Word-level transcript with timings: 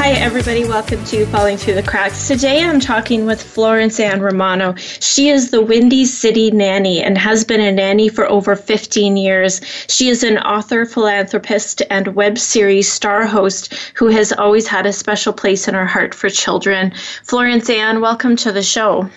Hi, 0.00 0.12
everybody. 0.12 0.64
Welcome 0.64 1.04
to 1.06 1.26
Falling 1.26 1.56
Through 1.56 1.74
the 1.74 1.82
Cracks. 1.82 2.28
Today 2.28 2.62
I'm 2.62 2.78
talking 2.78 3.26
with 3.26 3.42
Florence 3.42 3.98
Ann 3.98 4.20
Romano. 4.20 4.76
She 4.76 5.28
is 5.28 5.50
the 5.50 5.60
Windy 5.60 6.04
City 6.04 6.52
nanny 6.52 7.02
and 7.02 7.18
has 7.18 7.42
been 7.42 7.60
a 7.60 7.72
nanny 7.72 8.08
for 8.08 8.24
over 8.24 8.54
15 8.54 9.16
years. 9.16 9.60
She 9.88 10.08
is 10.08 10.22
an 10.22 10.38
author, 10.38 10.86
philanthropist, 10.86 11.82
and 11.90 12.14
web 12.14 12.38
series 12.38 12.90
star 12.90 13.26
host 13.26 13.74
who 13.94 14.06
has 14.06 14.32
always 14.32 14.68
had 14.68 14.86
a 14.86 14.92
special 14.92 15.32
place 15.32 15.66
in 15.66 15.74
her 15.74 15.84
heart 15.84 16.14
for 16.14 16.30
children. 16.30 16.92
Florence 17.24 17.68
Ann, 17.68 18.00
welcome 18.00 18.36
to 18.36 18.52
the 18.52 18.62
show. 18.62 19.10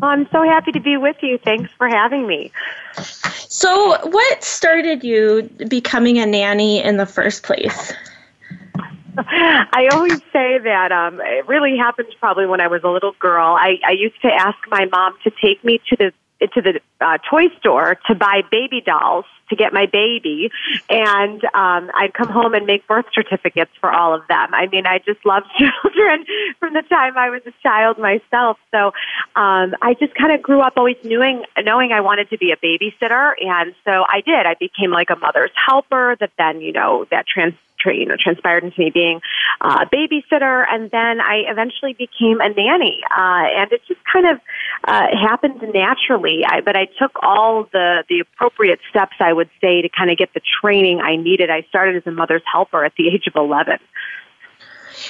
I'm 0.00 0.26
so 0.32 0.42
happy 0.42 0.72
to 0.72 0.80
be 0.80 0.96
with 0.96 1.16
you. 1.20 1.36
Thanks 1.36 1.70
for 1.76 1.86
having 1.86 2.26
me. 2.26 2.50
So, 3.46 3.98
what 4.08 4.42
started 4.42 5.04
you 5.04 5.50
becoming 5.68 6.18
a 6.18 6.24
nanny 6.24 6.82
in 6.82 6.96
the 6.96 7.04
first 7.04 7.42
place? 7.42 7.92
I 9.72 9.88
always 9.92 10.18
say 10.32 10.58
that 10.58 10.92
um, 10.92 11.20
it 11.20 11.46
really 11.46 11.76
happened 11.76 12.08
probably 12.18 12.46
when 12.46 12.60
I 12.60 12.68
was 12.68 12.82
a 12.84 12.88
little 12.88 13.14
girl. 13.18 13.56
I, 13.58 13.78
I 13.86 13.92
used 13.92 14.20
to 14.22 14.28
ask 14.28 14.58
my 14.68 14.86
mom 14.86 15.16
to 15.24 15.30
take 15.42 15.64
me 15.64 15.80
to 15.88 15.96
the 15.96 16.12
to 16.54 16.62
the 16.62 16.80
uh, 17.00 17.18
toy 17.28 17.48
store 17.58 17.98
to 18.06 18.14
buy 18.14 18.42
baby 18.50 18.80
dolls 18.80 19.26
to 19.50 19.56
get 19.56 19.72
my 19.72 19.86
baby, 19.86 20.50
and 20.88 21.44
um, 21.44 21.90
I'd 21.94 22.14
come 22.14 22.28
home 22.28 22.54
and 22.54 22.66
make 22.66 22.86
birth 22.86 23.06
certificates 23.12 23.72
for 23.80 23.92
all 23.92 24.14
of 24.14 24.26
them. 24.28 24.54
I 24.54 24.68
mean, 24.68 24.86
I 24.86 24.98
just 24.98 25.26
loved 25.26 25.46
children 25.58 26.24
from 26.60 26.72
the 26.72 26.82
time 26.82 27.18
I 27.18 27.30
was 27.30 27.42
a 27.46 27.52
child 27.62 27.98
myself. 27.98 28.58
So 28.70 28.92
um, 29.36 29.74
I 29.82 29.96
just 29.98 30.14
kind 30.14 30.32
of 30.32 30.40
grew 30.40 30.60
up 30.60 30.74
always 30.76 30.96
knowing 31.04 31.44
knowing 31.62 31.92
I 31.92 32.00
wanted 32.00 32.30
to 32.30 32.38
be 32.38 32.52
a 32.52 32.56
babysitter, 32.56 33.32
and 33.40 33.74
so 33.84 34.04
I 34.08 34.22
did. 34.24 34.46
I 34.46 34.54
became 34.54 34.92
like 34.92 35.10
a 35.10 35.16
mother's 35.16 35.52
helper. 35.54 36.16
That 36.20 36.30
then 36.38 36.60
you 36.60 36.72
know 36.72 37.06
that 37.10 37.26
trans 37.26 37.54
you 37.86 38.06
know, 38.06 38.16
transpired 38.18 38.64
into 38.64 38.78
me 38.78 38.90
being 38.90 39.20
uh, 39.60 39.84
a 39.84 39.86
babysitter, 39.86 40.66
and 40.70 40.90
then 40.90 41.20
I 41.20 41.44
eventually 41.48 41.94
became 41.94 42.40
a 42.40 42.48
nanny. 42.48 43.02
Uh, 43.10 43.46
and 43.60 43.72
it 43.72 43.80
just 43.88 44.00
kind 44.12 44.26
of 44.26 44.40
uh, 44.84 45.06
happened 45.16 45.62
naturally. 45.72 46.44
I, 46.46 46.60
but 46.60 46.76
I 46.76 46.86
took 46.98 47.12
all 47.22 47.68
the 47.72 48.04
the 48.08 48.20
appropriate 48.20 48.80
steps, 48.90 49.16
I 49.20 49.32
would 49.32 49.50
say, 49.60 49.82
to 49.82 49.88
kind 49.88 50.10
of 50.10 50.18
get 50.18 50.34
the 50.34 50.42
training 50.60 51.00
I 51.00 51.16
needed. 51.16 51.50
I 51.50 51.62
started 51.68 51.96
as 51.96 52.06
a 52.06 52.10
mother's 52.10 52.42
helper 52.50 52.84
at 52.84 52.92
the 52.96 53.08
age 53.08 53.26
of 53.26 53.36
eleven. 53.36 53.78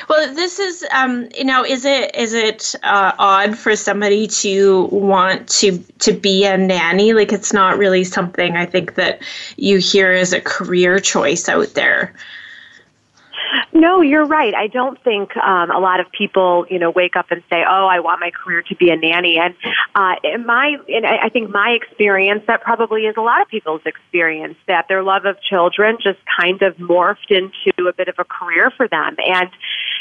Well, 0.08 0.34
this 0.34 0.58
is, 0.58 0.86
um, 0.92 1.28
you 1.36 1.44
know, 1.44 1.64
is 1.64 1.84
it 1.84 2.14
is 2.14 2.32
it 2.32 2.74
uh, 2.82 3.12
odd 3.18 3.58
for 3.58 3.74
somebody 3.74 4.26
to 4.28 4.84
want 4.92 5.48
to 5.48 5.78
to 6.00 6.12
be 6.12 6.44
a 6.44 6.56
nanny? 6.56 7.12
Like, 7.12 7.32
it's 7.32 7.52
not 7.52 7.78
really 7.78 8.04
something 8.04 8.56
I 8.56 8.66
think 8.66 8.94
that 8.94 9.22
you 9.56 9.78
hear 9.78 10.12
as 10.12 10.32
a 10.32 10.40
career 10.40 11.00
choice 11.00 11.48
out 11.48 11.74
there. 11.74 12.14
No, 13.72 14.00
you're 14.00 14.26
right. 14.26 14.54
I 14.54 14.66
don't 14.66 15.02
think 15.02 15.36
um, 15.36 15.70
a 15.70 15.78
lot 15.78 16.00
of 16.00 16.10
people, 16.12 16.66
you 16.70 16.78
know, 16.78 16.90
wake 16.90 17.16
up 17.16 17.30
and 17.30 17.42
say, 17.50 17.64
"Oh, 17.68 17.86
I 17.86 18.00
want 18.00 18.20
my 18.20 18.30
career 18.30 18.62
to 18.62 18.76
be 18.76 18.90
a 18.90 18.96
nanny." 18.96 19.38
And 19.38 19.54
uh, 19.94 20.16
in 20.24 20.46
my, 20.46 20.76
and 20.88 21.06
I 21.06 21.28
think 21.28 21.50
my 21.50 21.70
experience, 21.70 22.44
that 22.46 22.62
probably 22.62 23.02
is 23.02 23.16
a 23.16 23.20
lot 23.20 23.42
of 23.42 23.48
people's 23.48 23.82
experience, 23.84 24.56
that 24.66 24.86
their 24.88 25.02
love 25.02 25.24
of 25.24 25.40
children 25.42 25.98
just 26.02 26.18
kind 26.40 26.62
of 26.62 26.76
morphed 26.76 27.30
into 27.30 27.88
a 27.88 27.92
bit 27.92 28.08
of 28.08 28.16
a 28.18 28.24
career 28.24 28.70
for 28.76 28.88
them. 28.88 29.16
And 29.18 29.50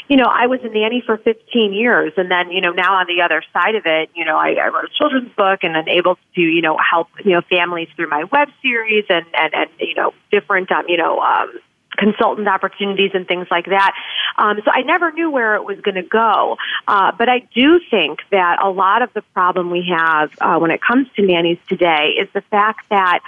you 0.08 0.16
know, 0.16 0.26
I 0.26 0.46
was 0.46 0.60
a 0.64 0.68
nanny 0.68 1.02
for 1.04 1.18
15 1.18 1.72
years, 1.72 2.12
and 2.16 2.30
then 2.30 2.50
you 2.50 2.60
know, 2.60 2.72
now 2.72 2.94
on 2.94 3.06
the 3.06 3.22
other 3.22 3.42
side 3.52 3.74
of 3.74 3.86
it, 3.86 4.10
you 4.14 4.24
know, 4.24 4.36
I, 4.36 4.54
I 4.54 4.68
wrote 4.68 4.84
a 4.84 4.98
children's 4.98 5.32
book 5.36 5.60
and 5.62 5.76
I'm 5.76 5.88
able 5.88 6.18
to, 6.34 6.40
you 6.40 6.62
know, 6.62 6.76
help 6.78 7.08
you 7.24 7.32
know 7.32 7.42
families 7.48 7.88
through 7.96 8.08
my 8.08 8.24
web 8.24 8.48
series 8.62 9.04
and 9.08 9.26
and 9.34 9.54
and 9.54 9.70
you 9.78 9.94
know 9.94 10.12
different 10.30 10.70
um, 10.72 10.84
you 10.88 10.96
know 10.96 11.20
um, 11.20 11.52
consultant 12.00 12.48
opportunities 12.48 13.10
and 13.14 13.28
things 13.28 13.46
like 13.50 13.66
that. 13.66 13.92
Um, 14.36 14.58
so 14.64 14.70
I 14.72 14.82
never 14.82 15.12
knew 15.12 15.30
where 15.30 15.54
it 15.54 15.64
was 15.64 15.78
going 15.80 15.96
to 15.96 16.02
go. 16.02 16.56
Uh, 16.88 17.12
but 17.16 17.28
I 17.28 17.40
do 17.54 17.80
think 17.90 18.20
that 18.30 18.58
a 18.62 18.70
lot 18.70 19.02
of 19.02 19.12
the 19.12 19.22
problem 19.34 19.70
we 19.70 19.92
have 19.94 20.30
uh, 20.40 20.58
when 20.58 20.70
it 20.70 20.80
comes 20.80 21.06
to 21.16 21.22
nannies 21.22 21.58
today 21.68 22.16
is 22.18 22.28
the 22.32 22.40
fact 22.42 22.88
that 22.88 23.20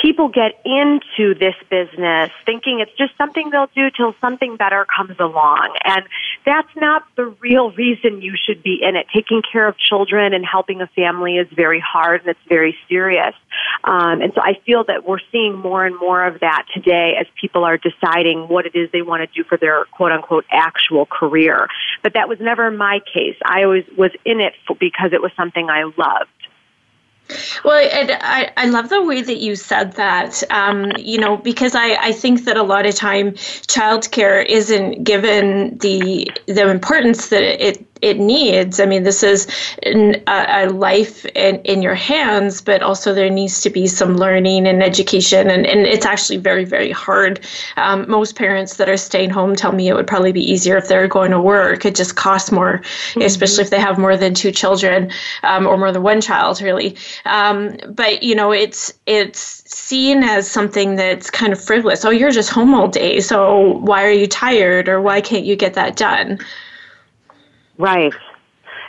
people 0.00 0.28
get 0.28 0.60
into 0.64 1.34
this 1.38 1.54
business 1.70 2.30
thinking 2.46 2.80
it's 2.80 2.96
just 2.96 3.16
something 3.16 3.50
they'll 3.50 3.70
do 3.74 3.90
till 3.96 4.14
something 4.20 4.56
better 4.56 4.84
comes 4.84 5.18
along. 5.18 5.76
And 5.84 6.04
that's 6.44 6.68
not 6.76 7.04
the 7.16 7.26
real 7.40 7.70
reason 7.72 8.22
you 8.22 8.34
should 8.36 8.62
be 8.62 8.80
in 8.82 8.96
it. 8.96 9.06
Taking 9.14 9.42
care 9.50 9.68
of 9.68 9.76
children 9.78 10.32
and 10.34 10.44
helping 10.44 10.80
a 10.80 10.86
family 10.88 11.36
is 11.36 11.48
very 11.54 11.80
hard 11.80 12.22
and 12.22 12.30
it's 12.30 12.48
very 12.48 12.76
serious. 12.88 13.34
Um, 13.84 14.20
and 14.20 14.32
so 14.34 14.40
I 14.40 14.54
feel 14.66 14.84
that 14.84 15.06
we're 15.06 15.18
seeing 15.30 15.56
more 15.56 15.84
and 15.84 15.98
more 15.98 16.26
of 16.26 16.40
that 16.40 16.66
today 16.74 17.14
as 17.18 17.26
people 17.40 17.64
are 17.64 17.78
deciding 17.78 18.48
what 18.48 18.66
it 18.66 18.74
is 18.74 18.90
they 18.92 19.02
want 19.02 19.28
to 19.28 19.42
do 19.42 19.46
for 19.48 19.56
their 19.56 19.84
quote 19.86 20.12
unquote 20.12 20.44
actual 20.50 21.06
career. 21.06 21.68
But 22.02 22.14
that 22.14 22.28
was 22.28 22.38
never 22.40 22.70
my 22.70 23.00
case. 23.12 23.36
I 23.44 23.64
always 23.64 23.84
was 23.96 24.10
in 24.24 24.40
it 24.40 24.54
because 24.78 25.12
it 25.12 25.22
was 25.22 25.32
something 25.36 25.68
I 25.68 25.84
loved. 25.84 26.30
Well, 27.64 27.76
I, 27.76 28.50
I 28.56 28.66
love 28.66 28.88
the 28.88 29.02
way 29.02 29.22
that 29.22 29.38
you 29.38 29.56
said 29.56 29.92
that, 29.94 30.42
um, 30.50 30.92
you 30.98 31.18
know, 31.18 31.36
because 31.36 31.74
I, 31.74 31.96
I 31.96 32.12
think 32.12 32.44
that 32.44 32.56
a 32.56 32.62
lot 32.62 32.86
of 32.86 32.94
time 32.94 33.32
childcare 33.32 34.44
isn't 34.44 35.04
given 35.04 35.78
the 35.78 36.30
the 36.46 36.70
importance 36.70 37.28
that 37.28 37.42
it 37.42 37.86
it 38.02 38.18
needs. 38.18 38.80
I 38.80 38.86
mean, 38.86 39.02
this 39.02 39.22
is 39.22 39.46
a, 39.84 40.20
a 40.26 40.68
life 40.68 41.24
in, 41.26 41.56
in 41.62 41.82
your 41.82 41.94
hands, 41.94 42.60
but 42.60 42.82
also 42.82 43.14
there 43.14 43.30
needs 43.30 43.60
to 43.62 43.70
be 43.70 43.86
some 43.86 44.16
learning 44.16 44.66
and 44.66 44.82
education. 44.82 45.50
And, 45.50 45.66
and 45.66 45.86
it's 45.86 46.04
actually 46.04 46.36
very, 46.36 46.64
very 46.64 46.90
hard. 46.90 47.40
Um, 47.76 48.08
most 48.08 48.36
parents 48.36 48.76
that 48.76 48.88
are 48.88 48.96
staying 48.96 49.30
home 49.30 49.56
tell 49.56 49.72
me 49.72 49.88
it 49.88 49.94
would 49.94 50.06
probably 50.06 50.32
be 50.32 50.42
easier 50.42 50.76
if 50.76 50.88
they're 50.88 51.08
going 51.08 51.30
to 51.30 51.40
work. 51.40 51.84
It 51.84 51.94
just 51.94 52.16
costs 52.16 52.52
more, 52.52 52.78
mm-hmm. 52.78 53.22
especially 53.22 53.64
if 53.64 53.70
they 53.70 53.80
have 53.80 53.98
more 53.98 54.16
than 54.16 54.34
two 54.34 54.52
children 54.52 55.10
um, 55.42 55.66
or 55.66 55.78
more 55.78 55.92
than 55.92 56.02
one 56.02 56.20
child, 56.20 56.60
really. 56.60 56.96
Um, 57.24 57.76
but, 57.88 58.22
you 58.22 58.34
know, 58.34 58.52
it's, 58.52 58.92
it's, 59.06 59.62
seen 59.74 60.22
as 60.22 60.50
something 60.50 60.94
that's 60.94 61.30
kind 61.30 61.52
of 61.52 61.62
frivolous. 61.62 62.04
Oh, 62.04 62.10
you're 62.10 62.30
just 62.30 62.50
home 62.50 62.74
all 62.74 62.88
day, 62.88 63.20
so 63.20 63.78
why 63.78 64.04
are 64.04 64.10
you 64.10 64.26
tired 64.26 64.88
or 64.88 65.00
why 65.00 65.20
can't 65.20 65.44
you 65.44 65.56
get 65.56 65.74
that 65.74 65.96
done? 65.96 66.38
Right. 67.78 68.14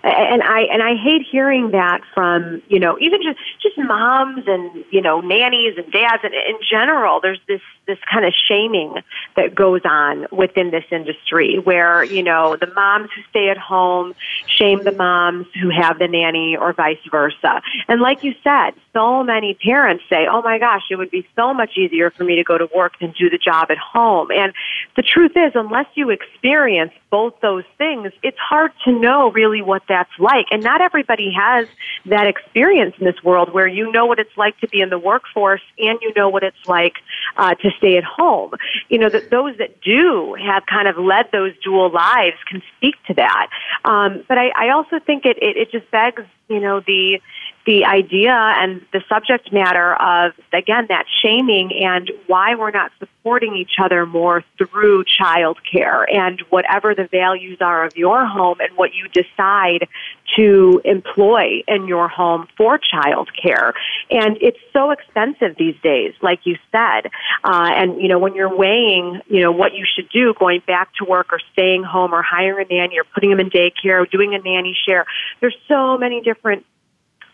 And 0.03 0.44
I 0.44 0.62
and 0.72 0.84
I 0.84 0.96
hate 0.96 1.25
hearing 1.31 1.72
that 1.72 2.01
from 2.13 2.62
you 2.68 2.79
know 2.79 2.96
even 3.00 3.23
just 3.23 3.40
just 3.59 3.75
moms 3.75 4.44
and 4.46 4.85
you 4.91 5.01
know 5.01 5.19
nannies 5.19 5.78
and 5.78 5.91
dads 5.91 6.23
and 6.23 6.34
in 6.34 6.57
general. 6.69 7.19
There's 7.22 7.40
this 7.47 7.62
this 7.88 7.97
kind 8.12 8.25
of 8.25 8.34
shaming 8.47 8.95
that 9.35 9.53
goes 9.53 9.81
on 9.85 10.28
within 10.31 10.72
this 10.72 10.85
industry 10.91 11.59
where, 11.59 12.03
you 12.03 12.24
know, 12.24 12.56
the 12.56 12.72
moms 12.74 13.09
who 13.16 13.22
stay 13.29 13.50
at 13.50 13.57
home 13.57 14.16
shame 14.47 14.84
the 14.84 14.91
moms 14.91 15.47
who 15.62 15.69
have 15.69 16.00
the 16.00 16.07
nanny 16.07 16.57
or 16.57 16.74
vice 16.74 16.97
versa. 17.12 17.62
And 17.88 18.01
like 18.01 18.24
you 18.24 18.34
said, 18.44 18.72
so 18.94 19.24
many 19.24 19.53
parents 19.53 20.03
say, 20.09 20.28
oh 20.29 20.41
my 20.41 20.57
gosh, 20.57 20.84
it 20.90 20.95
would 20.95 21.12
be 21.12 21.28
so 21.35 21.53
much 21.53 21.78
easier 21.78 22.09
for 22.09 22.24
me 22.24 22.35
to 22.35 22.44
go 22.44 22.57
to 22.57 22.68
work 22.75 23.00
than 23.00 23.12
do 23.12 23.29
the 23.29 23.38
job 23.38 23.69
at 23.69 23.78
home. 23.78 24.31
And 24.31 24.54
the 24.95 25.04
truth 25.04 25.33
is, 25.36 25.51
unless 25.56 25.88
you 25.95 26.09
experience 26.09 26.94
both 27.15 27.39
those 27.41 27.63
things, 27.77 28.12
it's 28.23 28.38
hard 28.38 28.73
to 28.83 28.91
know 28.91 29.31
really 29.31 29.62
what 29.62 29.81
that's 29.88 30.12
like. 30.19 30.47
And 30.51 30.62
not 30.62 30.81
everybody 30.81 31.31
has 31.31 31.65
that 32.07 32.27
experience 32.27 32.94
in 33.00 33.06
this 33.06 33.23
world 33.23 33.53
where 33.53 33.69
you 33.69 33.89
know 33.94 34.06
what 34.06 34.19
it's 34.19 34.35
like 34.35 34.59
to 34.59 34.67
be 34.67 34.81
in 34.81 34.89
the 34.89 35.00
workforce 35.00 35.62
and 35.79 35.97
you 36.01 36.12
know 36.13 36.27
what 36.27 36.44
it's 36.44 36.67
like 36.67 36.95
uh, 37.38 37.56
to 37.56 37.71
stay 37.77 37.95
at 37.95 38.03
home. 38.03 38.51
You 38.89 38.97
know, 38.97 39.07
that 39.07 39.29
those 39.29 39.57
that 39.59 39.79
do 39.79 40.35
have 40.45 40.65
kind 40.65 40.89
of 40.89 40.97
led 40.97 41.31
those 41.31 41.53
dual 41.63 41.89
lives 41.89 42.35
can 42.50 42.62
speak 42.75 42.95
to 43.07 43.13
that. 43.13 43.47
Um, 43.85 44.25
but 44.27 44.38
I, 44.38 44.50
I 44.50 44.69
also 44.71 45.00
think 45.00 45.25
it, 45.25 45.38
it, 45.38 45.56
it 45.56 45.71
just 45.71 45.89
begs, 45.91 46.23
you 46.50 46.59
know, 46.59 46.81
the, 46.81 47.21
the 47.65 47.85
idea 47.85 48.31
and 48.31 48.81
the 48.94 49.01
subject 49.09 49.51
matter 49.51 49.95
of, 49.95 50.33
again, 50.53 50.85
that 50.89 51.06
shaming 51.21 51.71
and 51.83 52.12
why 52.27 52.56
we're 52.56 52.71
not 52.71 52.91
supporting 53.00 53.56
each 53.56 53.79
other 53.79 54.06
more 54.06 54.44
through 54.57 55.03
child 55.03 55.57
care 55.69 56.07
and 56.13 56.41
whatever 56.50 56.94
the 56.94 57.07
values 57.07 57.57
are 57.62 57.85
of 57.85 57.97
your 57.97 58.25
home 58.25 58.57
and 58.59 58.77
what 58.77 58.91
you 58.94 59.07
decide 59.07 59.88
to 60.35 60.79
employ 60.85 61.63
in 61.67 61.88
your 61.88 62.07
home 62.07 62.47
for 62.56 62.77
child 62.77 63.29
care. 63.41 63.73
And 64.11 64.38
it's 64.41 64.59
so 64.71 64.91
expensive 64.91 65.56
these 65.57 65.79
days, 65.81 66.13
like 66.21 66.41
you 66.44 66.57
said. 66.71 67.09
Uh, 67.44 67.71
and, 67.73 68.00
you 68.00 68.07
know, 68.07 68.19
when 68.19 68.35
you're 68.35 68.56
weighing, 68.56 69.21
you 69.27 69.41
know, 69.41 69.51
what 69.51 69.73
you 69.73 69.85
should 69.91 70.09
do, 70.09 70.35
going 70.38 70.61
back 70.68 70.94
to 70.95 71.06
work 71.06 71.33
or 71.33 71.39
staying 71.53 71.83
home 71.83 72.13
or 72.13 72.21
hiring 72.21 72.68
a 72.69 72.73
nanny 72.73 73.00
or 73.00 73.06
putting 73.06 73.31
them 73.31 73.39
in 73.39 73.50
daycare 73.50 74.03
or 74.03 74.06
doing 74.06 74.35
a 74.35 74.39
nanny 74.39 74.77
share, 74.85 75.06
there's 75.39 75.57
so 75.68 75.97
many 75.97 76.21
different 76.21 76.65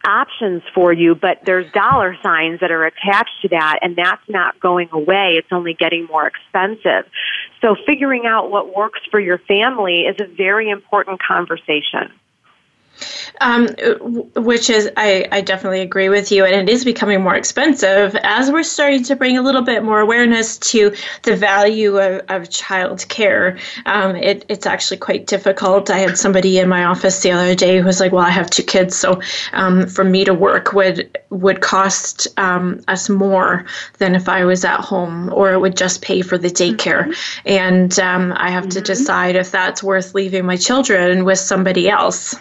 options 0.05 0.63
for 0.73 0.93
you, 0.93 1.15
but 1.15 1.39
there's 1.45 1.71
dollar 1.71 2.15
signs 2.23 2.59
that 2.59 2.71
are 2.71 2.85
attached 2.85 3.41
to 3.41 3.49
that, 3.49 3.79
and 3.81 3.95
that's 3.95 4.27
not 4.27 4.59
going 4.59 4.89
away. 4.91 5.35
It's 5.37 5.51
only 5.51 5.73
getting 5.73 6.05
more 6.05 6.27
expensive. 6.27 7.09
So 7.61 7.75
figuring 7.85 8.25
out 8.25 8.49
what 8.49 8.75
works 8.75 9.01
for 9.09 9.19
your 9.19 9.37
family 9.37 10.01
is 10.01 10.15
a 10.19 10.25
very 10.25 10.69
important 10.69 11.21
conversation. 11.21 12.11
Um, 13.39 13.67
which 14.35 14.69
is, 14.69 14.89
I, 14.97 15.27
I 15.31 15.41
definitely 15.41 15.81
agree 15.81 16.09
with 16.09 16.31
you, 16.31 16.45
and 16.45 16.69
it 16.69 16.71
is 16.71 16.85
becoming 16.85 17.21
more 17.21 17.35
expensive 17.35 18.15
as 18.21 18.51
we're 18.51 18.63
starting 18.63 19.03
to 19.05 19.15
bring 19.15 19.37
a 19.37 19.41
little 19.41 19.63
bit 19.63 19.83
more 19.83 19.99
awareness 19.99 20.57
to 20.57 20.93
the 21.23 21.35
value 21.35 21.97
of, 21.97 22.21
of 22.29 22.49
child 22.49 23.07
care. 23.09 23.57
Um, 23.85 24.15
it, 24.15 24.45
it's 24.47 24.65
actually 24.65 24.97
quite 24.97 25.25
difficult. 25.27 25.89
I 25.89 25.97
had 25.97 26.17
somebody 26.17 26.59
in 26.59 26.69
my 26.69 26.85
office 26.85 27.21
the 27.21 27.31
other 27.31 27.55
day 27.55 27.79
who 27.79 27.85
was 27.85 27.99
like, 27.99 28.11
"Well, 28.11 28.23
I 28.23 28.29
have 28.29 28.49
two 28.49 28.63
kids, 28.63 28.95
so 28.95 29.21
um, 29.53 29.87
for 29.87 30.03
me 30.03 30.25
to 30.25 30.33
work 30.33 30.73
would 30.73 31.17
would 31.29 31.61
cost 31.61 32.27
um, 32.37 32.81
us 32.87 33.09
more 33.09 33.65
than 33.97 34.15
if 34.15 34.29
I 34.29 34.45
was 34.45 34.63
at 34.65 34.81
home, 34.81 35.33
or 35.33 35.53
it 35.53 35.59
would 35.59 35.77
just 35.77 36.01
pay 36.01 36.21
for 36.21 36.37
the 36.37 36.49
daycare, 36.49 37.07
mm-hmm. 37.07 37.47
and 37.47 37.99
um, 37.99 38.33
I 38.35 38.51
have 38.51 38.65
mm-hmm. 38.65 38.71
to 38.71 38.81
decide 38.81 39.35
if 39.35 39.51
that's 39.51 39.81
worth 39.81 40.13
leaving 40.13 40.45
my 40.45 40.57
children 40.57 41.25
with 41.25 41.39
somebody 41.39 41.89
else." 41.89 42.35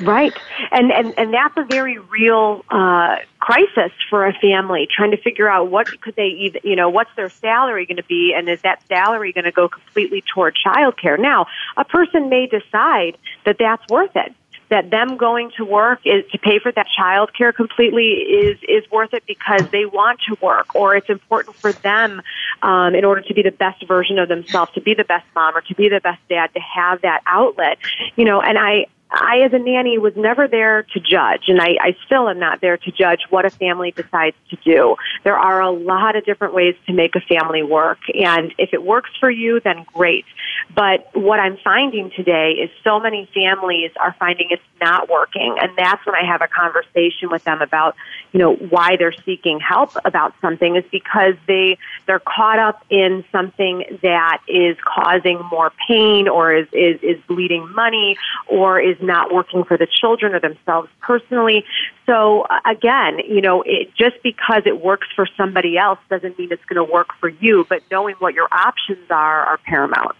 Right. 0.00 0.32
And, 0.70 0.92
and, 0.92 1.18
and 1.18 1.34
that's 1.34 1.56
a 1.56 1.64
very 1.64 1.98
real, 1.98 2.64
uh, 2.70 3.16
crisis 3.40 3.92
for 4.10 4.26
a 4.26 4.32
family 4.34 4.88
trying 4.90 5.10
to 5.12 5.16
figure 5.16 5.48
out 5.48 5.70
what 5.70 5.88
could 6.00 6.16
they 6.16 6.28
even, 6.28 6.60
you 6.64 6.76
know, 6.76 6.88
what's 6.88 7.10
their 7.16 7.30
salary 7.30 7.86
going 7.86 7.96
to 7.96 8.04
be 8.04 8.34
and 8.36 8.48
is 8.48 8.60
that 8.62 8.82
salary 8.88 9.32
going 9.32 9.44
to 9.44 9.52
go 9.52 9.68
completely 9.68 10.22
toward 10.34 10.56
childcare? 10.64 11.18
Now, 11.18 11.46
a 11.76 11.84
person 11.84 12.28
may 12.28 12.46
decide 12.46 13.16
that 13.44 13.56
that's 13.58 13.86
worth 13.88 14.14
it 14.16 14.34
that 14.70 14.90
them 14.90 15.16
going 15.16 15.50
to 15.56 15.64
work 15.64 16.00
is 16.04 16.24
to 16.30 16.38
pay 16.38 16.58
for 16.58 16.70
that 16.72 16.86
child 16.96 17.30
care 17.36 17.52
completely 17.52 18.06
is 18.06 18.58
is 18.68 18.90
worth 18.90 19.14
it 19.14 19.24
because 19.26 19.62
they 19.70 19.86
want 19.86 20.20
to 20.28 20.36
work 20.42 20.74
or 20.74 20.96
it's 20.96 21.08
important 21.08 21.56
for 21.56 21.72
them 21.72 22.20
um, 22.62 22.94
in 22.94 23.04
order 23.04 23.22
to 23.22 23.34
be 23.34 23.42
the 23.42 23.50
best 23.50 23.86
version 23.86 24.18
of 24.18 24.28
themselves 24.28 24.70
to 24.72 24.80
be 24.80 24.94
the 24.94 25.04
best 25.04 25.26
mom 25.34 25.56
or 25.56 25.60
to 25.62 25.74
be 25.74 25.88
the 25.88 26.00
best 26.00 26.20
dad 26.28 26.52
to 26.54 26.60
have 26.60 27.00
that 27.02 27.22
outlet 27.26 27.78
you 28.16 28.24
know 28.24 28.40
and 28.40 28.58
i 28.58 28.86
I, 29.10 29.40
as 29.40 29.52
a 29.52 29.58
nanny, 29.58 29.96
was 29.98 30.14
never 30.16 30.46
there 30.48 30.82
to 30.82 31.00
judge, 31.00 31.44
and 31.48 31.60
I, 31.60 31.76
I 31.80 31.96
still 32.04 32.28
am 32.28 32.38
not 32.38 32.60
there 32.60 32.76
to 32.76 32.92
judge 32.92 33.20
what 33.30 33.46
a 33.46 33.50
family 33.50 33.90
decides 33.90 34.36
to 34.50 34.56
do. 34.56 34.96
There 35.24 35.36
are 35.38 35.62
a 35.62 35.70
lot 35.70 36.14
of 36.14 36.24
different 36.24 36.52
ways 36.52 36.74
to 36.86 36.92
make 36.92 37.14
a 37.16 37.20
family 37.20 37.62
work, 37.62 37.98
and 38.14 38.52
if 38.58 38.74
it 38.74 38.82
works 38.82 39.10
for 39.18 39.30
you, 39.30 39.60
then 39.60 39.86
great. 39.94 40.26
But 40.74 41.08
what 41.14 41.40
I'm 41.40 41.56
finding 41.64 42.10
today 42.10 42.52
is 42.52 42.70
so 42.84 43.00
many 43.00 43.28
families 43.32 43.92
are 43.98 44.14
finding 44.18 44.48
it's 44.50 44.62
not 44.80 45.08
working, 45.08 45.56
and 45.58 45.72
that's 45.76 46.04
when 46.04 46.14
I 46.14 46.24
have 46.26 46.42
a 46.42 46.48
conversation 46.48 47.30
with 47.30 47.44
them 47.44 47.62
about, 47.62 47.96
you 48.32 48.38
know, 48.38 48.54
why 48.54 48.96
they're 48.96 49.14
seeking 49.24 49.58
help 49.58 49.92
about 50.04 50.34
something 50.42 50.76
is 50.76 50.84
because 50.92 51.34
they 51.46 51.78
they're 52.06 52.20
caught 52.20 52.58
up 52.58 52.84
in 52.90 53.24
something 53.32 53.98
that 54.02 54.40
is 54.46 54.76
causing 54.84 55.40
more 55.50 55.72
pain, 55.88 56.28
or 56.28 56.54
is 56.54 56.68
is, 56.72 57.00
is 57.02 57.20
bleeding 57.26 57.72
money, 57.72 58.18
or 58.46 58.78
is 58.78 58.97
not 59.00 59.32
working 59.32 59.64
for 59.64 59.76
the 59.76 59.86
children 59.86 60.34
or 60.34 60.40
themselves 60.40 60.88
personally. 61.00 61.64
So 62.06 62.42
uh, 62.42 62.60
again, 62.66 63.18
you 63.28 63.40
know, 63.40 63.62
it, 63.62 63.94
just 63.96 64.16
because 64.22 64.62
it 64.66 64.80
works 64.82 65.08
for 65.14 65.26
somebody 65.36 65.76
else 65.78 65.98
doesn't 66.08 66.38
mean 66.38 66.48
it's 66.50 66.64
going 66.64 66.84
to 66.84 66.92
work 66.92 67.08
for 67.20 67.28
you, 67.28 67.66
but 67.68 67.82
knowing 67.90 68.14
what 68.18 68.34
your 68.34 68.48
options 68.52 69.10
are 69.10 69.44
are 69.46 69.58
paramount. 69.58 70.16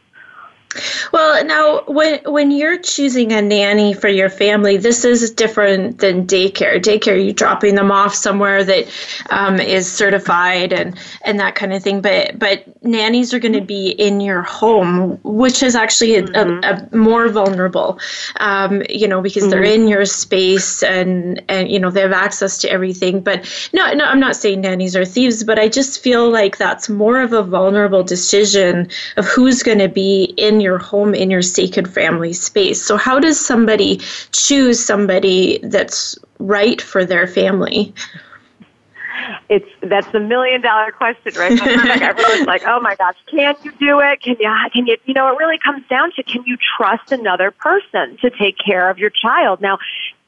Well, 1.13 1.45
now 1.45 1.83
when 1.87 2.21
when 2.25 2.51
you're 2.51 2.79
choosing 2.79 3.33
a 3.33 3.41
nanny 3.41 3.95
for 3.95 4.09
your 4.09 4.29
family, 4.29 4.77
this 4.77 5.05
is 5.05 5.31
different 5.31 5.99
than 5.99 6.27
daycare. 6.27 6.81
Daycare, 6.81 7.23
you're 7.25 7.33
dropping 7.33 7.75
them 7.75 7.91
off 7.91 8.15
somewhere 8.15 8.63
that 8.65 8.87
um, 9.31 9.59
is 9.59 9.91
certified 9.91 10.73
and 10.73 10.99
and 11.23 11.41
that 11.41 11.55
kind 11.55 11.73
of 11.73 11.83
thing. 11.83 12.01
But 12.01 12.39
but 12.39 12.65
nannies 12.85 13.33
are 13.33 13.39
going 13.39 13.55
to 13.55 13.61
be 13.61 13.91
in 13.91 14.21
your 14.21 14.43
home, 14.43 15.19
which 15.23 15.63
is 15.63 15.75
actually 15.75 16.17
a, 16.17 16.23
mm-hmm. 16.23 16.65
a, 16.65 16.89
a 16.93 16.97
more 16.97 17.29
vulnerable, 17.29 17.99
um, 18.41 18.83
you 18.89 19.09
know, 19.09 19.21
because 19.21 19.45
mm-hmm. 19.45 19.51
they're 19.51 19.63
in 19.63 19.89
your 19.89 20.05
space 20.05 20.83
and 20.83 21.43
and 21.49 21.71
you 21.71 21.81
know 21.81 21.91
they 21.91 22.03
have 22.03 22.13
access 22.13 22.59
to 22.59 22.71
everything. 22.71 23.21
But 23.21 23.49
no, 23.73 23.93
no, 23.93 24.05
I'm 24.05 24.21
not 24.21 24.37
saying 24.37 24.61
nannies 24.61 24.95
are 24.95 25.05
thieves, 25.05 25.43
but 25.45 25.59
I 25.59 25.69
just 25.69 26.03
feel 26.03 26.31
like 26.31 26.59
that's 26.59 26.89
more 26.89 27.21
of 27.21 27.33
a 27.33 27.43
vulnerable 27.43 28.03
decision 28.03 28.89
of 29.17 29.27
who's 29.27 29.63
going 29.63 29.79
to 29.79 29.89
be 29.89 30.35
in 30.37 30.61
your 30.61 30.79
home 30.79 30.98
in 31.06 31.31
your 31.31 31.43
sacred 31.43 31.93
family 31.93 32.33
space. 32.33 32.83
So, 32.83 32.97
how 32.97 33.19
does 33.19 33.39
somebody 33.45 34.00
choose 34.33 34.85
somebody 34.85 35.59
that's 35.62 36.19
right 36.39 36.81
for 36.81 37.05
their 37.05 37.27
family? 37.27 37.95
It's 39.49 39.69
that's 39.83 40.11
the 40.12 40.21
million 40.21 40.61
dollar 40.61 40.93
question, 40.93 41.33
right? 41.37 41.59
like 41.59 42.03
everyone's 42.03 42.47
like, 42.47 42.62
"Oh 42.67 42.81
my 42.81 42.95
gosh, 42.97 43.17
can 43.31 43.55
you 43.62 43.73
do 43.73 44.00
it? 44.00 44.23
Can 44.23 44.37
you? 44.39 44.55
Can 44.73 44.87
you? 44.87 44.97
You 45.06 45.15
know, 45.15 45.33
it 45.33 45.39
really 45.39 45.59
comes 45.59 45.87
down 45.89 46.12
to 46.17 46.23
can 46.23 46.45
you 46.45 46.56
trust 46.77 47.12
another 47.12 47.50
person 47.50 48.19
to 48.21 48.31
take 48.31 48.56
care 48.59 48.91
of 48.91 48.99
your 48.99 49.11
child? 49.11 49.61
Now, 49.61 49.79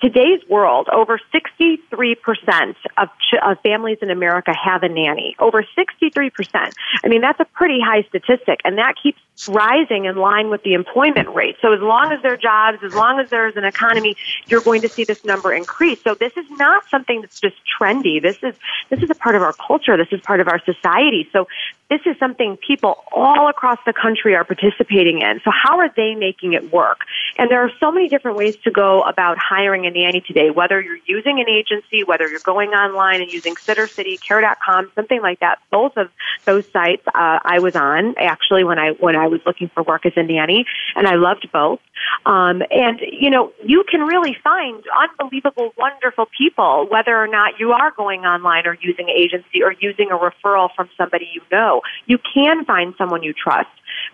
today's 0.01 0.41
world, 0.49 0.89
over 0.93 1.21
63% 1.33 2.75
of, 2.97 3.09
ch- 3.21 3.35
of 3.43 3.61
families 3.61 3.99
in 4.03 4.11
America 4.11 4.53
have 4.53 4.83
a 4.83 4.89
nanny. 4.89 5.37
Over 5.39 5.65
63%. 5.77 6.73
I 7.05 7.09
mean, 7.09 7.21
that's 7.21 7.41
a 7.41 7.45
pretty 7.45 7.81
high 7.81 8.03
statistic, 8.03 8.61
and 8.65 8.79
that 8.79 8.95
keeps 9.03 9.21
rising 9.49 10.05
in 10.05 10.17
line 10.17 10.51
with 10.51 10.63
the 10.63 10.75
employment 10.75 11.29
rate. 11.35 11.57
So 11.63 11.73
as 11.73 11.81
long 11.81 12.13
as 12.13 12.23
there 12.23 12.35
are 12.35 12.37
jobs, 12.37 12.79
as 12.83 12.95
long 12.95 13.21
as 13.21 13.31
there's 13.31 13.57
an 13.57 13.65
economy, 13.65 14.17
you're 14.47 14.61
going 14.61 14.83
to 14.83 14.89
see 14.89 15.05
this 15.05 15.25
number 15.25 15.53
increase. 15.53 16.03
So 16.03 16.15
this 16.15 16.33
is 16.37 16.47
not 16.51 16.89
something 16.91 17.21
that's 17.21 17.41
just 17.41 17.57
trendy. 17.81 18.21
This 18.21 18.37
is, 18.43 18.55
this 18.91 19.03
is 19.03 19.11
a 19.11 19.15
part 19.15 19.35
of 19.35 19.43
our 19.43 19.55
culture. 19.55 19.97
This 19.97 20.13
is 20.13 20.21
part 20.21 20.41
of 20.41 20.49
our 20.49 20.61
society. 20.65 21.29
So 21.33 21.47
this 21.89 22.01
is 22.07 22.17
something 22.19 22.57
people 22.57 23.03
all 23.13 23.49
across 23.49 23.79
the 23.85 23.93
country 23.93 24.37
are 24.37 24.45
participating 24.45 25.23
in. 25.23 25.41
So 25.45 25.51
how 25.51 25.79
are 25.79 25.91
they 25.95 26.15
making 26.15 26.53
it 26.53 26.73
work? 26.73 27.01
And 27.37 27.51
there 27.51 27.63
are 27.63 27.71
so 27.81 27.91
many 27.91 28.09
different 28.09 28.37
ways 28.37 28.57
to 28.65 28.71
go 28.71 29.03
about 29.03 29.39
hiring 29.39 29.87
nanny 29.91 30.21
today, 30.21 30.51
whether 30.51 30.81
you're 30.81 30.99
using 31.07 31.41
an 31.41 31.49
agency, 31.49 32.05
whether 32.05 32.29
you're 32.29 32.41
going 32.41 32.71
online 32.71 33.21
and 33.21 33.33
using 33.33 33.55
Sittercity, 33.55 34.21
Care.com, 34.21 34.91
something 34.95 35.21
like 35.21 35.41
that. 35.41 35.59
Both 35.71 35.97
of 35.97 36.11
those 36.45 36.67
sites 36.71 37.03
uh, 37.09 37.39
I 37.43 37.59
was 37.61 37.77
on 37.77 38.15
actually 38.19 38.65
when 38.65 38.79
I 38.79 38.91
when 38.93 39.17
I 39.17 39.27
was 39.27 39.41
looking 39.47 39.69
for 39.69 39.83
work 39.83 40.07
as 40.07 40.13
a 40.17 40.23
nanny, 40.23 40.67
and 40.97 41.07
I 41.07 41.17
loved 41.17 41.49
both. 41.53 41.81
Um, 42.27 42.63
and 42.71 43.01
you 43.01 43.31
know, 43.31 43.53
you 43.65 43.85
can 43.89 44.01
really 44.01 44.37
find 44.43 44.83
unbelievable, 44.99 45.73
wonderful 45.77 46.27
people, 46.37 46.87
whether 46.91 47.17
or 47.17 47.27
not 47.27 47.59
you 47.59 47.73
are 47.73 47.91
going 47.91 48.25
online 48.25 48.67
or 48.67 48.77
using 48.81 49.09
agency 49.09 49.63
or 49.63 49.75
using 49.81 50.11
a 50.11 50.19
referral 50.19 50.69
from 50.75 50.89
somebody 50.97 51.29
you 51.33 51.43
know. 51.51 51.83
You 52.07 52.19
can 52.19 52.65
find 52.65 52.95
someone 52.97 53.23
you 53.23 53.33
trust. 53.33 53.69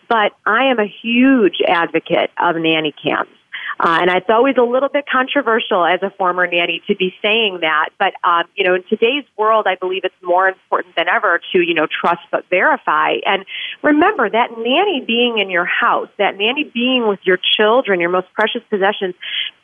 But 0.09 0.33
I 0.45 0.67
am 0.67 0.79
a 0.79 0.87
huge 0.87 1.61
advocate 1.67 2.31
of 2.39 2.57
nanny 2.57 2.93
cams. 2.93 3.29
Uh, 3.79 3.99
and 4.01 4.11
it's 4.11 4.31
always 4.31 4.57
a 4.57 4.63
little 4.63 4.89
bit 4.89 5.05
controversial 5.07 5.85
as 5.85 6.03
a 6.03 6.11
former 6.11 6.47
nanny 6.47 6.83
to 6.87 6.97
be 6.97 7.15
saying 7.21 7.59
that. 7.61 7.91
But, 7.99 8.15
um, 8.25 8.45
you 8.55 8.65
know, 8.65 8.75
in 8.75 8.83
today's 8.85 9.25
world, 9.37 9.67
I 9.69 9.75
believe 9.75 10.05
it's 10.05 10.15
more 10.23 10.49
important 10.49 10.97
than 10.97 11.09
ever 11.09 11.41
to, 11.53 11.59
you 11.61 11.75
know, 11.75 11.87
trust 11.87 12.23
but 12.31 12.49
verify. 12.49 13.17
And 13.27 13.45
remember 13.83 14.31
that 14.31 14.51
nanny 14.57 15.05
being 15.07 15.39
in 15.39 15.51
your 15.51 15.67
house, 15.67 16.09
that 16.19 16.39
nanny 16.39 16.65
being 16.65 17.07
with 17.07 17.21
your 17.25 17.39
children, 17.57 18.01
your 18.01 18.11
most 18.11 18.33
precious 18.33 18.63
possessions, 18.71 19.15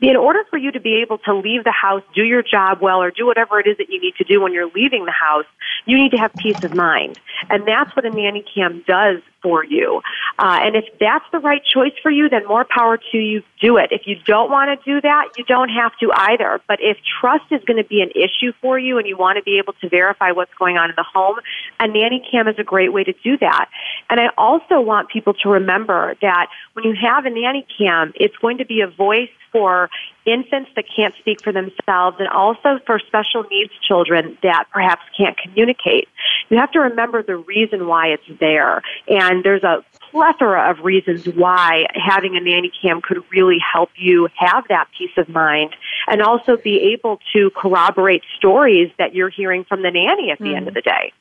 in 0.01 0.17
order 0.17 0.41
for 0.51 0.59
you 0.59 0.73
to 0.73 0.81
be 0.81 1.01
able 1.01 1.19
to 1.19 1.35
leave 1.35 1.65
the 1.65 1.73
house, 1.73 2.03
do 2.15 2.23
your 2.23 2.43
job 2.43 2.81
well, 2.83 3.03
or 3.03 3.11
do 3.11 3.27
whatever 3.27 3.61
it 3.61 3.67
is 3.67 3.79
that 3.79 3.89
you 3.89 4.01
need 4.01 4.15
to 4.17 4.25
do 4.25 4.41
when 4.43 4.53
you're 4.53 4.71
leaving 4.75 5.07
the 5.07 5.13
house, 5.13 5.47
you 5.87 5.97
need 5.97 6.11
to 6.11 6.19
have 6.19 6.33
peace 6.35 6.63
of 6.63 6.75
mind. 6.75 7.19
And 7.49 7.67
that's 7.67 7.95
what 7.97 8.05
a 8.05 8.11
nanny 8.11 8.45
cam 8.55 8.85
does 8.87 9.21
for 9.43 9.65
you. 9.65 10.01
Uh, 10.39 10.61
and 10.63 10.77
if 10.77 10.85
that's 10.99 11.25
the 11.33 11.39
right 11.39 11.63
choice 11.65 11.93
for 12.03 12.11
you, 12.11 12.29
then 12.29 12.47
more 12.47 12.65
power 12.65 12.99
to 13.13 13.19
you. 13.19 13.43
Do 13.61 13.77
it. 13.77 13.93
If 13.93 14.03
you 14.07 14.17
don't 14.27 14.51
want 14.51 14.79
to 14.79 14.85
do 14.85 15.01
that, 15.01 15.29
you 15.37 15.45
don't 15.45 15.69
have 15.69 15.93
to 15.99 16.11
either. 16.15 16.61
But 16.67 16.79
if 16.81 16.97
trust 17.21 17.45
is 17.51 17.63
going 17.65 17.77
to 17.77 17.89
be 17.89 18.01
an 18.01 18.11
issue 18.11 18.53
for 18.61 18.79
you 18.79 18.99
and 18.99 19.07
you 19.07 19.17
want 19.17 19.37
to 19.37 19.43
be 19.43 19.59
able 19.59 19.75
to 19.75 19.89
verify 19.89 20.33
what's 20.33 20.53
going 20.55 20.77
on 20.77 20.91
in 20.91 20.97
the 20.97 21.05
home, 21.05 21.37
a 21.79 21.87
nanny 21.87 22.27
cam 22.31 22.49
is 22.49 22.59
a 22.59 22.65
great 22.65 22.93
way 22.93 23.05
to 23.05 23.13
do 23.25 23.37
that. 23.39 23.69
And 24.11 24.21
I 24.21 24.31
also 24.37 24.81
want 24.81 25.11
people 25.11 25.35
to 25.35 25.49
remember 25.49 26.17
that 26.23 26.49
when 26.73 26.85
you 26.85 26.95
have 27.01 27.25
a 27.27 27.31
nanny 27.31 27.67
cam, 27.79 28.13
it's 28.17 28.37
going 28.37 28.59
to 28.59 28.65
be 28.65 28.81
a 28.81 28.89
voice 28.89 29.31
for 29.53 29.91
infants 30.25 30.71
that 30.77 30.85
can't 30.95 31.15
speak 31.17 31.43
for 31.43 31.53
themselves 31.53 32.17
and 32.19 32.29
also 32.29 32.79
for 32.87 32.99
special 32.99 33.45
needs 33.51 33.73
children 33.87 34.39
that 34.43 34.67
perhaps 34.73 35.03
can't 35.17 35.37
communicate. 35.37 36.09
You 36.49 36.59
have 36.59 36.71
to 36.73 36.81
remember 36.81 37.23
the 37.23 37.37
reason 37.37 37.87
why 37.87 38.09
it's 38.09 38.41
there. 38.41 38.83
And 39.09 39.45
there's 39.45 39.63
a 39.63 39.85
plethora 40.11 40.71
of 40.71 40.85
reasons 40.85 41.27
why 41.27 41.87
having 41.95 42.37
a 42.37 42.41
nanny 42.41 42.71
cam 42.83 43.01
could 43.01 43.23
really 43.31 43.59
help 43.59 43.91
you 43.97 44.29
have 44.37 44.65
that 44.69 44.89
peace 44.97 45.17
of 45.17 45.29
mind 45.29 45.75
and 46.07 46.23
also 46.23 46.57
be 46.57 46.93
able 46.93 47.21
to 47.33 47.51
corroborate 47.51 48.23
stories 48.37 48.91
that 48.99 49.15
you're 49.15 49.31
hearing 49.31 49.65
from 49.65 49.83
the 49.83 49.91
nanny 49.91 50.31
at 50.31 50.39
the 50.39 50.45
mm. 50.45 50.57
end 50.57 50.69
of 50.69 50.75
the 50.75 50.83
day. 50.83 51.13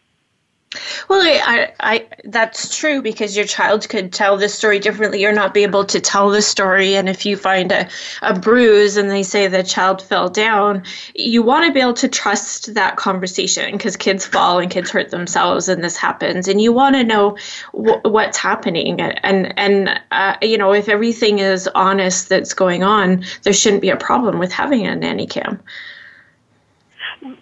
Well, 1.10 1.22
I, 1.22 1.74
I, 1.82 2.08
that's 2.24 2.78
true 2.78 3.02
because 3.02 3.36
your 3.36 3.46
child 3.46 3.90
could 3.90 4.14
tell 4.14 4.38
the 4.38 4.48
story 4.48 4.80
differently 4.80 5.26
or 5.26 5.34
not 5.34 5.54
be 5.54 5.64
able 5.64 5.84
to 5.86 6.00
tell 6.00 6.30
the 6.30 6.42
story. 6.42 6.96
And 6.96 7.10
if 7.10 7.26
you 7.26 7.36
find 7.36 7.74
a, 7.74 7.90
a 8.22 8.40
bruise 8.40 8.96
and 8.96 9.10
they 9.10 9.24
say 9.24 9.48
the 9.48 9.64
child 9.64 10.02
fell 10.02 10.30
down, 10.30 10.84
you 11.14 11.44
want 11.44 11.66
to 11.66 11.74
be 11.74 11.82
able 11.82 11.96
to 11.96 12.08
trust 12.08 12.74
that 12.76 12.96
conversation 12.96 13.74
because 13.74 13.98
kids 13.98 14.26
fall 14.26 14.60
and 14.60 14.72
kids 14.72 14.90
hurt 14.92 15.10
themselves 15.10 15.68
and 15.68 15.84
this 15.84 15.98
happens. 15.98 16.48
And 16.48 16.62
you 16.62 16.72
want 16.72 16.96
to 16.96 17.04
know 17.04 17.38
w- 17.74 18.00
what's 18.04 18.38
happening. 18.38 19.02
And, 19.02 19.54
and 19.60 20.00
uh, 20.12 20.38
you 20.42 20.58
know, 20.58 20.72
if 20.74 20.88
everything 20.88 21.40
is 21.40 21.68
honest 21.76 22.30
that's 22.30 22.54
going 22.54 22.84
on, 22.84 23.26
there 23.44 23.52
shouldn't 23.52 23.82
be 23.82 23.90
a 23.90 23.98
problem 23.98 24.40
with 24.40 24.54
having 24.54 24.88
a 24.88 24.96
nanny 24.96 25.28
cam. 25.28 25.62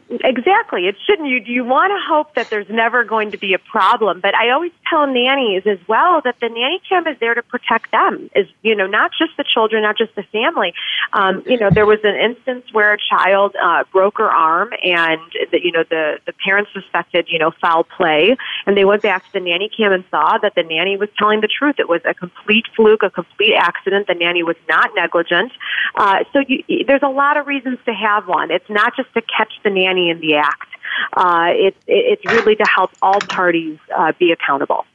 Exactly. 0.09 0.88
It 0.88 0.95
shouldn't. 1.05 1.29
You 1.29 1.41
you 1.45 1.63
want 1.63 1.91
to 1.91 2.00
hope 2.13 2.36
that 2.36 2.50
there's 2.50 2.69
never 2.69 3.03
going 3.03 3.31
to 3.31 3.38
be 3.38 3.53
a 3.53 3.59
problem, 3.59 4.19
but 4.19 4.36
I 4.36 4.51
always 4.51 4.71
tell 4.89 5.05
nannies 5.05 5.63
as 5.65 5.79
well 5.88 6.22
that 6.24 6.36
the 6.39 6.50
nanny 6.50 6.81
cam 6.88 7.08
is 7.08 7.17
there 7.19 7.34
to 7.34 7.43
protect 7.43 7.91
them. 7.91 8.29
Is 8.36 8.48
you 8.62 8.75
know 8.75 8.88
not 8.88 9.12
just 9.17 9.38
the 9.38 9.43
children, 9.43 9.84
not 9.84 9.98
just 9.98 10.15
the 10.15 10.24
family. 10.24 10.74
Um, 11.13 11.43
you 11.46 11.58
know 11.58 11.69
there 11.69 11.86
was 11.86 12.00
an 12.03 12.15
instance 12.15 12.65
where 12.72 12.93
a 12.93 12.98
child 12.98 13.55
uh, 13.62 13.84
broke 13.91 14.17
her 14.17 14.29
arm, 14.29 14.69
and 14.84 15.22
the, 15.51 15.60
you 15.63 15.72
know 15.72 15.84
the 15.89 16.19
the 16.25 16.34
parents 16.34 16.72
suspected 16.74 17.27
you 17.29 17.39
know 17.39 17.51
foul 17.62 17.84
play, 17.84 18.36
and 18.65 18.77
they 18.77 18.86
went 18.86 19.01
back 19.01 19.25
to 19.25 19.34
the 19.34 19.39
nanny 19.39 19.69
cam 19.75 19.91
and 19.91 20.03
saw 20.10 20.38
that 20.38 20.55
the 20.55 20.63
nanny 20.63 20.98
was 20.98 21.10
telling 21.17 21.41
the 21.41 21.50
truth. 21.50 21.75
It 21.77 21.89
was 21.89 22.01
a 22.05 22.13
complete 22.13 22.65
fluke, 22.75 23.03
a 23.03 23.10
complete 23.10 23.55
accident. 23.55 24.08
The 24.08 24.15
nanny 24.15 24.43
was 24.43 24.58
not 24.67 24.91
negligent. 24.96 25.51
Uh, 25.96 26.24
so 26.34 26.39
you, 26.48 26.63
there's 26.88 27.03
a 27.03 27.10
lot 27.10 27.38
of 27.38 27.48
reasons 27.48 27.79
to 27.86 27.93
have 27.93 28.27
one. 28.27 28.50
It's 28.50 28.69
not 28.69 28.96
just 28.96 29.13
to 29.13 29.22
catch 29.22 29.53
the 29.63 29.69
nanny 29.69 29.89
nanny 29.89 30.10
in 30.10 30.19
the 30.19 30.36
act. 30.36 30.67
Uh, 31.13 31.48
it, 31.50 31.75
it's 31.88 32.25
really 32.25 32.55
to 32.55 32.65
help 32.65 32.91
all 33.01 33.19
parties 33.19 33.77
uh, 33.96 34.13
be 34.19 34.31
accountable. 34.31 34.86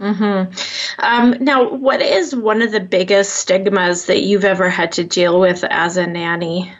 Mm-hmm. 0.00 1.04
Um, 1.04 1.42
now, 1.42 1.68
what 1.68 2.00
is 2.00 2.34
one 2.34 2.62
of 2.62 2.70
the 2.70 2.80
biggest 2.80 3.34
stigmas 3.34 4.06
that 4.06 4.22
you've 4.22 4.44
ever 4.44 4.70
had 4.70 4.92
to 4.92 5.04
deal 5.04 5.40
with 5.40 5.64
as 5.64 5.96
a 5.96 6.06
nanny? 6.06 6.72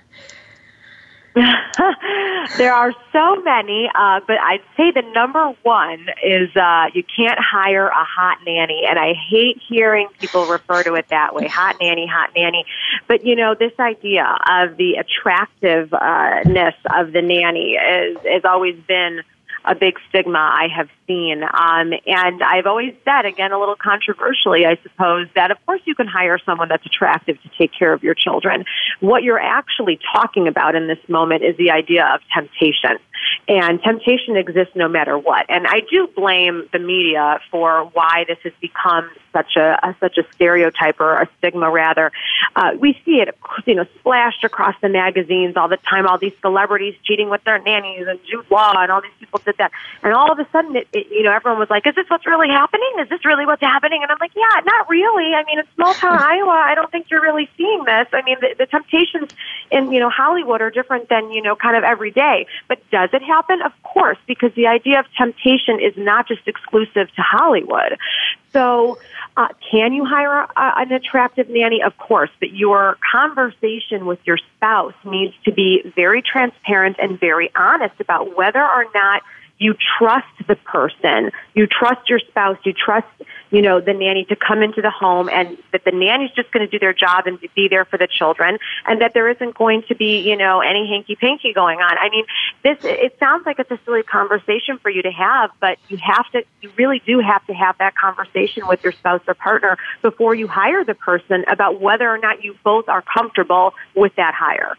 there 2.58 2.72
are 2.72 2.92
so 3.12 3.36
many, 3.42 3.88
uh, 3.94 4.20
but 4.26 4.38
I'd 4.40 4.62
say 4.76 4.90
the 4.90 5.02
number 5.14 5.52
one 5.62 6.06
is 6.24 6.54
uh, 6.56 6.86
you 6.94 7.04
can't 7.04 7.38
hire 7.38 7.86
a 7.86 8.04
hot 8.04 8.38
nanny, 8.46 8.84
and 8.88 8.98
I 8.98 9.12
hate 9.14 9.60
hearing 9.68 10.08
people 10.18 10.46
refer 10.46 10.82
to 10.82 10.94
it 10.94 11.08
that 11.08 11.34
way, 11.34 11.46
hot 11.46 11.76
nanny, 11.80 12.06
hot 12.06 12.30
nanny. 12.34 12.64
But 13.06 13.24
you 13.24 13.36
know, 13.36 13.54
this 13.54 13.72
idea 13.78 14.24
of 14.50 14.76
the 14.76 14.94
attractiveness 14.94 16.74
of 16.96 17.12
the 17.12 17.22
nanny 17.22 17.72
is 17.72 18.18
has 18.24 18.44
always 18.44 18.76
been 18.86 19.22
a 19.64 19.74
big 19.74 19.98
stigma 20.08 20.38
I 20.38 20.68
have 20.74 20.88
seen. 21.08 21.42
Um, 21.42 21.92
and 22.06 22.42
I've 22.42 22.66
always 22.66 22.94
said, 23.04 23.24
again, 23.24 23.50
a 23.50 23.58
little 23.58 23.74
controversially, 23.74 24.64
I 24.66 24.78
suppose, 24.82 25.26
that 25.34 25.50
of 25.50 25.58
course 25.66 25.80
you 25.86 25.96
can 25.96 26.06
hire 26.06 26.38
someone 26.38 26.68
that's 26.68 26.86
attractive 26.86 27.42
to 27.42 27.50
take 27.58 27.72
care 27.76 27.92
of 27.92 28.04
your 28.04 28.14
children. 28.14 28.64
What 29.00 29.24
you're 29.24 29.40
actually 29.40 29.98
talking 30.12 30.46
about 30.46 30.76
in 30.76 30.86
this 30.86 30.98
moment 31.08 31.42
is 31.42 31.56
the 31.56 31.72
idea 31.72 32.06
of 32.14 32.20
temptation. 32.32 32.98
And 33.48 33.82
temptation 33.82 34.36
exists 34.36 34.76
no 34.76 34.88
matter 34.88 35.18
what. 35.18 35.46
And 35.48 35.66
I 35.66 35.80
do 35.90 36.08
blame 36.14 36.68
the 36.72 36.78
media 36.78 37.40
for 37.50 37.90
why 37.94 38.24
this 38.28 38.38
has 38.44 38.52
become 38.60 39.10
such 39.32 39.56
a, 39.56 39.78
a 39.82 39.96
such 40.00 40.18
a 40.18 40.22
stereotype 40.34 41.00
or 41.00 41.14
a 41.14 41.28
stigma 41.38 41.70
rather. 41.70 42.12
Uh, 42.54 42.72
we 42.78 42.92
see 43.04 43.20
it, 43.20 43.34
you 43.66 43.74
know, 43.74 43.86
splashed 44.00 44.44
across 44.44 44.74
the 44.82 44.88
magazines 44.88 45.56
all 45.56 45.68
the 45.68 45.78
time. 45.78 46.06
All 46.06 46.18
these 46.18 46.34
celebrities 46.40 46.94
cheating 47.04 47.30
with 47.30 47.42
their 47.44 47.58
nannies 47.58 48.06
and 48.06 48.18
Jude 48.28 48.46
Law 48.50 48.74
and 48.76 48.92
all 48.92 49.00
these 49.00 49.12
people 49.18 49.40
did 49.44 49.56
that. 49.58 49.72
And 50.02 50.12
all 50.12 50.30
of 50.30 50.38
a 50.38 50.46
sudden, 50.50 50.76
it, 50.76 50.88
it, 50.98 51.06
you 51.10 51.22
know, 51.22 51.32
everyone 51.32 51.58
was 51.58 51.70
like, 51.70 51.86
"Is 51.86 51.94
this 51.94 52.06
what's 52.08 52.26
really 52.26 52.48
happening? 52.48 52.90
Is 53.00 53.08
this 53.08 53.24
really 53.24 53.46
what's 53.46 53.62
happening?" 53.62 54.02
And 54.02 54.10
I'm 54.10 54.18
like, 54.20 54.32
"Yeah, 54.34 54.60
not 54.64 54.88
really. 54.88 55.34
I 55.34 55.44
mean, 55.44 55.58
in 55.58 55.64
small 55.74 55.94
town 55.94 56.18
Iowa, 56.22 56.50
I 56.50 56.74
don't 56.74 56.90
think 56.90 57.06
you're 57.10 57.22
really 57.22 57.48
seeing 57.56 57.84
this. 57.84 58.08
I 58.12 58.22
mean, 58.22 58.36
the, 58.40 58.54
the 58.58 58.66
temptations 58.66 59.30
in 59.70 59.92
you 59.92 60.00
know 60.00 60.10
Hollywood 60.10 60.60
are 60.60 60.70
different 60.70 61.08
than 61.08 61.30
you 61.30 61.42
know 61.42 61.56
kind 61.56 61.76
of 61.76 61.84
every 61.84 62.10
day. 62.10 62.46
But 62.66 62.78
does 62.90 63.10
it 63.12 63.22
happen? 63.22 63.62
Of 63.62 63.72
course, 63.82 64.18
because 64.26 64.52
the 64.54 64.66
idea 64.66 65.00
of 65.00 65.06
temptation 65.16 65.80
is 65.80 65.94
not 65.96 66.28
just 66.28 66.46
exclusive 66.46 67.08
to 67.14 67.22
Hollywood. 67.22 67.98
So, 68.52 68.98
uh, 69.36 69.48
can 69.70 69.92
you 69.92 70.04
hire 70.04 70.40
a, 70.40 70.48
an 70.56 70.92
attractive 70.92 71.48
nanny? 71.48 71.82
Of 71.82 71.96
course, 71.98 72.30
but 72.40 72.52
your 72.52 72.96
conversation 73.12 74.06
with 74.06 74.18
your 74.24 74.38
spouse 74.56 74.94
needs 75.04 75.34
to 75.44 75.52
be 75.52 75.82
very 75.94 76.22
transparent 76.22 76.96
and 76.98 77.20
very 77.20 77.50
honest 77.54 78.00
about 78.00 78.36
whether 78.36 78.62
or 78.62 78.86
not 78.94 79.22
you 79.58 79.74
trust 79.98 80.26
the 80.46 80.56
person, 80.56 81.30
you 81.54 81.66
trust 81.66 82.08
your 82.08 82.20
spouse, 82.20 82.58
you 82.64 82.72
trust, 82.72 83.06
you 83.50 83.60
know, 83.60 83.80
the 83.80 83.92
nanny 83.92 84.24
to 84.26 84.36
come 84.36 84.62
into 84.62 84.80
the 84.80 84.90
home 84.90 85.28
and 85.28 85.58
that 85.72 85.84
the 85.84 85.90
nanny's 85.90 86.30
just 86.30 86.50
going 86.52 86.64
to 86.64 86.70
do 86.70 86.78
their 86.78 86.92
job 86.92 87.26
and 87.26 87.38
be 87.54 87.66
there 87.68 87.84
for 87.84 87.98
the 87.98 88.06
children 88.06 88.58
and 88.86 89.00
that 89.00 89.14
there 89.14 89.28
isn't 89.28 89.54
going 89.54 89.82
to 89.88 89.96
be, 89.96 90.20
you 90.20 90.36
know, 90.36 90.60
any 90.60 90.86
hanky 90.88 91.16
panky 91.16 91.52
going 91.52 91.80
on. 91.80 91.98
I 91.98 92.08
mean, 92.08 92.24
this, 92.62 92.78
it 92.82 93.16
sounds 93.18 93.46
like 93.46 93.58
it's 93.58 93.70
a 93.70 93.80
silly 93.84 94.04
conversation 94.04 94.78
for 94.78 94.90
you 94.90 95.02
to 95.02 95.10
have, 95.10 95.50
but 95.60 95.78
you 95.88 95.96
have 95.96 96.30
to, 96.32 96.44
you 96.60 96.70
really 96.76 97.02
do 97.04 97.18
have 97.18 97.44
to 97.46 97.52
have 97.52 97.76
that 97.78 97.96
conversation 97.96 98.66
with 98.68 98.84
your 98.84 98.92
spouse 98.92 99.22
or 99.26 99.34
partner 99.34 99.76
before 100.02 100.34
you 100.34 100.46
hire 100.46 100.84
the 100.84 100.94
person 100.94 101.44
about 101.48 101.80
whether 101.80 102.08
or 102.08 102.18
not 102.18 102.44
you 102.44 102.54
both 102.62 102.88
are 102.88 103.02
comfortable 103.02 103.74
with 103.96 104.14
that 104.16 104.34
hire. 104.34 104.76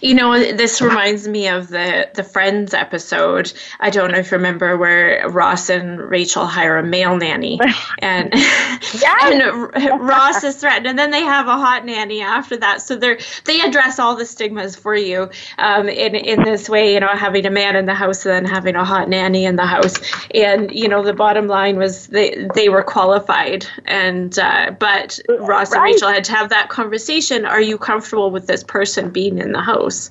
You 0.00 0.14
know, 0.14 0.38
this 0.52 0.80
reminds 0.80 1.26
me 1.26 1.48
of 1.48 1.68
the 1.68 2.08
the 2.14 2.24
Friends 2.24 2.74
episode. 2.74 3.52
I 3.80 3.90
don't 3.90 4.12
know 4.12 4.18
if 4.18 4.30
you 4.30 4.36
remember 4.36 4.76
where 4.76 5.28
Ross 5.28 5.70
and 5.70 5.98
Rachel 5.98 6.46
hire 6.46 6.76
a 6.76 6.82
male 6.82 7.16
nanny, 7.16 7.58
and 7.98 8.32
and 8.32 10.00
Ross 10.00 10.44
is 10.44 10.56
threatened, 10.56 10.86
and 10.86 10.98
then 10.98 11.10
they 11.10 11.22
have 11.22 11.48
a 11.48 11.56
hot 11.56 11.84
nanny 11.84 12.20
after 12.22 12.56
that. 12.58 12.82
So 12.82 12.96
they 12.96 13.18
they 13.44 13.60
address 13.60 13.98
all 13.98 14.14
the 14.14 14.26
stigmas 14.26 14.76
for 14.76 14.94
you 14.94 15.30
um, 15.58 15.88
in 15.88 16.14
in 16.14 16.42
this 16.44 16.68
way. 16.68 16.94
You 16.94 17.00
know, 17.00 17.08
having 17.08 17.46
a 17.46 17.50
man 17.50 17.76
in 17.76 17.86
the 17.86 17.94
house 17.94 18.24
and 18.24 18.34
then 18.34 18.52
having 18.52 18.76
a 18.76 18.84
hot 18.84 19.08
nanny 19.08 19.44
in 19.46 19.56
the 19.56 19.66
house, 19.66 19.96
and 20.32 20.70
you 20.70 20.88
know, 20.88 21.02
the 21.02 21.14
bottom 21.14 21.48
line 21.48 21.76
was 21.76 22.06
they 22.06 22.46
they 22.54 22.68
were 22.68 22.82
qualified, 22.82 23.66
and 23.84 24.38
uh, 24.38 24.70
but 24.78 25.18
Ross 25.28 25.72
right. 25.72 25.78
and 25.78 25.84
Rachel 25.84 26.08
had 26.08 26.24
to 26.24 26.32
have 26.32 26.50
that 26.50 26.68
conversation. 26.68 27.44
Are 27.44 27.60
you 27.60 27.78
comfortable 27.78 28.30
with 28.30 28.46
this 28.46 28.62
person 28.62 29.10
being 29.10 29.38
in 29.38 29.52
the 29.52 29.60
house? 29.60 29.87
Close. 29.88 30.10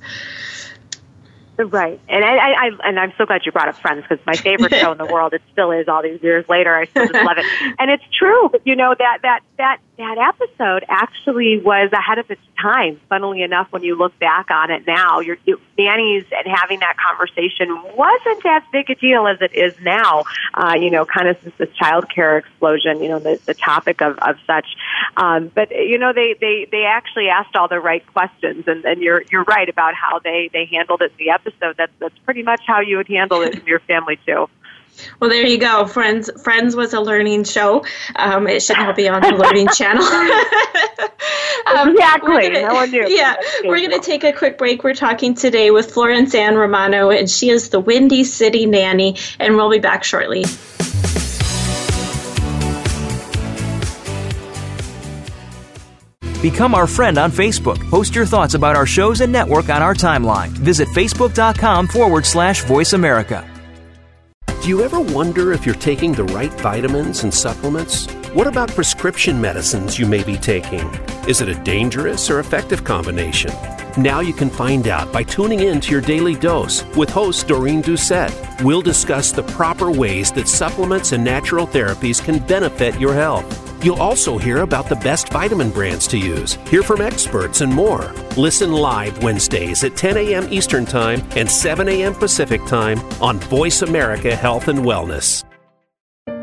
Right, 1.60 2.00
and 2.07 2.24
I, 2.24 2.36
I, 2.38 2.69
and 2.84 3.00
I'm 3.00 3.13
so 3.17 3.25
glad 3.25 3.41
you 3.43 3.51
brought 3.51 3.67
up 3.67 3.77
Friends 3.77 4.05
because 4.07 4.24
my 4.27 4.36
favorite 4.36 4.75
show 4.75 4.91
in 4.91 5.00
the 5.00 5.05
world. 5.12 5.34
It 5.34 5.41
still 5.51 5.72
is 5.72 5.88
all 5.88 6.03
these 6.03 6.22
years 6.22 6.48
later. 6.48 6.75
I 6.75 6.86
still 6.86 7.07
just 7.07 7.25
love 7.25 7.39
it, 7.39 7.46
and 7.79 7.89
it's 7.89 8.03
true. 8.15 8.51
You 8.63 8.75
know 8.75 8.93
that 8.98 9.19
that 9.24 9.39
that 9.57 9.79
that 9.97 10.17
episode 10.17 10.85
actually 10.87 11.59
was 11.59 11.91
ahead 11.91 12.19
of 12.19 12.29
its 12.29 12.41
time. 12.61 12.99
Funnily 13.09 13.41
enough, 13.41 13.67
when 13.71 13.83
you 13.83 13.95
look 13.95 14.17
back 14.19 14.51
on 14.51 14.69
it 14.69 14.85
now, 14.85 15.19
your 15.21 15.37
nannies 15.77 16.25
and 16.31 16.55
having 16.55 16.79
that 16.79 16.95
conversation 16.97 17.69
wasn't 17.95 18.45
as 18.45 18.63
big 18.71 18.89
a 18.91 18.95
deal 18.95 19.27
as 19.27 19.41
it 19.41 19.55
is 19.55 19.73
now. 19.81 20.23
Uh, 20.53 20.75
you 20.79 20.91
know, 20.91 21.05
kind 21.05 21.27
of 21.27 21.37
since 21.41 21.55
this 21.57 21.69
child 21.75 22.05
care 22.13 22.37
explosion, 22.37 23.01
you 23.01 23.09
know, 23.09 23.19
the, 23.19 23.39
the 23.45 23.55
topic 23.55 24.01
of, 24.01 24.17
of 24.19 24.35
such. 24.45 24.67
Um, 25.17 25.51
but 25.53 25.71
you 25.71 25.97
know, 25.97 26.13
they, 26.13 26.35
they 26.39 26.67
they 26.71 26.83
actually 26.83 27.29
asked 27.29 27.55
all 27.55 27.67
the 27.67 27.79
right 27.79 28.05
questions, 28.13 28.65
and, 28.67 28.85
and 28.85 29.01
you're 29.01 29.23
you're 29.31 29.45
right 29.45 29.67
about 29.67 29.95
how 29.95 30.19
they 30.19 30.49
they 30.53 30.65
handled 30.65 31.01
it 31.01 31.11
in 31.17 31.25
the 31.25 31.31
episode. 31.31 31.75
That's 31.77 31.93
that's 31.99 32.17
pretty 32.19 32.43
much 32.43 32.61
how 32.67 32.81
you 32.81 32.97
would 32.97 33.07
handle 33.07 33.41
it 33.41 33.55
in 33.55 33.65
your 33.65 33.79
family 33.79 34.19
too. 34.27 34.47
Well, 35.19 35.29
there 35.29 35.45
you 35.45 35.57
go. 35.57 35.85
Friends 35.85 36.29
Friends 36.41 36.75
was 36.75 36.93
a 36.93 36.99
learning 36.99 37.43
show. 37.43 37.85
Um, 38.15 38.47
it 38.47 38.61
should 38.61 38.77
now 38.77 38.93
be 38.93 39.07
on 39.07 39.21
the 39.21 39.35
Learning 39.35 39.67
Channel. 39.69 40.03
um, 41.77 41.89
exactly. 41.89 42.49
Gonna, 42.49 42.67
no 42.67 42.73
one 42.73 42.91
knew. 42.91 43.07
Yeah, 43.07 43.35
we're 43.63 43.77
going 43.77 43.91
to 43.91 43.99
take 43.99 44.23
a 44.23 44.33
quick 44.33 44.57
break. 44.57 44.83
We're 44.83 44.93
talking 44.93 45.33
today 45.33 45.71
with 45.71 45.91
Florence 45.91 46.33
Ann 46.35 46.55
Romano, 46.55 47.09
and 47.09 47.29
she 47.29 47.49
is 47.49 47.69
the 47.69 47.79
Windy 47.79 48.23
City 48.23 48.65
Nanny, 48.65 49.17
and 49.39 49.55
we'll 49.55 49.69
be 49.69 49.79
back 49.79 50.03
shortly. 50.03 50.45
Become 56.41 56.75
our 56.75 56.85
friend 56.85 57.17
on 57.17 57.31
Facebook. 57.31 57.77
Post 57.89 58.13
your 58.15 58.25
thoughts 58.25 58.53
about 58.53 58.75
our 58.75 58.85
shows 58.85 59.21
and 59.21 59.31
network 59.31 59.69
on 59.69 59.81
our 59.81 59.95
timeline. 59.95 60.49
Visit 60.49 60.87
facebook.com 60.89 61.87
forward 61.87 62.25
slash 62.25 62.63
voice 62.63 62.93
America. 62.93 63.56
Do 64.67 64.71
you 64.71 64.83
ever 64.83 65.00
wonder 65.00 65.53
if 65.53 65.65
you're 65.65 65.75
taking 65.75 66.12
the 66.12 66.25
right 66.25 66.51
vitamins 66.59 67.24
and 67.24 67.33
supplements? 67.33 68.05
What 68.33 68.47
about 68.47 68.67
prescription 68.67 69.39
medicines 69.39 69.97
you 69.97 70.05
may 70.05 70.25
be 70.25 70.36
taking? 70.36 70.93
Is 71.25 71.39
it 71.39 71.47
a 71.47 71.55
dangerous 71.55 72.29
or 72.29 72.41
effective 72.41 72.83
combination? 72.83 73.51
Now 73.97 74.19
you 74.19 74.31
can 74.31 74.51
find 74.51 74.87
out 74.87 75.11
by 75.11 75.23
tuning 75.23 75.61
in 75.61 75.81
to 75.81 75.91
your 75.91 76.01
daily 76.01 76.35
dose 76.35 76.85
with 76.95 77.09
host 77.09 77.47
Doreen 77.47 77.81
Doucette. 77.81 78.63
We'll 78.63 78.83
discuss 78.83 79.31
the 79.31 79.41
proper 79.41 79.91
ways 79.91 80.31
that 80.33 80.47
supplements 80.47 81.13
and 81.13 81.23
natural 81.23 81.65
therapies 81.65 82.23
can 82.23 82.37
benefit 82.37 82.99
your 82.99 83.15
health. 83.15 83.83
You'll 83.83 84.01
also 84.01 84.37
hear 84.37 84.57
about 84.57 84.87
the 84.87 84.97
best 84.97 85.29
vitamin 85.29 85.71
brands 85.71 86.07
to 86.09 86.17
use, 86.17 86.59
hear 86.69 86.83
from 86.83 87.01
experts, 87.01 87.61
and 87.61 87.73
more. 87.73 88.13
Listen 88.35 88.71
live 88.71 89.23
Wednesdays 89.23 89.83
at 89.83 89.95
10 89.95 90.17
a.m. 90.17 90.47
Eastern 90.53 90.85
Time 90.85 91.23
and 91.35 91.49
7 91.49 91.89
a.m. 91.89 92.13
Pacific 92.13 92.63
Time 92.65 92.99
on 93.19 93.39
Voice 93.39 93.81
America 93.81 94.35
Health 94.35 94.67
and 94.67 94.79
Wellness. 94.79 95.46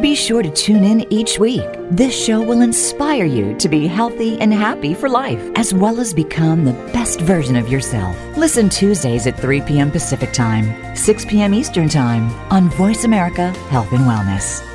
be 0.00 0.14
sure 0.14 0.42
to 0.42 0.50
tune 0.50 0.84
in 0.84 1.12
each 1.12 1.38
week. 1.38 1.68
This 1.90 2.14
show 2.14 2.40
will 2.40 2.62
inspire 2.62 3.24
you 3.24 3.54
to 3.58 3.68
be 3.68 3.86
healthy 3.86 4.38
and 4.38 4.52
happy 4.52 4.94
for 4.94 5.08
life, 5.08 5.42
as 5.56 5.74
well 5.74 6.00
as 6.00 6.14
become 6.14 6.64
the 6.64 6.72
best 6.92 7.20
version 7.20 7.56
of 7.56 7.68
yourself. 7.68 8.16
Listen 8.36 8.68
Tuesdays 8.68 9.26
at 9.26 9.38
3 9.38 9.60
p.m. 9.62 9.90
Pacific 9.90 10.32
Time, 10.32 10.96
6 10.96 11.24
p.m. 11.26 11.52
Eastern 11.52 11.88
Time 11.88 12.30
on 12.52 12.70
Voice 12.70 13.04
America 13.04 13.50
Health 13.68 13.92
and 13.92 14.04
Wellness. 14.06 14.66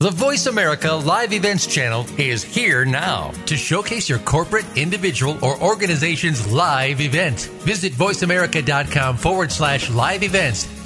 The 0.00 0.10
Voice 0.10 0.46
America 0.46 0.92
Live 0.92 1.32
Events 1.32 1.66
channel 1.66 2.06
is 2.18 2.44
here 2.44 2.84
now 2.84 3.32
to 3.46 3.56
showcase 3.56 4.08
your 4.08 4.20
corporate, 4.20 4.64
individual, 4.76 5.44
or 5.44 5.60
organization's 5.60 6.46
live 6.52 7.00
event. 7.00 7.50
Visit 7.62 7.94
voiceamerica.com 7.94 9.16
forward 9.16 9.50
slash 9.50 9.90
live 9.90 10.22
events 10.22 10.77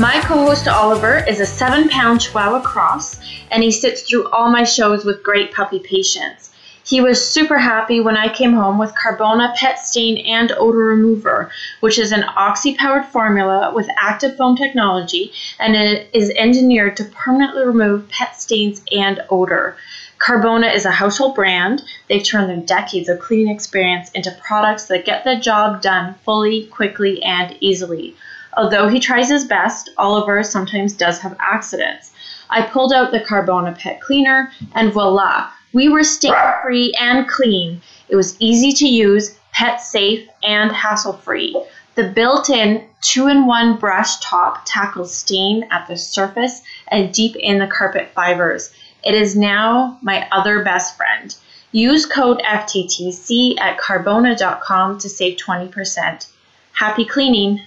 My 0.00 0.18
co 0.22 0.46
host 0.46 0.66
Oliver 0.66 1.18
is 1.28 1.40
a 1.40 1.44
seven 1.44 1.90
pound 1.90 2.22
Chihuahua 2.22 2.62
cross, 2.62 3.20
and 3.50 3.62
he 3.62 3.70
sits 3.70 4.00
through 4.00 4.30
all 4.30 4.50
my 4.50 4.64
shows 4.64 5.04
with 5.04 5.22
great 5.22 5.52
puppy 5.52 5.78
patience. 5.78 6.50
He 6.86 7.02
was 7.02 7.22
super 7.22 7.58
happy 7.58 8.00
when 8.00 8.16
I 8.16 8.32
came 8.32 8.54
home 8.54 8.78
with 8.78 8.94
Carbona 8.94 9.54
Pet 9.56 9.78
Stain 9.78 10.16
and 10.26 10.52
Odor 10.52 10.86
Remover, 10.86 11.52
which 11.80 11.98
is 11.98 12.12
an 12.12 12.24
oxy 12.34 12.76
powered 12.76 13.04
formula 13.08 13.74
with 13.74 13.90
active 13.98 14.38
foam 14.38 14.56
technology 14.56 15.32
and 15.58 15.76
it 15.76 16.08
is 16.14 16.30
engineered 16.30 16.96
to 16.96 17.04
permanently 17.04 17.66
remove 17.66 18.08
pet 18.08 18.40
stains 18.40 18.82
and 18.90 19.20
odor. 19.28 19.76
Carbona 20.18 20.74
is 20.74 20.86
a 20.86 20.90
household 20.90 21.34
brand. 21.34 21.82
They've 22.08 22.24
turned 22.24 22.48
their 22.48 22.66
decades 22.66 23.10
of 23.10 23.18
cleaning 23.18 23.54
experience 23.54 24.10
into 24.12 24.34
products 24.42 24.86
that 24.86 25.04
get 25.04 25.24
the 25.24 25.36
job 25.36 25.82
done 25.82 26.14
fully, 26.24 26.68
quickly, 26.68 27.22
and 27.22 27.54
easily. 27.60 28.16
Although 28.56 28.88
he 28.88 28.98
tries 28.98 29.28
his 29.28 29.44
best, 29.44 29.90
Oliver 29.96 30.42
sometimes 30.42 30.92
does 30.92 31.20
have 31.20 31.36
accidents. 31.38 32.12
I 32.50 32.62
pulled 32.62 32.92
out 32.92 33.12
the 33.12 33.20
Carbona 33.20 33.78
Pet 33.78 34.00
Cleaner, 34.00 34.50
and 34.74 34.92
voila, 34.92 35.50
we 35.72 35.88
were 35.88 36.02
stain 36.02 36.34
free 36.62 36.92
and 36.98 37.28
clean. 37.28 37.80
It 38.08 38.16
was 38.16 38.36
easy 38.40 38.72
to 38.72 38.88
use, 38.88 39.38
pet 39.52 39.80
safe, 39.80 40.28
and 40.42 40.72
hassle 40.72 41.12
free. 41.12 41.56
The 41.94 42.08
built 42.08 42.50
in 42.50 42.86
two 43.00 43.28
in 43.28 43.46
one 43.46 43.76
brush 43.76 44.18
top 44.20 44.62
tackles 44.64 45.14
stain 45.14 45.68
at 45.70 45.86
the 45.86 45.96
surface 45.96 46.62
and 46.88 47.14
deep 47.14 47.36
in 47.36 47.58
the 47.58 47.66
carpet 47.66 48.10
fibers. 48.14 48.72
It 49.04 49.14
is 49.14 49.36
now 49.36 49.98
my 50.02 50.28
other 50.32 50.64
best 50.64 50.96
friend. 50.96 51.34
Use 51.72 52.04
code 52.04 52.42
FTTC 52.44 53.60
at 53.60 53.78
carbona.com 53.78 54.98
to 54.98 55.08
save 55.08 55.36
20%. 55.38 56.26
Happy 56.72 57.04
cleaning! 57.04 57.60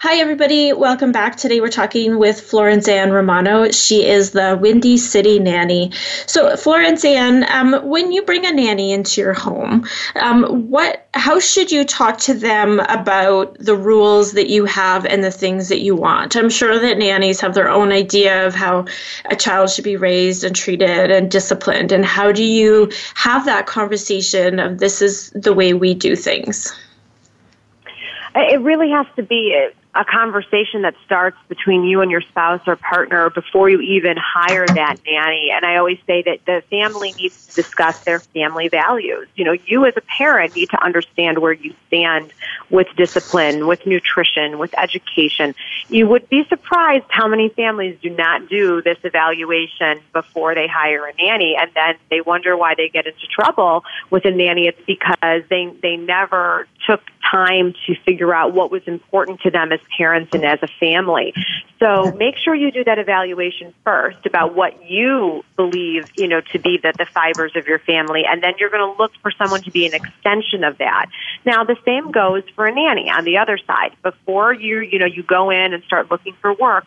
Hi, 0.00 0.18
everybody. 0.18 0.74
Welcome 0.74 1.10
back. 1.10 1.36
Today 1.36 1.60
we're 1.60 1.68
talking 1.68 2.18
with 2.18 2.40
Florence 2.40 2.86
Ann 2.86 3.12
Romano. 3.12 3.70
She 3.72 4.04
is 4.04 4.32
the 4.32 4.58
Windy 4.60 4.98
City 4.98 5.38
Nanny. 5.38 5.90
So, 6.26 6.54
Florence 6.56 7.02
Ann, 7.04 7.46
um, 7.50 7.88
when 7.88 8.12
you 8.12 8.22
bring 8.22 8.44
a 8.44 8.52
nanny 8.52 8.92
into 8.92 9.22
your 9.22 9.32
home, 9.32 9.88
um, 10.16 10.70
what, 10.70 11.08
how 11.14 11.40
should 11.40 11.72
you 11.72 11.82
talk 11.82 12.18
to 12.18 12.34
them 12.34 12.80
about 12.80 13.56
the 13.58 13.74
rules 13.74 14.32
that 14.32 14.50
you 14.50 14.66
have 14.66 15.06
and 15.06 15.24
the 15.24 15.30
things 15.30 15.70
that 15.70 15.80
you 15.80 15.96
want? 15.96 16.36
I'm 16.36 16.50
sure 16.50 16.78
that 16.78 16.98
nannies 16.98 17.40
have 17.40 17.54
their 17.54 17.70
own 17.70 17.90
idea 17.90 18.46
of 18.46 18.54
how 18.54 18.84
a 19.24 19.36
child 19.36 19.70
should 19.70 19.84
be 19.84 19.96
raised 19.96 20.44
and 20.44 20.54
treated 20.54 21.10
and 21.10 21.30
disciplined. 21.30 21.90
And 21.90 22.04
how 22.04 22.32
do 22.32 22.44
you 22.44 22.92
have 23.14 23.46
that 23.46 23.66
conversation 23.66 24.58
of 24.58 24.78
this 24.78 25.00
is 25.00 25.30
the 25.30 25.54
way 25.54 25.72
we 25.72 25.94
do 25.94 26.14
things? 26.14 26.72
It 28.36 28.60
really 28.60 28.90
has 28.90 29.06
to 29.16 29.22
be 29.22 29.68
a 29.96 30.04
conversation 30.04 30.82
that 30.82 30.94
starts 31.04 31.36
between 31.48 31.84
you 31.84 32.00
and 32.00 32.10
your 32.10 32.20
spouse 32.20 32.60
or 32.66 32.76
partner 32.76 33.30
before 33.30 33.70
you 33.70 33.80
even 33.80 34.16
hire 34.16 34.66
that 34.66 34.98
nanny. 35.06 35.50
And 35.54 35.64
I 35.64 35.76
always 35.76 35.98
say 36.06 36.22
that 36.22 36.44
the 36.44 36.62
family 36.70 37.12
needs 37.14 37.46
to 37.46 37.54
discuss 37.54 37.98
their 38.04 38.20
family 38.20 38.68
values. 38.68 39.26
You 39.34 39.44
know, 39.44 39.52
you 39.52 39.86
as 39.86 39.94
a 39.96 40.02
parent 40.02 40.54
need 40.54 40.70
to 40.70 40.84
understand 40.84 41.38
where 41.38 41.52
you 41.52 41.74
stand 41.88 42.32
with 42.70 42.88
discipline, 42.96 43.66
with 43.66 43.86
nutrition, 43.86 44.58
with 44.58 44.76
education. 44.78 45.54
You 45.88 46.06
would 46.08 46.28
be 46.28 46.44
surprised 46.44 47.06
how 47.08 47.28
many 47.28 47.48
families 47.48 47.98
do 48.02 48.10
not 48.10 48.48
do 48.48 48.82
this 48.82 48.98
evaluation 49.04 50.00
before 50.12 50.54
they 50.54 50.66
hire 50.68 51.06
a 51.06 51.14
nanny 51.14 51.56
and 51.58 51.70
then 51.74 51.96
they 52.10 52.20
wonder 52.20 52.56
why 52.56 52.74
they 52.74 52.88
get 52.88 53.06
into 53.06 53.26
trouble 53.26 53.84
with 54.10 54.24
a 54.24 54.30
nanny. 54.30 54.66
It's 54.66 54.80
because 54.86 55.42
they, 55.48 55.72
they 55.82 55.96
never 55.96 56.66
took 56.86 57.00
time 57.30 57.74
to 57.86 57.94
figure 58.04 58.32
out 58.32 58.52
what 58.52 58.70
was 58.70 58.82
important 58.86 59.40
to 59.40 59.50
them 59.50 59.72
as 59.72 59.80
parents 59.96 60.30
and 60.32 60.44
as 60.44 60.58
a 60.62 60.68
family. 60.80 61.34
So 61.78 62.12
make 62.12 62.36
sure 62.36 62.54
you 62.54 62.70
do 62.70 62.84
that 62.84 62.98
evaluation 62.98 63.74
first 63.84 64.24
about 64.24 64.54
what 64.54 64.88
you 64.88 65.44
believe, 65.56 66.08
you 66.16 66.26
know, 66.26 66.40
to 66.52 66.58
be 66.58 66.78
the, 66.82 66.94
the 66.96 67.04
fibers 67.04 67.52
of 67.54 67.66
your 67.66 67.78
family, 67.78 68.24
and 68.26 68.42
then 68.42 68.54
you're 68.58 68.70
going 68.70 68.94
to 68.94 68.98
look 69.00 69.12
for 69.20 69.30
someone 69.30 69.62
to 69.62 69.70
be 69.70 69.86
an 69.86 69.92
extension 69.92 70.64
of 70.64 70.78
that. 70.78 71.06
Now, 71.44 71.64
the 71.64 71.76
same 71.84 72.12
goes 72.12 72.44
for 72.54 72.66
a 72.66 72.74
nanny 72.74 73.10
on 73.10 73.24
the 73.24 73.38
other 73.38 73.58
side. 73.58 73.92
Before 74.02 74.54
you, 74.54 74.80
you 74.80 74.98
know, 74.98 75.06
you 75.06 75.22
go 75.22 75.50
in 75.50 75.74
and 75.74 75.82
start 75.84 76.10
looking 76.10 76.34
for 76.40 76.54
work, 76.54 76.86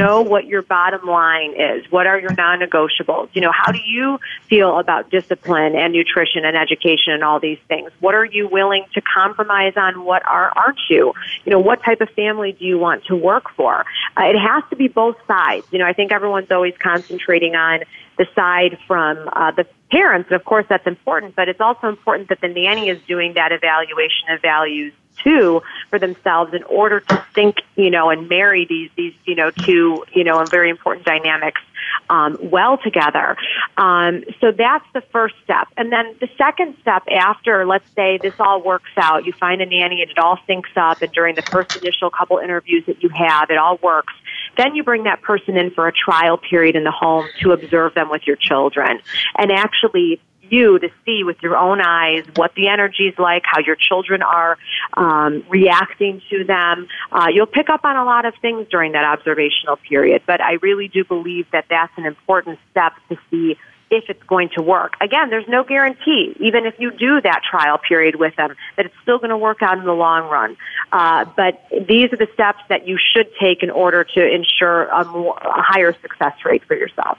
know 0.00 0.22
what 0.22 0.46
your 0.46 0.62
bottom 0.62 1.06
line 1.06 1.52
is. 1.58 1.90
What 1.90 2.06
are 2.06 2.18
your 2.18 2.32
non-negotiables? 2.34 3.28
You 3.32 3.42
know, 3.42 3.52
how 3.52 3.72
do 3.72 3.78
you 3.84 4.18
feel 4.48 4.78
about 4.78 5.10
discipline 5.10 5.76
and 5.76 5.92
nutrition 5.92 6.44
and 6.44 6.56
education 6.56 7.12
and 7.12 7.22
all 7.22 7.40
these 7.40 7.58
things? 7.68 7.90
What 8.00 8.14
are 8.14 8.24
you 8.24 8.48
willing 8.48 8.84
to 8.94 9.00
compromise 9.00 9.74
on? 9.76 10.04
What 10.04 10.26
are, 10.26 10.52
aren't 10.56 10.80
you? 10.88 11.12
You 11.44 11.50
know, 11.50 11.60
what 11.60 11.82
type 11.82 12.00
of 12.00 12.10
family 12.10 12.52
do 12.52 12.64
you 12.64 12.78
want 12.78 13.04
to 13.06 13.16
work 13.16 13.50
for? 13.56 13.84
Uh, 14.16 14.24
it 14.24 14.38
has 14.38 14.64
to 14.70 14.76
be 14.76 14.88
both 14.88 15.16
sides. 15.26 15.66
You 15.70 15.78
know, 15.78 15.86
I 15.86 15.92
think 15.92 16.12
everyone's 16.12 16.50
always 16.50 16.74
concentrating 16.78 17.54
on 17.54 17.80
the 18.16 18.26
side 18.34 18.78
from 18.86 19.28
uh, 19.32 19.50
the 19.52 19.66
parents, 19.90 20.28
and 20.30 20.36
of 20.36 20.44
course 20.44 20.66
that's 20.68 20.86
important, 20.86 21.34
but 21.34 21.48
it's 21.48 21.60
also 21.60 21.88
important 21.88 22.28
that 22.28 22.40
the 22.40 22.48
nanny 22.48 22.88
is 22.88 23.00
doing 23.06 23.34
that 23.34 23.52
evaluation 23.52 24.30
of 24.30 24.40
values 24.40 24.92
too 25.22 25.62
for 25.90 25.98
themselves 25.98 26.54
in 26.54 26.62
order 26.64 27.00
to 27.00 27.26
think, 27.34 27.58
you 27.76 27.90
know, 27.90 28.10
and 28.10 28.28
marry 28.28 28.66
these 28.66 28.90
these 28.96 29.14
you 29.24 29.34
know 29.34 29.50
two 29.50 30.04
you 30.12 30.24
know 30.24 30.42
very 30.44 30.70
important 30.70 31.04
dynamics 31.04 31.60
um, 32.08 32.36
well 32.42 32.78
together. 32.78 33.36
Um, 33.76 34.24
so 34.40 34.52
that's 34.52 34.84
the 34.92 35.00
first 35.12 35.34
step, 35.44 35.68
and 35.76 35.92
then 35.92 36.14
the 36.20 36.28
second 36.36 36.76
step 36.80 37.04
after, 37.08 37.66
let's 37.66 37.88
say 37.94 38.18
this 38.18 38.34
all 38.38 38.62
works 38.62 38.90
out, 38.96 39.24
you 39.24 39.32
find 39.32 39.60
a 39.60 39.66
nanny 39.66 40.02
and 40.02 40.10
it 40.10 40.18
all 40.18 40.38
syncs 40.48 40.76
up, 40.76 41.02
and 41.02 41.12
during 41.12 41.34
the 41.34 41.42
first 41.42 41.76
initial 41.76 42.10
couple 42.10 42.38
interviews 42.38 42.84
that 42.86 43.02
you 43.02 43.08
have, 43.10 43.50
it 43.50 43.58
all 43.58 43.78
works. 43.82 44.14
Then 44.56 44.74
you 44.74 44.82
bring 44.82 45.04
that 45.04 45.22
person 45.22 45.56
in 45.56 45.70
for 45.70 45.88
a 45.88 45.92
trial 45.92 46.38
period 46.38 46.76
in 46.76 46.84
the 46.84 46.90
home 46.90 47.26
to 47.40 47.52
observe 47.52 47.94
them 47.94 48.10
with 48.10 48.22
your 48.26 48.36
children 48.36 49.00
and 49.36 49.52
actually 49.52 50.20
you 50.50 50.78
to 50.78 50.88
see 51.06 51.22
with 51.24 51.36
your 51.42 51.56
own 51.56 51.80
eyes 51.80 52.24
what 52.36 52.54
the 52.54 52.68
energy 52.68 53.04
is 53.04 53.18
like, 53.18 53.42
how 53.44 53.60
your 53.60 53.76
children 53.76 54.22
are 54.22 54.58
um, 54.94 55.44
reacting 55.48 56.20
to 56.30 56.44
them. 56.44 56.88
Uh, 57.12 57.26
you'll 57.32 57.46
pick 57.46 57.70
up 57.70 57.84
on 57.84 57.96
a 57.96 58.04
lot 58.04 58.24
of 58.24 58.34
things 58.42 58.66
during 58.70 58.92
that 58.92 59.04
observational 59.04 59.76
period, 59.76 60.22
but 60.26 60.40
I 60.40 60.54
really 60.54 60.88
do 60.88 61.04
believe 61.04 61.46
that 61.52 61.66
that's 61.70 61.92
an 61.96 62.04
important 62.04 62.58
step 62.70 62.92
to 63.08 63.18
see 63.30 63.56
if 63.90 64.04
it's 64.08 64.22
going 64.24 64.48
to 64.50 64.62
work. 64.62 64.94
Again, 65.00 65.30
there's 65.30 65.48
no 65.48 65.64
guarantee, 65.64 66.36
even 66.38 66.64
if 66.64 66.74
you 66.78 66.92
do 66.92 67.20
that 67.20 67.42
trial 67.48 67.78
period 67.78 68.16
with 68.16 68.34
them, 68.36 68.54
that 68.76 68.86
it's 68.86 68.94
still 69.02 69.18
going 69.18 69.30
to 69.30 69.36
work 69.36 69.62
out 69.62 69.78
in 69.78 69.84
the 69.84 69.92
long 69.92 70.30
run. 70.30 70.56
Uh, 70.92 71.24
but 71.36 71.60
these 71.88 72.12
are 72.12 72.16
the 72.16 72.28
steps 72.32 72.60
that 72.68 72.86
you 72.86 72.98
should 73.12 73.28
take 73.40 73.62
in 73.62 73.70
order 73.70 74.04
to 74.04 74.24
ensure 74.24 74.84
a, 74.84 75.04
more, 75.04 75.36
a 75.38 75.62
higher 75.62 75.92
success 76.00 76.34
rate 76.44 76.64
for 76.64 76.76
yourself. 76.76 77.18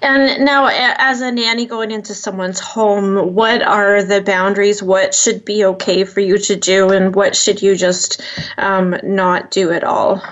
And 0.00 0.44
now, 0.46 0.68
as 0.70 1.20
a 1.20 1.30
nanny 1.30 1.66
going 1.66 1.90
into 1.90 2.14
someone's 2.14 2.58
home, 2.58 3.34
what 3.34 3.62
are 3.62 4.02
the 4.02 4.22
boundaries? 4.22 4.82
What 4.82 5.14
should 5.14 5.44
be 5.44 5.66
okay 5.66 6.04
for 6.04 6.20
you 6.20 6.38
to 6.38 6.56
do, 6.56 6.88
and 6.88 7.14
what 7.14 7.36
should 7.36 7.60
you 7.60 7.76
just 7.76 8.22
um, 8.56 8.96
not 9.02 9.50
do 9.50 9.70
at 9.70 9.84
all? 9.84 10.22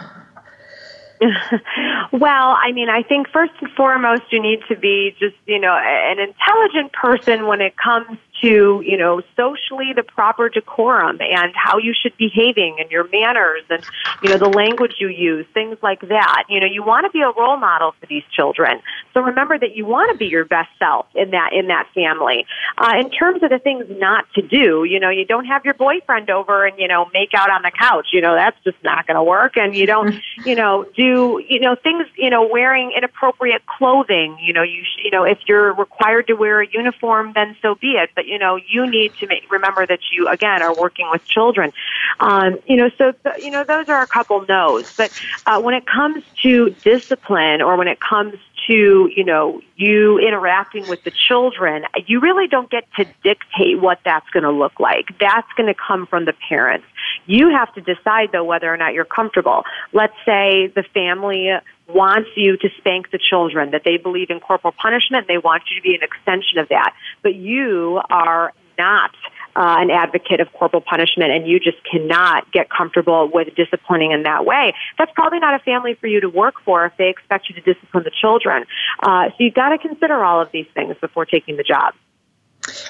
well, 2.12 2.56
I 2.62 2.72
mean, 2.72 2.88
I 2.88 3.02
think 3.02 3.28
first 3.28 3.52
and 3.61 3.70
foremost, 3.72 4.22
you 4.30 4.40
need 4.40 4.61
to 4.68 4.76
be 4.76 5.14
just, 5.18 5.37
you 5.46 5.59
know, 5.59 5.74
an 5.74 6.18
intelligent 6.18 6.92
person 6.92 7.46
when 7.46 7.61
it 7.61 7.74
comes 7.76 8.18
to, 8.40 8.83
you 8.85 8.96
know, 8.96 9.20
socially 9.37 9.92
the 9.94 10.03
proper 10.03 10.48
decorum 10.48 11.18
and 11.20 11.53
how 11.55 11.79
you 11.79 11.92
should 11.92 12.16
be 12.16 12.31
behaving 12.31 12.76
and 12.79 12.90
your 12.90 13.09
manners 13.09 13.62
and, 13.68 13.85
you 14.22 14.31
know, 14.31 14.38
the 14.38 14.48
language 14.48 14.94
you 14.98 15.09
use, 15.09 15.46
things 15.53 15.76
like 15.83 16.00
that. 16.09 16.44
You 16.48 16.61
know, 16.61 16.66
you 16.66 16.83
want 16.83 17.07
to 17.07 17.11
be 17.11 17.20
a 17.22 17.31
role 17.31 17.57
model 17.57 17.94
for 17.98 18.07
these 18.07 18.22
children. 18.33 18.81
So 19.14 19.20
remember 19.20 19.59
that 19.59 19.76
you 19.76 19.87
want 19.87 20.12
to 20.12 20.18
be 20.18 20.26
your 20.26 20.44
best 20.44 20.70
self 20.79 21.07
in 21.14 21.31
that, 21.31 21.53
in 21.53 21.68
that 21.68 21.88
family. 21.94 22.46
Uh, 22.79 22.94
in 22.98 23.11
terms 23.11 23.42
of 23.42 23.50
the 23.50 23.59
things 23.59 23.87
not 23.88 24.26
to 24.35 24.42
do, 24.42 24.85
you 24.85 25.00
know, 25.00 25.11
you 25.11 25.24
don't 25.24 25.46
have 25.46 25.64
your 25.64 25.74
boyfriend 25.74 26.31
over 26.31 26.66
and, 26.66 26.79
you 26.79 26.88
know, 26.88 27.07
make 27.12 27.31
out 27.35 27.50
on 27.50 27.62
the 27.62 27.70
couch. 27.70 28.09
You 28.12 28.20
know, 28.20 28.35
that's 28.35 28.57
just 28.64 28.76
not 28.85 29.07
going 29.07 29.16
to 29.16 29.22
work. 29.22 29.57
And 29.57 29.74
you 29.74 29.87
don't, 29.87 30.14
you 30.44 30.55
know, 30.55 30.87
do, 30.96 31.42
you 31.46 31.61
know, 31.61 31.74
things, 31.74 32.07
you 32.16 32.31
know, 32.31 32.46
wearing 32.46 32.92
inappropriate 32.96 33.62
clothing. 33.66 34.38
You 34.40 34.53
know, 34.53 34.62
you, 34.62 34.83
sh- 34.85 35.05
you 35.05 35.11
know, 35.11 35.24
if 35.24 35.38
you're 35.46 35.74
required 35.74 36.29
to 36.29 36.35
wear 36.35 36.62
a 36.62 36.66
uniform, 36.70 37.33
then 37.35 37.57
so 37.61 37.74
be 37.74 37.92
it. 37.92 38.11
But, 38.14 38.26
you 38.30 38.38
know, 38.38 38.58
you 38.68 38.88
need 38.88 39.12
to 39.18 39.26
make, 39.26 39.50
remember 39.50 39.84
that 39.86 39.98
you, 40.12 40.28
again, 40.28 40.62
are 40.62 40.74
working 40.74 41.08
with 41.10 41.20
children. 41.26 41.72
Um, 42.20 42.58
you 42.66 42.76
know, 42.76 42.88
so, 42.96 43.12
th- 43.24 43.42
you 43.42 43.50
know, 43.50 43.64
those 43.66 43.88
are 43.88 44.02
a 44.02 44.06
couple 44.06 44.46
no's. 44.48 44.84
But 44.96 45.10
uh, 45.46 45.60
when 45.60 45.74
it 45.74 45.84
comes 45.86 46.22
to 46.44 46.70
discipline 46.84 47.60
or 47.60 47.76
when 47.76 47.88
it 47.88 47.98
comes 48.00 48.34
to, 48.66 49.10
you 49.14 49.24
know, 49.24 49.60
you 49.76 50.18
interacting 50.18 50.88
with 50.88 51.02
the 51.04 51.10
children, 51.10 51.84
you 52.06 52.20
really 52.20 52.48
don't 52.48 52.70
get 52.70 52.84
to 52.96 53.04
dictate 53.22 53.80
what 53.80 53.98
that's 54.04 54.28
going 54.30 54.42
to 54.42 54.50
look 54.50 54.78
like. 54.80 55.06
That's 55.18 55.48
going 55.56 55.66
to 55.66 55.74
come 55.74 56.06
from 56.06 56.24
the 56.24 56.34
parents. 56.48 56.86
You 57.26 57.50
have 57.50 57.72
to 57.74 57.80
decide 57.80 58.30
though 58.32 58.44
whether 58.44 58.72
or 58.72 58.76
not 58.76 58.94
you're 58.94 59.04
comfortable. 59.04 59.64
Let's 59.92 60.16
say 60.24 60.68
the 60.74 60.84
family 60.94 61.50
wants 61.88 62.30
you 62.36 62.56
to 62.56 62.68
spank 62.78 63.10
the 63.10 63.18
children, 63.18 63.72
that 63.72 63.82
they 63.84 63.96
believe 63.96 64.30
in 64.30 64.40
corporal 64.40 64.74
punishment, 64.80 65.26
they 65.26 65.38
want 65.38 65.64
you 65.70 65.80
to 65.80 65.82
be 65.82 65.94
an 65.94 66.02
extension 66.02 66.58
of 66.58 66.68
that. 66.68 66.94
But 67.22 67.34
you 67.34 68.00
are 68.08 68.52
not 68.78 69.10
uh, 69.56 69.76
an 69.78 69.90
advocate 69.90 70.40
of 70.40 70.52
corporal 70.52 70.82
punishment 70.82 71.32
and 71.32 71.46
you 71.46 71.58
just 71.58 71.78
cannot 71.90 72.50
get 72.52 72.68
comfortable 72.70 73.30
with 73.32 73.54
disciplining 73.54 74.12
in 74.12 74.22
that 74.24 74.44
way, 74.44 74.74
that's 74.98 75.12
probably 75.14 75.38
not 75.38 75.54
a 75.54 75.62
family 75.64 75.94
for 75.94 76.06
you 76.06 76.20
to 76.20 76.28
work 76.28 76.54
for 76.64 76.86
if 76.86 76.92
they 76.98 77.08
expect 77.08 77.48
you 77.48 77.54
to 77.54 77.60
discipline 77.60 78.04
the 78.04 78.12
children. 78.20 78.64
Uh, 79.02 79.28
so 79.30 79.34
you've 79.38 79.54
got 79.54 79.70
to 79.70 79.78
consider 79.78 80.24
all 80.24 80.40
of 80.40 80.50
these 80.52 80.66
things 80.74 80.96
before 81.00 81.24
taking 81.24 81.56
the 81.56 81.64
job. 81.64 81.94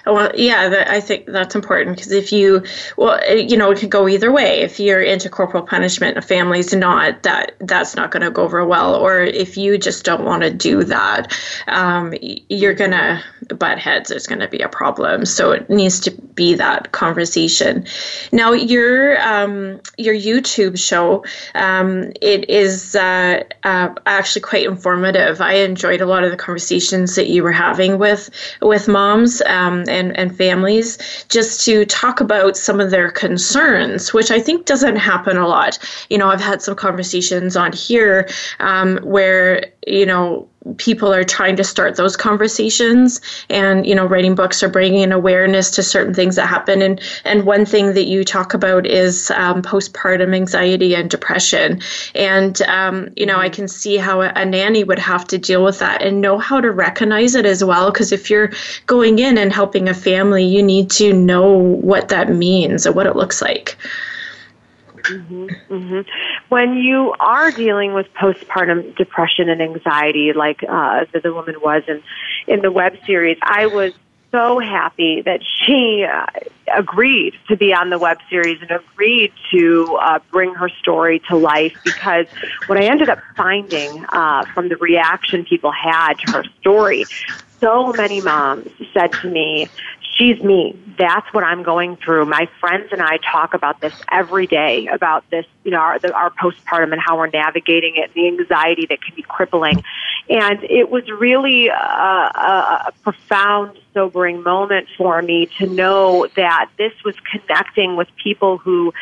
Well, 0.07 0.31
yeah, 0.35 0.69
that, 0.69 0.91
I 0.91 1.01
think 1.01 1.27
that's 1.27 1.55
important 1.55 1.97
because 1.97 2.13
if 2.13 2.33
you, 2.33 2.65
well, 2.97 3.21
you 3.35 3.57
know, 3.57 3.71
it 3.71 3.79
could 3.79 3.91
go 3.91 4.09
either 4.09 4.33
way. 4.33 4.61
If 4.61 4.81
you're 4.81 5.03
into 5.03 5.29
corporal 5.29 5.63
punishment, 5.63 6.17
a 6.17 6.23
family's 6.23 6.75
not, 6.75 7.23
that 7.23 7.55
that's 7.61 7.95
not 7.95 8.11
going 8.11 8.23
to 8.23 8.31
go 8.31 8.43
over 8.43 8.65
well. 8.65 8.97
Or 8.97 9.21
if 9.21 9.57
you 9.57 9.79
just 9.79 10.05
don't 10.05 10.25
want 10.25 10.43
to 10.43 10.51
do 10.51 10.85
that, 10.85 11.37
um, 11.69 12.15
you're 12.21 12.75
to 12.91 13.23
butt 13.55 13.79
heads. 13.79 14.11
It's 14.11 14.27
going 14.27 14.41
to 14.41 14.49
be 14.49 14.61
a 14.61 14.69
problem. 14.69 15.25
So 15.25 15.53
it 15.53 15.69
needs 15.69 16.01
to 16.01 16.11
be 16.11 16.55
that 16.55 16.93
conversation. 16.93 17.87
Now, 18.33 18.53
your 18.53 19.21
um, 19.21 19.81
your 19.99 20.15
YouTube 20.15 20.79
show, 20.79 21.25
um, 21.55 22.13
it 22.21 22.49
is 22.49 22.95
uh, 22.95 23.43
uh, 23.65 23.95
actually 24.07 24.43
quite 24.43 24.67
informative. 24.67 25.41
I 25.41 25.55
enjoyed 25.55 26.01
a 26.01 26.07
lot 26.07 26.25
of 26.25 26.31
the 26.31 26.37
conversations 26.37 27.17
that 27.17 27.29
you 27.29 27.43
were 27.43 27.53
having 27.53 27.99
with 27.99 28.31
with 28.63 28.89
moms. 28.89 29.43
Um, 29.43 29.85
and, 29.91 30.17
and 30.17 30.37
families 30.37 30.99
just 31.29 31.65
to 31.65 31.85
talk 31.85 32.21
about 32.21 32.57
some 32.57 32.81
of 32.81 32.91
their 32.91 33.11
concerns, 33.11 34.15
which 34.15 34.31
I 34.31 34.41
think 34.41 34.67
doesn't 34.67 34.97
happen 34.97 35.37
a 35.37 35.47
lot. 35.47 35.79
You 36.09 36.19
know, 36.19 36.29
I've 36.29 36.41
had 36.41 36.63
some 36.63 36.75
conversations 36.75 37.57
on 37.57 37.73
here 37.73 38.29
um, 38.61 38.99
where, 38.99 39.67
you 39.87 40.07
know, 40.07 40.49
people 40.77 41.13
are 41.13 41.25
trying 41.25 41.57
to 41.57 41.65
start 41.65 41.97
those 41.97 42.17
conversations. 42.17 43.21
And 43.49 43.87
you 43.87 43.95
know 43.95 44.07
writing 44.07 44.35
books 44.35 44.63
are 44.63 44.69
bringing 44.69 45.03
an 45.03 45.13
awareness 45.13 45.71
to 45.73 45.83
certain 45.83 46.15
things 46.15 46.37
that 46.37 46.47
happen. 46.47 46.83
And 46.83 47.01
and 47.25 47.45
one 47.45 47.65
thing 47.65 47.95
that 47.95 48.07
you 48.07 48.25
talk 48.25 48.55
about 48.55 48.87
is 48.87 49.31
um, 49.33 49.63
postpartum 49.63 50.35
anxiety 50.35 50.95
and 50.95 51.11
depression. 51.11 51.81
And 52.15 52.61
um, 52.63 53.11
you 53.17 53.27
know 53.27 53.39
i 53.39 53.49
can 53.49 53.69
see 53.69 53.97
how 53.97 54.21
a, 54.21 54.33
a, 54.37 54.45
nanny 54.45 54.85
would 54.85 54.99
have 54.99 55.27
to 55.29 55.39
deal 55.39 55.65
with 55.65 55.79
that 55.79 56.03
and 56.03 56.21
know 56.21 56.39
how 56.39 56.61
to 56.61 56.71
recognize 56.71 57.35
it 57.35 57.47
as 57.47 57.65
well. 57.65 57.91
Because 57.91 58.13
if 58.13 58.29
you're 58.29 58.51
going 58.87 59.19
in 59.19 59.39
and 59.39 59.53
helping 59.53 59.89
a 59.89 59.95
family 59.95 60.45
you 60.45 60.63
need 60.63 60.91
to 60.91 61.13
know 61.13 61.51
what 61.51 62.09
that 62.09 62.31
means 62.31 62.87
and 62.87 62.95
what 62.95 63.07
it 63.07 63.17
looks 63.17 63.41
like 63.41 63.77
Mm-hmm, 65.11 65.47
mm-hmm. 65.75 66.01
When 66.49 66.75
you 66.75 67.15
are 67.19 67.51
dealing 67.51 67.95
with 67.95 68.07
postpartum 68.15 68.97
depression 68.97 69.49
and 69.49 69.61
anxiety, 69.61 70.33
like 70.33 70.63
uh, 70.69 71.07
the, 71.13 71.21
the 71.21 71.35
woman 71.35 71.57
was 71.61 71.83
in 71.89 72.03
in 72.47 72.61
the 72.61 72.71
web 72.71 72.97
series, 73.07 73.39
I 73.43 73.67
was 73.67 73.93
so 74.31 74.59
happy 74.61 75.23
that 75.23 75.41
she 75.43 76.05
uh, 76.05 76.27
agreed 76.73 77.35
to 77.49 77.57
be 77.57 77.75
on 77.75 77.91
the 77.91 77.99
web 77.99 78.19
series 78.29 78.61
and 78.63 78.71
agreed 78.71 79.33
to 79.51 79.99
uh, 80.01 80.21
bring 80.31 80.55
her 80.55 80.69
story 80.69 81.21
to 81.29 81.37
life 81.37 81.77
because 81.85 82.27
what 82.67 82.79
I 82.79 82.85
ended 82.85 83.09
up 83.09 83.19
finding 83.37 84.05
uh, 84.13 84.45
from 84.55 84.69
the 84.69 84.77
reaction 84.77 85.45
people 85.45 85.73
had 85.73 86.15
to 86.15 86.33
her 86.33 86.45
story, 86.61 87.05
so 87.61 87.93
many 87.93 88.21
moms 88.21 88.69
said 88.95 89.13
to 89.15 89.29
me, 89.29 89.69
she's 90.21 90.43
me. 90.43 90.79
That's 90.99 91.33
what 91.33 91.45
I'm 91.45 91.63
going 91.63 91.97
through. 91.97 92.27
My 92.27 92.47
friends 92.61 92.89
and 92.93 93.01
I 93.01 93.17
talk 93.19 93.55
about 93.55 93.81
this 93.81 93.95
every 94.13 94.47
day 94.47 94.87
about 94.87 95.29
this, 95.31 95.47
you 95.65 95.71
know, 95.71 95.79
our, 95.79 95.99
the, 95.99 96.13
our 96.13 96.31
postpartum 96.31 96.93
and 96.93 97.01
how 97.01 97.17
we're 97.17 97.29
navigating 97.29 97.95
it, 97.97 98.13
the 98.13 98.29
anxiety 98.29 98.87
that 98.91 99.03
can 99.03 99.15
be 99.15 99.23
crippling. 99.23 99.83
And 100.29 100.63
it 100.65 100.91
was 100.91 101.09
really 101.09 101.69
a, 101.69 101.73
a, 101.73 102.85
a 102.89 102.93
profound, 103.03 103.79
sobering 103.95 104.43
moment 104.43 104.89
for 104.97 105.21
me 105.23 105.47
to 105.59 105.67
know 105.67 106.29
that 106.37 106.71
this 106.77 106.93
was 107.05 107.17
connecting 107.33 107.97
with 107.97 108.09
people 108.23 108.59
who 108.59 108.93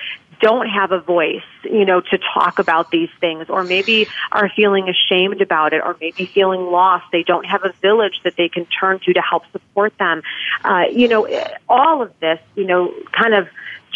don't 0.40 0.68
have 0.68 0.92
a 0.92 1.00
voice, 1.00 1.42
you 1.64 1.84
know, 1.84 2.00
to 2.00 2.18
talk 2.34 2.58
about 2.58 2.90
these 2.90 3.10
things, 3.20 3.48
or 3.48 3.64
maybe 3.64 4.06
are 4.32 4.50
feeling 4.54 4.88
ashamed 4.88 5.40
about 5.40 5.72
it, 5.72 5.82
or 5.84 5.96
maybe 6.00 6.26
feeling 6.26 6.70
lost. 6.70 7.06
They 7.12 7.22
don't 7.22 7.44
have 7.44 7.64
a 7.64 7.72
village 7.80 8.20
that 8.24 8.36
they 8.36 8.48
can 8.48 8.66
turn 8.66 9.00
to 9.00 9.12
to 9.12 9.20
help 9.20 9.44
support 9.52 9.96
them. 9.98 10.22
Uh, 10.64 10.84
you 10.92 11.08
know, 11.08 11.28
all 11.68 12.02
of 12.02 12.18
this, 12.20 12.40
you 12.54 12.64
know, 12.64 12.94
kind 13.12 13.34
of 13.34 13.48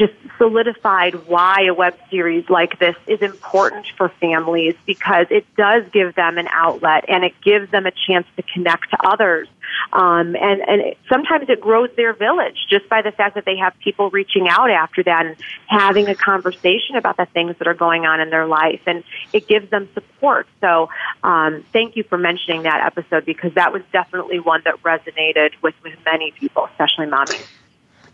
just 0.03 0.15
solidified 0.37 1.15
why 1.29 1.67
a 1.69 1.75
web 1.75 1.97
series 2.11 2.49
like 2.51 2.79
this 2.81 2.97
is 3.07 3.23
important 3.23 3.87
for 3.97 4.09
families 4.21 4.75
because 4.85 5.27
it 5.31 5.47
does 5.57 5.85
give 5.93 6.15
them 6.17 6.39
an 6.39 6.49
outlet 6.51 7.05
and 7.09 7.25
it 7.25 7.33
gives 7.45 7.71
them 7.71 7.87
a 7.87 7.93
chance 8.07 8.27
to 8.37 8.43
connect 8.43 8.91
to 8.91 8.99
others. 9.05 9.47
Um, 9.93 10.35
and 10.35 10.61
and 10.61 10.81
it, 10.81 10.99
sometimes 11.09 11.49
it 11.49 11.61
grows 11.61 11.91
their 11.97 12.15
village 12.15 12.57
just 12.69 12.89
by 12.89 13.03
the 13.03 13.13
fact 13.13 13.37
that 13.37 13.45
they 13.45 13.57
have 13.59 13.79
people 13.79 14.11
reaching 14.11 14.49
out 14.49 14.71
after 14.71 15.03
that 15.05 15.27
and 15.27 15.37
having 15.67 16.09
a 16.09 16.15
conversation 16.15 16.97
about 16.97 17.17
the 17.17 17.27
things 17.27 17.57
that 17.59 17.69
are 17.69 17.75
going 17.75 18.05
on 18.05 18.21
in 18.21 18.31
their 18.31 18.47
life, 18.47 18.81
and 18.87 19.05
it 19.33 19.47
gives 19.47 19.71
them 19.71 19.89
support. 19.95 20.47
So, 20.61 20.89
um, 21.23 21.65
thank 21.73 21.97
you 21.97 22.03
for 22.03 22.19
mentioning 22.19 22.65
that 22.65 22.85
episode 22.85 23.25
because 23.25 23.55
that 23.55 23.73
was 23.73 23.83
definitely 23.93 24.41
one 24.41 24.63
that 24.65 24.83
resonated 24.83 25.53
with 25.63 25.75
with 25.83 25.95
many 26.05 26.33
people, 26.33 26.69
especially 26.73 27.07
mommies. 27.07 27.47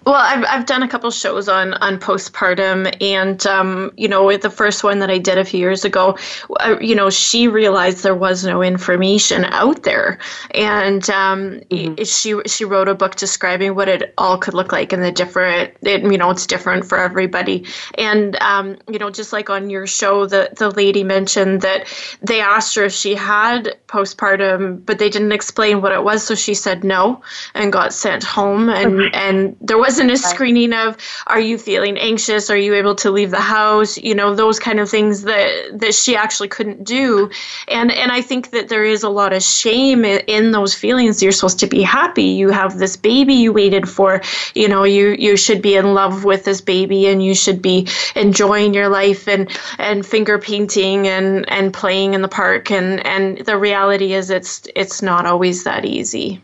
Well, 0.06 0.16
I've, 0.16 0.44
I've 0.48 0.64
done 0.64 0.82
a 0.82 0.88
couple 0.88 1.10
shows 1.10 1.50
on, 1.50 1.74
on 1.74 1.98
postpartum, 1.98 2.96
and 3.02 3.46
um, 3.46 3.92
you 3.96 4.08
know, 4.08 4.24
with 4.24 4.40
the 4.40 4.48
first 4.48 4.82
one 4.82 5.00
that 5.00 5.10
I 5.10 5.18
did 5.18 5.36
a 5.36 5.44
few 5.44 5.60
years 5.60 5.84
ago, 5.84 6.16
uh, 6.60 6.76
you 6.80 6.94
know, 6.94 7.10
she 7.10 7.46
realized 7.46 8.04
there 8.04 8.14
was 8.14 8.42
no 8.42 8.62
information 8.62 9.44
out 9.44 9.82
there, 9.82 10.18
and 10.52 11.10
um, 11.10 11.60
mm-hmm. 11.70 12.02
she 12.04 12.40
she 12.48 12.64
wrote 12.64 12.88
a 12.88 12.94
book 12.94 13.16
describing 13.16 13.74
what 13.74 13.88
it 13.88 14.14
all 14.16 14.38
could 14.38 14.54
look 14.54 14.72
like 14.72 14.94
and 14.94 15.04
the 15.04 15.12
different, 15.12 15.74
it, 15.82 16.02
you 16.02 16.16
know, 16.16 16.30
it's 16.30 16.46
different 16.46 16.86
for 16.86 16.96
everybody, 16.96 17.66
and 17.98 18.36
um, 18.36 18.78
you 18.90 18.98
know, 18.98 19.10
just 19.10 19.34
like 19.34 19.50
on 19.50 19.68
your 19.68 19.86
show, 19.86 20.24
the 20.24 20.48
the 20.56 20.70
lady 20.70 21.04
mentioned 21.04 21.60
that 21.60 21.86
they 22.22 22.40
asked 22.40 22.74
her 22.76 22.84
if 22.84 22.92
she 22.92 23.14
had 23.14 23.76
postpartum, 23.88 24.86
but 24.86 24.98
they 24.98 25.10
didn't 25.10 25.32
explain 25.32 25.82
what 25.82 25.92
it 25.92 26.02
was, 26.02 26.24
so 26.24 26.34
she 26.34 26.54
said 26.54 26.82
no 26.82 27.20
and 27.54 27.72
got 27.72 27.92
sent 27.92 28.22
home, 28.24 28.70
and 28.70 29.14
and 29.14 29.54
there 29.60 29.76
was 29.76 29.87
wasn't 29.88 30.10
a 30.10 30.18
screening 30.18 30.74
of 30.74 30.98
are 31.26 31.40
you 31.40 31.56
feeling 31.56 31.96
anxious? 31.96 32.50
Are 32.50 32.56
you 32.56 32.74
able 32.74 32.94
to 32.96 33.10
leave 33.10 33.30
the 33.30 33.40
house? 33.40 33.96
You 33.96 34.14
know 34.14 34.34
those 34.34 34.58
kind 34.58 34.80
of 34.80 34.90
things 34.90 35.22
that 35.22 35.80
that 35.80 35.94
she 35.94 36.14
actually 36.14 36.48
couldn't 36.48 36.84
do. 36.84 37.30
And 37.68 37.90
and 37.90 38.12
i 38.12 38.20
think 38.20 38.50
that 38.50 38.68
there 38.68 38.84
is 38.84 39.02
a 39.02 39.08
lot 39.08 39.32
of 39.32 39.42
shame 39.42 40.04
in, 40.04 40.50
those 40.50 40.74
feelings. 40.74 41.22
You're 41.22 41.32
supposed 41.32 41.60
to 41.60 41.66
be 41.66 41.82
happy. 41.82 42.24
You 42.42 42.50
have 42.50 42.78
this 42.78 42.96
baby 42.96 43.34
you 43.34 43.52
waited 43.52 43.88
for. 43.88 44.20
You 44.54 44.68
know 44.68 44.84
you 44.84 45.16
you 45.18 45.38
should 45.38 45.62
be 45.62 45.74
in 45.76 45.94
love 45.94 46.24
with 46.24 46.44
this 46.44 46.60
baby 46.60 47.06
and 47.06 47.24
you 47.24 47.34
should 47.34 47.62
be 47.62 47.88
enjoying 48.14 48.74
your 48.74 48.88
life 48.90 49.26
and 49.26 49.48
and 49.78 50.04
finger 50.04 50.38
painting 50.38 51.08
and 51.08 51.48
and 51.48 51.72
playing 51.72 52.12
in 52.12 52.20
the 52.20 52.28
park. 52.28 52.70
And 52.70 53.04
and 53.06 53.38
the 53.38 53.56
reality 53.56 54.12
is 54.12 54.28
it's 54.28 54.68
it's 54.76 55.00
not 55.00 55.24
always 55.24 55.64
that 55.64 55.86
easy. 55.86 56.42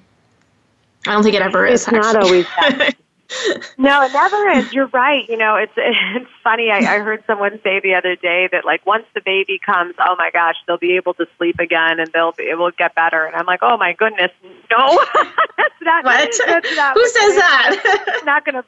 I 1.07 1.13
don't 1.13 1.23
think 1.23 1.37
it 1.37 1.43
ever 1.43 1.67
is. 1.67 1.83
It's 1.83 1.89
actually. 1.89 2.03
not 2.03 2.17
always 2.17 2.47
that. 2.57 2.97
no, 3.79 4.03
it 4.03 4.13
never 4.13 4.49
is. 4.51 4.73
You're 4.73 4.89
right. 4.89 5.29
You 5.29 5.37
know, 5.37 5.57
it's 5.57 5.73
it's 5.77 6.31
funny. 6.43 6.71
I, 6.71 6.79
I 6.79 6.99
heard 6.99 7.25
someone 7.27 7.59
say 7.63 7.81
the 7.81 7.95
other 7.95 8.17
day 8.17 8.49
that 8.53 8.65
like 8.65 8.85
once 8.87 9.05
the 9.15 9.21
baby 9.25 9.59
comes, 9.65 9.95
oh 9.99 10.15
my 10.19 10.31
gosh, 10.33 10.57
they'll 10.67 10.79
be 10.79 10.97
able 10.97 11.15
to 11.15 11.27
sleep 11.39 11.59
again 11.59 12.01
and 12.01 12.11
they'll 12.13 12.33
be, 12.33 12.45
it 12.45 12.59
will 12.59 12.71
get 12.71 12.95
better. 12.95 13.25
And 13.25 13.35
I'm 13.35 13.47
like, 13.47 13.61
oh 13.63 13.77
my 13.77 13.95
goodness, 13.95 14.31
no, 14.71 14.99
that's 15.57 15.81
not. 15.83 16.05
What? 16.05 16.35
That's 16.47 16.77
not 16.77 16.95
Who 16.95 17.07
says 17.09 17.37
that? 17.37 18.23
not 18.25 18.45
to. 18.45 18.65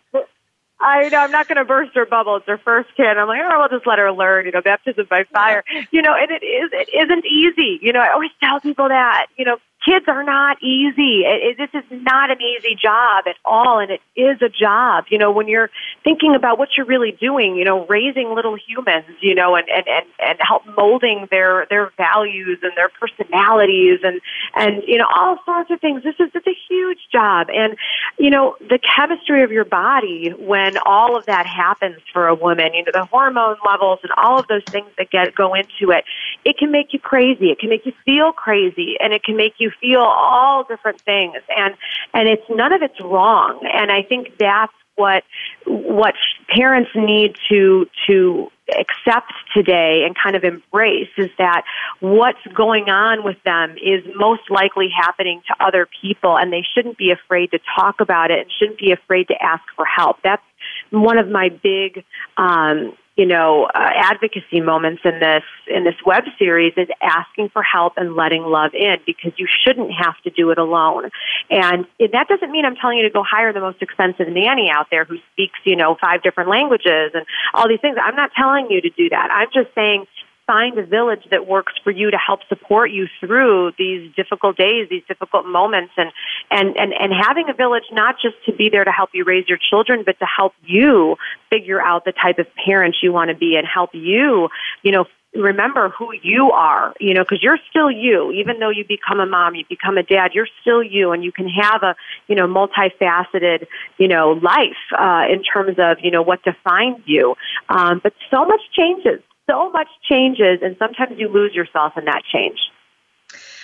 I 0.79 1.09
know 1.09 1.19
I'm 1.19 1.31
not 1.31 1.49
going 1.49 1.57
to 1.57 1.65
burst 1.65 1.95
her 1.95 2.05
bubble. 2.05 2.37
It's 2.37 2.47
her 2.47 2.59
first 2.59 2.91
kid. 2.97 3.07
I'm 3.07 3.27
like, 3.27 3.41
oh, 3.43 3.59
we'll 3.59 3.79
just 3.79 3.87
let 3.87 3.99
her 3.99 4.13
learn. 4.13 4.45
You 4.45 4.53
know, 4.53 4.61
baptism 4.61 5.07
by 5.09 5.25
fire. 5.33 5.65
You 5.91 6.03
know, 6.03 6.15
and 6.15 6.31
it 6.31 6.45
is. 6.45 6.71
It 6.73 6.91
isn't 6.93 7.25
easy. 7.25 7.79
You 7.81 7.95
know, 7.95 8.01
I 8.01 8.13
always 8.13 8.31
tell 8.43 8.61
people 8.61 8.89
that. 8.89 9.27
You 9.39 9.47
know, 9.47 9.57
kids 9.87 10.07
are 10.09 10.25
not 10.25 10.61
easy. 10.63 11.23
It, 11.23 11.59
it, 11.61 11.71
this 11.73 11.83
is 11.83 12.03
not 12.03 12.31
an 12.31 12.39
easy 12.43 12.75
job 12.75 13.25
at 13.29 13.37
all, 13.45 13.79
and 13.79 13.91
it 13.91 14.01
is 14.17 14.43
a 14.43 14.49
job. 14.49 15.05
You 15.09 15.19
know, 15.19 15.31
when 15.31 15.47
you're 15.47 15.71
thinking 16.03 16.35
about 16.35 16.59
what 16.59 16.71
you're 16.77 16.87
really 16.87 17.13
doing, 17.13 17.57
you 17.57 17.65
know, 17.65 17.87
raising 17.87 18.35
little 18.35 18.57
humans, 18.57 19.07
you 19.21 19.35
know, 19.35 19.55
and 19.55 19.69
and 19.69 19.87
and, 19.87 20.07
and 20.19 20.39
help 20.41 20.63
molding 20.77 21.29
their 21.31 21.67
their 21.71 21.93
values 21.97 22.59
and 22.63 22.73
their 22.77 22.89
personalities 22.89 24.01
and 24.03 24.21
and 24.55 24.83
you 24.87 24.99
know 24.99 25.07
all 25.15 25.39
sorts 25.45 25.71
of 25.71 25.81
things. 25.81 26.03
This 26.03 26.17
is 26.19 26.31
it's 26.35 26.47
a 26.47 26.57
huge 26.69 27.01
job, 27.13 27.49
and 27.55 27.77
you 28.19 28.31
know 28.31 28.57
the 28.61 28.79
chemistry 28.79 29.43
of 29.45 29.53
your 29.53 29.65
body 29.65 30.31
when 30.37 30.77
all 30.85 31.17
of 31.17 31.27
that 31.27 31.47
happens 31.47 32.01
for 32.13 32.27
a 32.27 32.35
woman. 32.35 32.75
You 32.75 32.85
know, 32.85 32.93
the 32.93 33.05
hormone 33.05 33.57
levels 33.65 34.01
and 34.03 34.13
all 34.17 34.41
of 34.41 34.49
those 34.49 34.65
things 34.65 34.89
that 34.99 35.11
get 35.11 35.35
go 35.35 35.55
into 35.55 35.93
it. 35.93 36.05
It 36.45 36.59
can 36.59 36.73
make 36.73 36.93
you 36.93 36.99
crazy. 36.99 37.51
It 37.51 37.61
can 37.61 37.71
make 37.71 37.87
you 37.87 37.93
feel 38.05 38.33
crazy, 38.33 38.97
and 39.01 39.13
it 39.13 39.23
can 39.23 39.37
make 39.37 39.55
you 39.59 39.71
feel 39.81 40.01
all 40.01 40.65
different 40.65 41.01
things 41.01 41.37
and 41.57 41.75
and 42.15 42.29
it's 42.29 42.49
none 42.49 42.73
of 42.73 42.83
it's 42.83 43.01
wrong. 43.01 43.61
And 43.73 43.91
i 43.91 44.03
think 44.03 44.37
that's 44.39 44.73
what 44.97 45.25
what 45.67 46.15
parents 46.49 46.91
need 46.95 47.37
to 47.49 47.87
to 48.07 48.51
accept 48.69 49.33
today 49.55 50.03
and 50.05 50.17
kind 50.17 50.35
of 50.35 50.43
embrace 50.43 51.11
is 51.17 51.31
that 51.39 51.63
what's 52.01 52.45
going 52.53 52.89
on 52.89 53.23
with 53.23 53.37
them 53.45 53.77
is 53.77 54.03
most 54.17 54.51
likely 54.51 54.89
happening 54.89 55.41
to 55.47 55.65
other 55.65 55.87
people 56.03 56.37
and 56.37 56.53
they 56.53 56.65
shouldn't 56.75 56.99
be 56.99 57.13
afraid 57.13 57.51
to 57.53 57.61
talk 57.79 58.01
about 58.01 58.31
it 58.33 58.41
and 58.41 58.51
shouldn't 58.59 58.79
be 58.79 58.91
afraid 58.91 59.29
to 59.29 59.35
ask 59.41 59.63
for 59.77 59.85
help. 59.85 60.17
That's 60.23 60.43
one 60.91 61.17
of 61.19 61.29
my 61.29 61.49
big 61.51 62.05
um, 62.37 62.97
you 63.17 63.25
know, 63.25 63.65
uh, 63.65 63.91
advocacy 63.95 64.61
moments 64.61 65.01
in 65.05 65.19
this 65.21 65.43
in 65.67 65.85
this 65.85 65.95
web 66.05 66.25
series 66.39 66.75
is 66.77 66.89
asking 67.03 67.49
for 67.49 67.63
help 67.63 67.95
and 67.97 68.15
letting 68.15 68.43
love 68.43 68.73
in 68.75 68.99
because 69.07 69.33
you 69.37 69.47
shouldn't 69.65 69.91
have 69.91 70.21
to 70.23 70.31
do 70.31 70.51
it 70.51 70.59
alone. 70.59 71.11
And 71.51 71.87
that 71.99 72.29
doesn't 72.29 72.51
mean 72.53 72.67
I'm 72.67 72.77
telling 72.77 72.99
you 72.99 73.05
to 73.05 73.11
go 73.11 73.23
hire 73.23 73.53
the 73.55 73.61
most 73.61 73.81
expensive 73.81 74.29
nanny 74.29 74.71
out 74.71 74.89
there 74.91 75.05
who 75.05 75.17
speaks, 75.33 75.59
you 75.65 75.77
know, 75.77 75.97
five 75.99 76.23
different 76.23 76.51
languages 76.51 77.13
and 77.15 77.25
all 77.55 77.69
these 77.69 77.81
things. 77.81 77.97
I'm 78.01 78.17
not 78.17 78.33
telling 78.37 78.71
you 78.71 78.83
to 78.83 78.91
do 78.91 79.09
that. 79.09 79.31
I'm 79.33 79.49
just 79.53 79.75
saying 79.75 80.07
find 80.47 80.79
a 80.79 80.87
village 80.87 81.23
that 81.31 81.47
works 81.47 81.73
for 81.83 81.91
you 81.91 82.11
to 82.11 82.17
help 82.17 82.41
support 82.49 82.91
you 82.91 83.07
through 83.21 83.73
these 83.79 84.15
difficult 84.15 84.57
days, 84.57 84.89
these 84.89 85.03
difficult 85.09 85.47
moments, 85.47 85.93
and 85.97 86.11
and 86.51 86.77
and 86.77 86.93
and 86.93 87.13
having 87.13 87.49
a 87.51 87.55
village 87.55 87.85
not 87.93 88.17
just 88.21 88.37
to 88.47 88.53
be 88.53 88.69
there 88.69 88.85
to 88.85 88.93
help 88.93 89.11
you 89.13 89.25
raise 89.25 89.49
your 89.49 89.59
children, 89.59 90.03
but 90.05 90.19
to 90.19 90.27
help 90.27 90.53
you 90.65 91.17
figure 91.51 91.81
out 91.81 92.05
the 92.05 92.13
type 92.13 92.39
of 92.39 92.47
parent 92.65 92.97
you 93.03 93.13
want 93.13 93.31
to 93.31 93.37
be 93.37 93.57
and 93.57 93.67
help 93.67 93.91
you, 93.93 94.49
you 94.83 94.93
know, 94.93 95.07
remember 95.35 95.91
who 95.91 96.11
you 96.23 96.51
are, 96.53 96.95
you 97.01 97.15
know, 97.15 97.23
because 97.23 97.43
you're 97.43 97.59
still 97.71 97.91
you. 97.91 98.33
Even 98.33 98.59
though 98.59 98.71
you 98.71 98.85
become 98.87 99.21
a 99.21 99.27
mom, 99.27 99.55
you 99.55 99.65
become 99.69 99.99
a 99.99 100.03
dad, 100.03 100.31
you're 100.35 100.49
still 100.61 100.83
you, 100.83 101.13
and 101.13 101.23
you 101.23 101.33
can 101.33 101.49
have 101.49 101.83
a, 101.83 101.95
you 102.29 102.35
know, 102.35 102.47
multifaceted, 102.47 103.67
you 103.99 104.09
know, 104.09 104.33
life 104.43 104.77
uh, 104.99 105.25
in 105.31 105.43
terms 105.43 105.77
of, 105.79 105.99
you 106.03 106.11
know, 106.11 106.23
what 106.23 106.43
defines 106.43 107.01
you. 107.05 107.35
Um, 107.69 108.01
but 108.03 108.13
so 108.31 108.45
much 108.45 108.61
changes 108.73 109.21
so 109.49 109.71
much 109.71 109.89
changes, 110.09 110.61
and 110.63 110.77
sometimes 110.79 111.19
you 111.19 111.29
lose 111.29 111.55
yourself 111.55 111.93
in 111.97 112.05
that 112.07 112.23
change. 112.33 112.59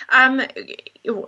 Um, 0.09 0.41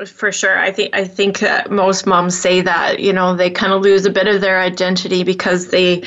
for 0.05 0.31
sure. 0.31 0.57
I 0.57 0.71
think 0.71 0.95
I 0.95 1.03
think 1.03 1.43
most 1.69 2.05
moms 2.05 2.37
say 2.37 2.61
that 2.61 3.01
you 3.01 3.11
know 3.11 3.35
they 3.35 3.49
kind 3.49 3.73
of 3.73 3.81
lose 3.81 4.05
a 4.05 4.09
bit 4.09 4.25
of 4.27 4.39
their 4.39 4.61
identity 4.61 5.23
because 5.23 5.67
they 5.67 6.03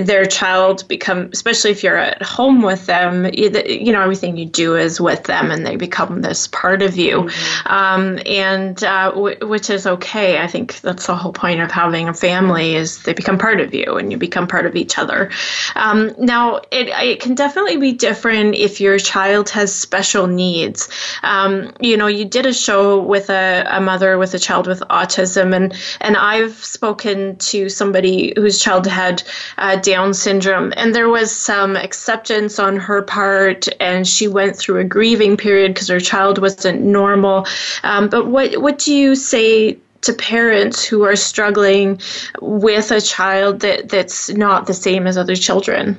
their 0.00 0.24
child 0.24 0.88
become 0.88 1.28
especially 1.30 1.70
if 1.70 1.82
you're 1.82 1.98
at 1.98 2.22
home 2.22 2.62
with 2.62 2.86
them 2.86 3.26
you, 3.26 3.50
you 3.66 3.92
know 3.92 4.00
everything 4.00 4.38
you 4.38 4.46
do 4.46 4.74
is 4.74 5.02
with 5.02 5.24
them 5.24 5.50
and 5.50 5.66
they 5.66 5.76
become 5.76 6.22
this 6.22 6.46
part 6.48 6.80
of 6.80 6.96
you 6.96 7.24
mm-hmm. 7.24 7.72
um, 7.72 8.18
and 8.24 8.82
uh, 8.82 9.10
w- 9.10 9.36
which 9.46 9.68
is 9.68 9.86
okay. 9.86 10.38
I 10.40 10.46
think 10.46 10.80
that's 10.80 11.06
the 11.06 11.14
whole 11.14 11.32
point 11.32 11.60
of 11.60 11.70
having 11.70 12.08
a 12.08 12.14
family 12.14 12.74
is 12.74 13.02
they 13.02 13.12
become 13.12 13.36
part 13.36 13.60
of 13.60 13.74
you 13.74 13.98
and 13.98 14.12
you 14.12 14.16
become 14.16 14.48
part 14.48 14.64
of 14.64 14.76
each 14.76 14.96
other. 14.96 15.30
Um, 15.76 16.14
now 16.18 16.56
it 16.70 16.88
it 16.88 17.20
can 17.20 17.34
definitely 17.34 17.76
be 17.76 17.92
different 17.92 18.54
if 18.54 18.80
your 18.80 18.98
child 18.98 19.50
has 19.50 19.74
special 19.74 20.26
needs. 20.26 20.88
Um, 21.22 21.74
you 21.80 21.93
you 21.94 21.98
know, 21.98 22.08
you 22.08 22.24
did 22.24 22.44
a 22.44 22.52
show 22.52 23.00
with 23.00 23.30
a, 23.30 23.64
a 23.70 23.80
mother 23.80 24.18
with 24.18 24.34
a 24.34 24.38
child 24.40 24.66
with 24.66 24.80
autism, 24.90 25.54
and 25.54 25.72
and 26.00 26.16
I've 26.16 26.56
spoken 26.64 27.36
to 27.36 27.68
somebody 27.68 28.32
whose 28.34 28.58
child 28.58 28.84
had 28.88 29.22
uh, 29.58 29.76
Down 29.76 30.12
syndrome, 30.12 30.72
and 30.76 30.92
there 30.92 31.08
was 31.08 31.30
some 31.30 31.76
acceptance 31.76 32.58
on 32.58 32.78
her 32.78 33.00
part, 33.00 33.68
and 33.78 34.08
she 34.08 34.26
went 34.26 34.56
through 34.56 34.78
a 34.78 34.84
grieving 34.84 35.36
period 35.36 35.72
because 35.72 35.86
her 35.86 36.00
child 36.00 36.38
wasn't 36.38 36.82
normal. 36.82 37.46
Um, 37.84 38.08
but 38.08 38.26
what 38.26 38.60
what 38.60 38.80
do 38.80 38.92
you 38.92 39.14
say 39.14 39.78
to 40.00 40.12
parents 40.14 40.84
who 40.84 41.04
are 41.04 41.14
struggling 41.14 42.00
with 42.42 42.90
a 42.90 43.00
child 43.00 43.60
that, 43.60 43.88
that's 43.88 44.30
not 44.30 44.66
the 44.66 44.74
same 44.74 45.06
as 45.06 45.16
other 45.16 45.36
children? 45.36 45.96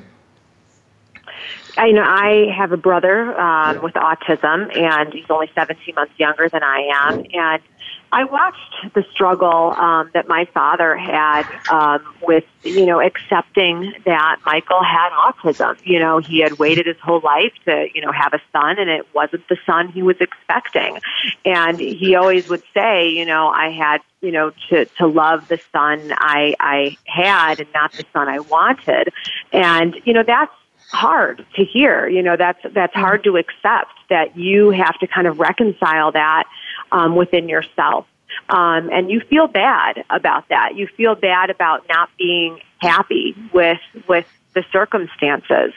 I, 1.76 1.86
you 1.86 1.92
know, 1.92 2.04
I 2.04 2.52
have 2.56 2.72
a 2.72 2.76
brother 2.76 3.38
um, 3.38 3.82
with 3.82 3.94
autism, 3.94 4.74
and 4.76 5.12
he's 5.12 5.26
only 5.28 5.50
17 5.54 5.94
months 5.94 6.12
younger 6.18 6.48
than 6.48 6.62
I 6.62 6.88
am. 6.92 7.24
And 7.32 7.62
I 8.12 8.24
watched 8.24 8.94
the 8.94 9.04
struggle 9.12 9.72
um, 9.72 10.10
that 10.14 10.28
my 10.28 10.46
father 10.54 10.96
had 10.96 11.42
um, 11.70 12.02
with, 12.22 12.44
you 12.62 12.86
know, 12.86 13.00
accepting 13.00 13.92
that 14.04 14.36
Michael 14.46 14.82
had 14.82 15.10
autism. 15.10 15.76
You 15.84 15.98
know, 15.98 16.18
he 16.18 16.40
had 16.40 16.58
waited 16.58 16.86
his 16.86 16.96
whole 17.02 17.20
life 17.20 17.52
to, 17.66 17.88
you 17.94 18.00
know, 18.00 18.12
have 18.12 18.32
a 18.32 18.40
son, 18.52 18.78
and 18.78 18.88
it 18.88 19.06
wasn't 19.14 19.46
the 19.48 19.58
son 19.66 19.88
he 19.88 20.02
was 20.02 20.16
expecting. 20.20 20.98
And 21.44 21.78
he 21.78 22.14
always 22.14 22.48
would 22.48 22.62
say, 22.72 23.08
you 23.08 23.26
know, 23.26 23.48
I 23.48 23.70
had, 23.70 24.00
you 24.20 24.32
know, 24.32 24.52
to 24.70 24.86
to 24.98 25.06
love 25.06 25.48
the 25.48 25.60
son 25.72 26.12
I 26.16 26.54
I 26.60 26.96
had, 27.06 27.60
and 27.60 27.68
not 27.74 27.92
the 27.92 28.04
son 28.12 28.28
I 28.28 28.38
wanted. 28.38 29.12
And 29.52 29.94
you 30.04 30.12
know, 30.12 30.22
that's 30.26 30.52
hard 30.90 31.44
to 31.56 31.64
hear. 31.64 32.08
You 32.08 32.22
know, 32.22 32.36
that's 32.36 32.60
that's 32.72 32.94
hard 32.94 33.24
to 33.24 33.36
accept 33.36 33.92
that 34.10 34.36
you 34.36 34.70
have 34.70 34.98
to 35.00 35.06
kind 35.06 35.26
of 35.26 35.38
reconcile 35.38 36.12
that 36.12 36.44
um, 36.92 37.16
within 37.16 37.48
yourself. 37.48 38.06
Um, 38.48 38.90
and 38.92 39.10
you 39.10 39.20
feel 39.20 39.46
bad 39.46 40.04
about 40.10 40.48
that. 40.48 40.76
You 40.76 40.86
feel 40.86 41.14
bad 41.14 41.50
about 41.50 41.86
not 41.88 42.10
being 42.18 42.60
happy 42.78 43.34
with 43.52 43.80
with 44.08 44.26
the 44.54 44.64
circumstances. 44.72 45.72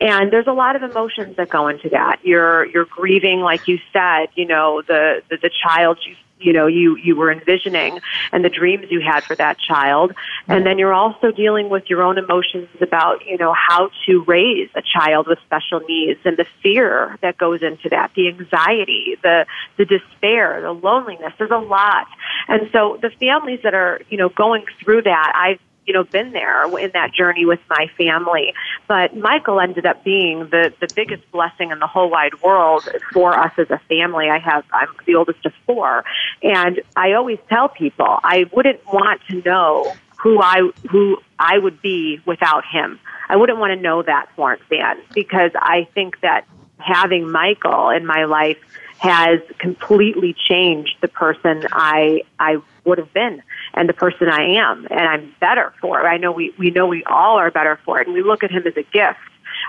And 0.00 0.32
there's 0.32 0.48
a 0.48 0.52
lot 0.52 0.76
of 0.76 0.82
emotions 0.82 1.36
that 1.36 1.48
go 1.48 1.68
into 1.68 1.88
that. 1.90 2.20
You're 2.22 2.66
you're 2.66 2.84
grieving, 2.84 3.40
like 3.40 3.68
you 3.68 3.78
said, 3.92 4.26
you 4.34 4.46
know, 4.46 4.82
the 4.82 5.22
the, 5.30 5.36
the 5.36 5.50
child 5.66 5.98
you 6.06 6.16
you 6.38 6.52
know 6.52 6.66
you 6.66 6.96
you 6.96 7.16
were 7.16 7.30
envisioning 7.30 8.00
and 8.32 8.44
the 8.44 8.48
dreams 8.48 8.86
you 8.90 9.00
had 9.00 9.24
for 9.24 9.34
that 9.36 9.58
child. 9.58 10.12
And 10.46 10.66
then 10.66 10.78
you're 10.78 10.92
also 10.92 11.30
dealing 11.30 11.70
with 11.70 11.88
your 11.88 12.02
own 12.02 12.18
emotions 12.18 12.68
about 12.80 13.24
you 13.26 13.38
know 13.38 13.54
how 13.54 13.90
to 14.06 14.24
raise 14.24 14.68
a 14.74 14.82
child 14.82 15.26
with 15.26 15.38
special 15.46 15.80
needs 15.80 16.20
and 16.24 16.36
the 16.36 16.46
fear 16.62 17.18
that 17.22 17.38
goes 17.38 17.62
into 17.62 17.88
that 17.90 18.12
the 18.14 18.28
anxiety 18.28 19.16
the 19.22 19.46
the 19.76 19.84
despair 19.84 20.60
the 20.62 20.72
loneliness. 20.72 21.32
There's 21.38 21.50
a 21.50 21.58
lot. 21.58 22.06
And 22.48 22.68
so 22.72 22.98
the 23.00 23.10
families 23.10 23.60
that 23.62 23.74
are 23.74 24.00
you 24.10 24.18
know 24.18 24.28
going 24.28 24.64
through 24.82 25.02
that 25.02 25.32
i've 25.34 25.60
you 25.86 25.92
know, 25.92 26.04
been 26.04 26.32
there 26.32 26.64
in 26.78 26.90
that 26.94 27.12
journey 27.12 27.44
with 27.44 27.60
my 27.68 27.88
family. 27.96 28.54
But 28.88 29.16
Michael 29.16 29.60
ended 29.60 29.86
up 29.86 30.04
being 30.04 30.40
the, 30.50 30.72
the 30.80 30.88
biggest 30.94 31.30
blessing 31.30 31.70
in 31.70 31.78
the 31.78 31.86
whole 31.86 32.10
wide 32.10 32.40
world 32.42 32.88
for 33.12 33.38
us 33.38 33.52
as 33.58 33.70
a 33.70 33.80
family. 33.88 34.28
I 34.30 34.38
have, 34.38 34.64
I'm 34.72 34.88
the 35.06 35.16
oldest 35.16 35.44
of 35.44 35.52
four. 35.66 36.04
And 36.42 36.80
I 36.96 37.12
always 37.12 37.38
tell 37.48 37.68
people 37.68 38.20
I 38.22 38.46
wouldn't 38.52 38.84
want 38.86 39.20
to 39.30 39.42
know 39.42 39.92
who 40.18 40.40
I, 40.40 40.70
who 40.90 41.18
I 41.38 41.58
would 41.58 41.82
be 41.82 42.20
without 42.24 42.64
him. 42.64 42.98
I 43.28 43.36
wouldn't 43.36 43.58
want 43.58 43.72
to 43.72 43.80
know 43.80 44.02
that, 44.02 44.28
Florence 44.34 44.62
Ann, 44.70 44.98
because 45.14 45.50
I 45.54 45.88
think 45.94 46.20
that 46.20 46.46
having 46.78 47.30
Michael 47.30 47.90
in 47.90 48.06
my 48.06 48.24
life 48.24 48.58
has 48.98 49.40
completely 49.58 50.34
changed 50.48 50.96
the 51.00 51.08
person 51.08 51.66
I 51.72 52.22
I 52.38 52.56
would 52.84 52.98
have 52.98 53.12
been 53.12 53.42
and 53.74 53.88
the 53.88 53.92
person 53.92 54.28
I 54.28 54.56
am, 54.58 54.86
and 54.90 55.00
I'm 55.00 55.34
better 55.40 55.72
for 55.80 56.00
it. 56.00 56.04
I 56.04 56.16
know 56.16 56.32
we 56.32 56.54
we 56.58 56.70
know 56.70 56.86
we 56.86 57.04
all 57.04 57.38
are 57.38 57.50
better 57.50 57.78
for 57.84 58.00
it, 58.00 58.06
and 58.06 58.14
we 58.14 58.22
look 58.22 58.42
at 58.44 58.50
him 58.50 58.66
as 58.66 58.76
a 58.76 58.82
gift 58.82 59.18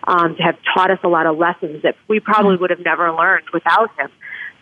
um, 0.06 0.36
to 0.36 0.44
have 0.44 0.58
taught 0.74 0.92
us 0.92 1.00
a 1.04 1.08
lot 1.08 1.26
of 1.26 1.38
lessons 1.38 1.84
that 1.84 1.96
we 2.08 2.20
probably 2.20 2.58
would 2.58 2.70
have 2.70 2.80
never 2.80 3.12
learned 3.12 3.46
without 3.54 3.90
him. 4.00 4.10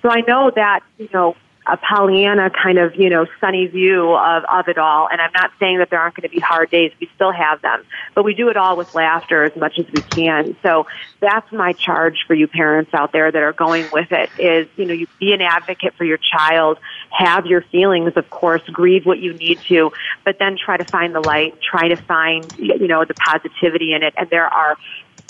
So 0.01 0.09
I 0.09 0.21
know 0.27 0.51
that 0.55 0.81
you 0.97 1.09
know 1.13 1.35
a 1.65 1.77
Pollyanna 1.77 2.49
kind 2.49 2.77
of, 2.77 2.95
you 2.95 3.09
know, 3.09 3.25
sunny 3.39 3.67
view 3.67 4.13
of, 4.13 4.43
of 4.45 4.67
it 4.67 4.77
all. 4.77 5.07
And 5.09 5.21
I'm 5.21 5.31
not 5.33 5.51
saying 5.59 5.77
that 5.79 5.89
there 5.89 5.99
aren't 5.99 6.15
going 6.15 6.29
to 6.29 6.33
be 6.33 6.41
hard 6.41 6.69
days. 6.69 6.91
We 6.99 7.09
still 7.15 7.31
have 7.31 7.61
them, 7.61 7.85
but 8.15 8.23
we 8.23 8.33
do 8.33 8.49
it 8.49 8.57
all 8.57 8.75
with 8.75 8.93
laughter 8.93 9.45
as 9.45 9.55
much 9.55 9.79
as 9.79 9.85
we 9.91 10.01
can. 10.01 10.57
So 10.61 10.87
that's 11.21 11.49
my 11.51 11.73
charge 11.73 12.25
for 12.27 12.33
you 12.33 12.47
parents 12.47 12.93
out 12.93 13.13
there 13.13 13.31
that 13.31 13.41
are 13.41 13.53
going 13.53 13.89
with 13.91 14.11
it 14.11 14.29
is, 14.37 14.67
you 14.75 14.85
know, 14.85 14.93
you 14.93 15.07
be 15.19 15.31
an 15.33 15.41
advocate 15.41 15.93
for 15.95 16.03
your 16.03 16.17
child, 16.17 16.79
have 17.11 17.45
your 17.45 17.61
feelings, 17.61 18.13
of 18.17 18.29
course, 18.29 18.61
grieve 18.71 19.05
what 19.05 19.19
you 19.19 19.33
need 19.33 19.59
to, 19.69 19.91
but 20.25 20.37
then 20.39 20.57
try 20.57 20.75
to 20.75 20.85
find 20.85 21.15
the 21.15 21.21
light, 21.21 21.53
try 21.61 21.87
to 21.87 21.95
find, 21.95 22.45
you 22.57 22.87
know, 22.87 23.05
the 23.05 23.13
positivity 23.13 23.93
in 23.93 24.03
it. 24.03 24.13
And 24.17 24.29
there 24.29 24.47
are 24.47 24.77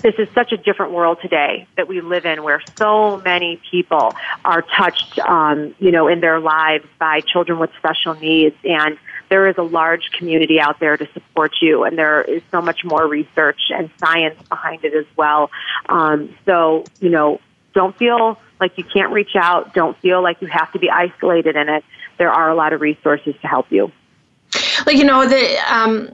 this 0.03 0.15
is 0.19 0.27
such 0.35 0.51
a 0.51 0.57
different 0.57 0.91
world 0.91 1.17
today 1.21 1.65
that 1.77 1.87
we 1.87 2.01
live 2.01 2.25
in 2.25 2.43
where 2.43 2.61
so 2.77 3.21
many 3.23 3.59
people 3.71 4.13
are 4.43 4.61
touched, 4.61 5.17
um, 5.19 5.73
you 5.79 5.91
know, 5.91 6.07
in 6.09 6.19
their 6.19 6.41
lives 6.41 6.85
by 6.99 7.21
children 7.21 7.57
with 7.57 7.71
special 7.77 8.13
needs. 8.15 8.55
And 8.65 8.97
there 9.29 9.47
is 9.47 9.57
a 9.57 9.63
large 9.63 10.11
community 10.11 10.59
out 10.59 10.79
there 10.81 10.97
to 10.97 11.07
support 11.13 11.53
you. 11.61 11.83
And 11.85 11.97
there 11.97 12.21
is 12.21 12.43
so 12.51 12.61
much 12.61 12.83
more 12.83 13.07
research 13.07 13.59
and 13.69 13.89
science 13.97 14.37
behind 14.49 14.83
it 14.83 14.93
as 14.93 15.05
well. 15.15 15.49
Um, 15.87 16.35
so, 16.45 16.83
you 16.99 17.09
know, 17.09 17.39
don't 17.73 17.97
feel 17.97 18.37
like 18.59 18.77
you 18.77 18.83
can't 18.83 19.11
reach 19.11 19.35
out. 19.39 19.73
Don't 19.73 19.97
feel 19.99 20.21
like 20.21 20.41
you 20.41 20.47
have 20.47 20.71
to 20.73 20.79
be 20.79 20.89
isolated 20.89 21.55
in 21.55 21.69
it. 21.69 21.83
There 22.17 22.31
are 22.31 22.49
a 22.49 22.55
lot 22.55 22.73
of 22.73 22.81
resources 22.81 23.35
to 23.41 23.47
help 23.47 23.71
you. 23.71 23.91
Like, 24.85 24.97
you 24.97 25.05
know, 25.05 25.27
the, 25.27 25.73
um, 25.73 26.13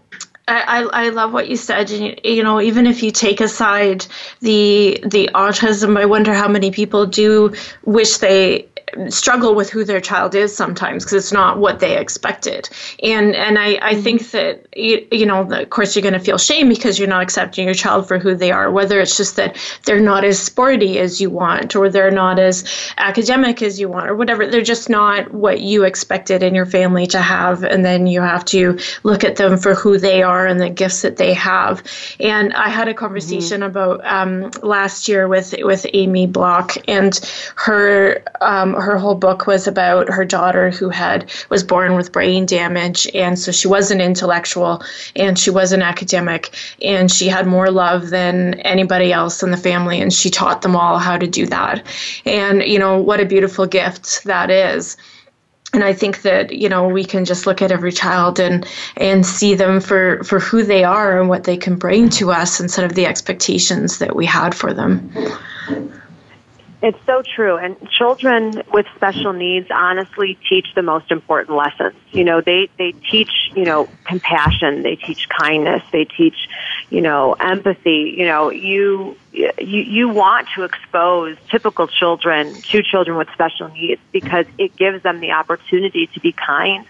I, 0.49 1.05
I 1.05 1.09
love 1.09 1.31
what 1.31 1.47
you 1.47 1.55
said. 1.55 1.89
You 1.89 2.43
know, 2.43 2.59
even 2.59 2.87
if 2.87 3.03
you 3.03 3.11
take 3.11 3.39
aside 3.41 4.05
the 4.41 4.99
the 5.05 5.29
autism, 5.33 5.97
I 5.97 6.05
wonder 6.05 6.33
how 6.33 6.47
many 6.47 6.71
people 6.71 7.05
do 7.05 7.53
wish 7.83 8.17
they 8.17 8.67
struggle 9.09 9.55
with 9.55 9.69
who 9.69 9.83
their 9.83 10.01
child 10.01 10.35
is 10.35 10.55
sometimes 10.55 11.03
because 11.03 11.23
it's 11.23 11.31
not 11.31 11.59
what 11.59 11.79
they 11.79 11.97
expected. 11.97 12.69
And 13.03 13.35
and 13.35 13.57
I, 13.57 13.79
I 13.81 13.93
mm-hmm. 13.93 14.01
think 14.01 14.31
that 14.31 14.67
you, 14.75 15.07
you 15.11 15.25
know 15.25 15.51
of 15.51 15.69
course 15.69 15.95
you're 15.95 16.03
going 16.03 16.13
to 16.13 16.19
feel 16.19 16.37
shame 16.37 16.69
because 16.69 16.97
you're 16.97 17.07
not 17.07 17.21
accepting 17.21 17.65
your 17.65 17.73
child 17.73 18.07
for 18.07 18.19
who 18.19 18.35
they 18.35 18.51
are. 18.51 18.71
Whether 18.71 18.99
it's 18.99 19.17
just 19.17 19.35
that 19.35 19.57
they're 19.85 19.99
not 19.99 20.23
as 20.23 20.39
sporty 20.39 20.99
as 20.99 21.21
you 21.21 21.29
want, 21.29 21.75
or 21.75 21.89
they're 21.89 22.11
not 22.11 22.39
as 22.39 22.65
academic 22.97 23.61
as 23.61 23.79
you 23.79 23.89
want, 23.89 24.09
or 24.09 24.15
whatever. 24.15 24.47
They're 24.47 24.61
just 24.61 24.89
not 24.89 25.33
what 25.33 25.61
you 25.61 25.83
expected 25.83 26.43
in 26.43 26.55
your 26.55 26.65
family 26.65 27.07
to 27.07 27.19
have, 27.19 27.63
and 27.63 27.85
then 27.85 28.07
you 28.07 28.21
have 28.21 28.45
to 28.45 28.79
look 29.03 29.23
at 29.23 29.35
them 29.35 29.57
for 29.57 29.73
who 29.73 29.97
they 29.97 30.23
are 30.23 30.47
and 30.47 30.59
the 30.59 30.69
gifts 30.69 31.01
that 31.01 31.17
they 31.17 31.33
have. 31.33 31.83
And 32.19 32.53
I 32.53 32.69
had 32.69 32.87
a 32.87 32.93
conversation 32.93 33.61
mm-hmm. 33.61 33.69
about 33.69 34.05
um, 34.05 34.51
last 34.63 35.07
year 35.07 35.27
with 35.27 35.53
with 35.59 35.85
Amy 35.93 36.27
Block 36.27 36.75
and 36.87 37.19
her. 37.55 38.23
Um, 38.41 38.78
her 38.79 38.97
whole 38.97 39.15
book 39.15 39.47
was 39.47 39.67
about 39.67 40.09
her 40.09 40.25
daughter 40.25 40.69
who 40.71 40.89
had 40.89 41.31
was 41.49 41.63
born 41.63 41.95
with 41.95 42.11
brain 42.11 42.45
damage 42.45 43.07
and 43.13 43.37
so 43.37 43.51
she 43.51 43.67
was 43.67 43.91
an 43.91 44.01
intellectual 44.01 44.83
and 45.15 45.37
she 45.37 45.49
was 45.49 45.71
an 45.71 45.81
academic 45.81 46.55
and 46.81 47.11
she 47.11 47.27
had 47.27 47.47
more 47.47 47.71
love 47.71 48.09
than 48.09 48.55
anybody 48.61 49.11
else 49.11 49.43
in 49.43 49.51
the 49.51 49.57
family 49.57 50.01
and 50.01 50.13
she 50.13 50.29
taught 50.29 50.61
them 50.61 50.75
all 50.75 50.97
how 50.97 51.17
to 51.17 51.27
do 51.27 51.45
that 51.45 51.85
and 52.25 52.63
you 52.63 52.79
know 52.79 52.97
what 52.97 53.19
a 53.19 53.25
beautiful 53.25 53.65
gift 53.65 54.23
that 54.23 54.49
is 54.49 54.97
and 55.73 55.83
I 55.83 55.93
think 55.93 56.23
that 56.23 56.51
you 56.51 56.69
know 56.69 56.87
we 56.87 57.05
can 57.05 57.25
just 57.25 57.45
look 57.45 57.61
at 57.61 57.71
every 57.71 57.91
child 57.91 58.39
and 58.39 58.67
and 58.97 59.25
see 59.25 59.53
them 59.53 59.79
for 59.79 60.23
for 60.23 60.39
who 60.39 60.63
they 60.63 60.83
are 60.83 61.19
and 61.19 61.29
what 61.29 61.43
they 61.43 61.57
can 61.57 61.75
bring 61.75 62.09
to 62.09 62.31
us 62.31 62.59
instead 62.59 62.85
of 62.85 62.95
the 62.95 63.05
expectations 63.05 63.99
that 63.99 64.15
we 64.15 64.25
had 64.25 64.55
for 64.55 64.73
them. 64.73 65.11
It's 66.81 66.97
so 67.05 67.21
true. 67.21 67.57
And 67.57 67.75
children 67.89 68.63
with 68.71 68.85
special 68.95 69.33
needs 69.33 69.67
honestly 69.69 70.37
teach 70.47 70.67
the 70.75 70.81
most 70.81 71.11
important 71.11 71.57
lessons. 71.57 71.95
You 72.11 72.23
know, 72.23 72.39
they, 72.39 72.69
they 72.77 72.93
teach, 72.93 73.31
you 73.53 73.65
know, 73.65 73.89
compassion, 74.05 74.81
they 74.83 74.95
teach 74.95 75.27
kindness, 75.27 75.83
they 75.91 76.05
teach, 76.05 76.47
you 76.89 77.01
know, 77.01 77.33
empathy. 77.33 78.15
You 78.17 78.27
know, 78.27 78.49
you, 78.49 79.17
you, 79.33 79.51
you 79.57 80.07
want 80.07 80.47
to 80.55 80.63
expose 80.63 81.35
typical 81.49 81.87
children 81.87 82.53
to 82.53 82.81
children 82.81 83.17
with 83.17 83.27
special 83.33 83.67
needs 83.69 84.01
because 84.13 84.45
it 84.57 84.77
gives 84.77 85.03
them 85.03 85.19
the 85.19 85.31
opportunity 85.31 86.07
to 86.13 86.19
be 86.21 86.31
kind 86.31 86.85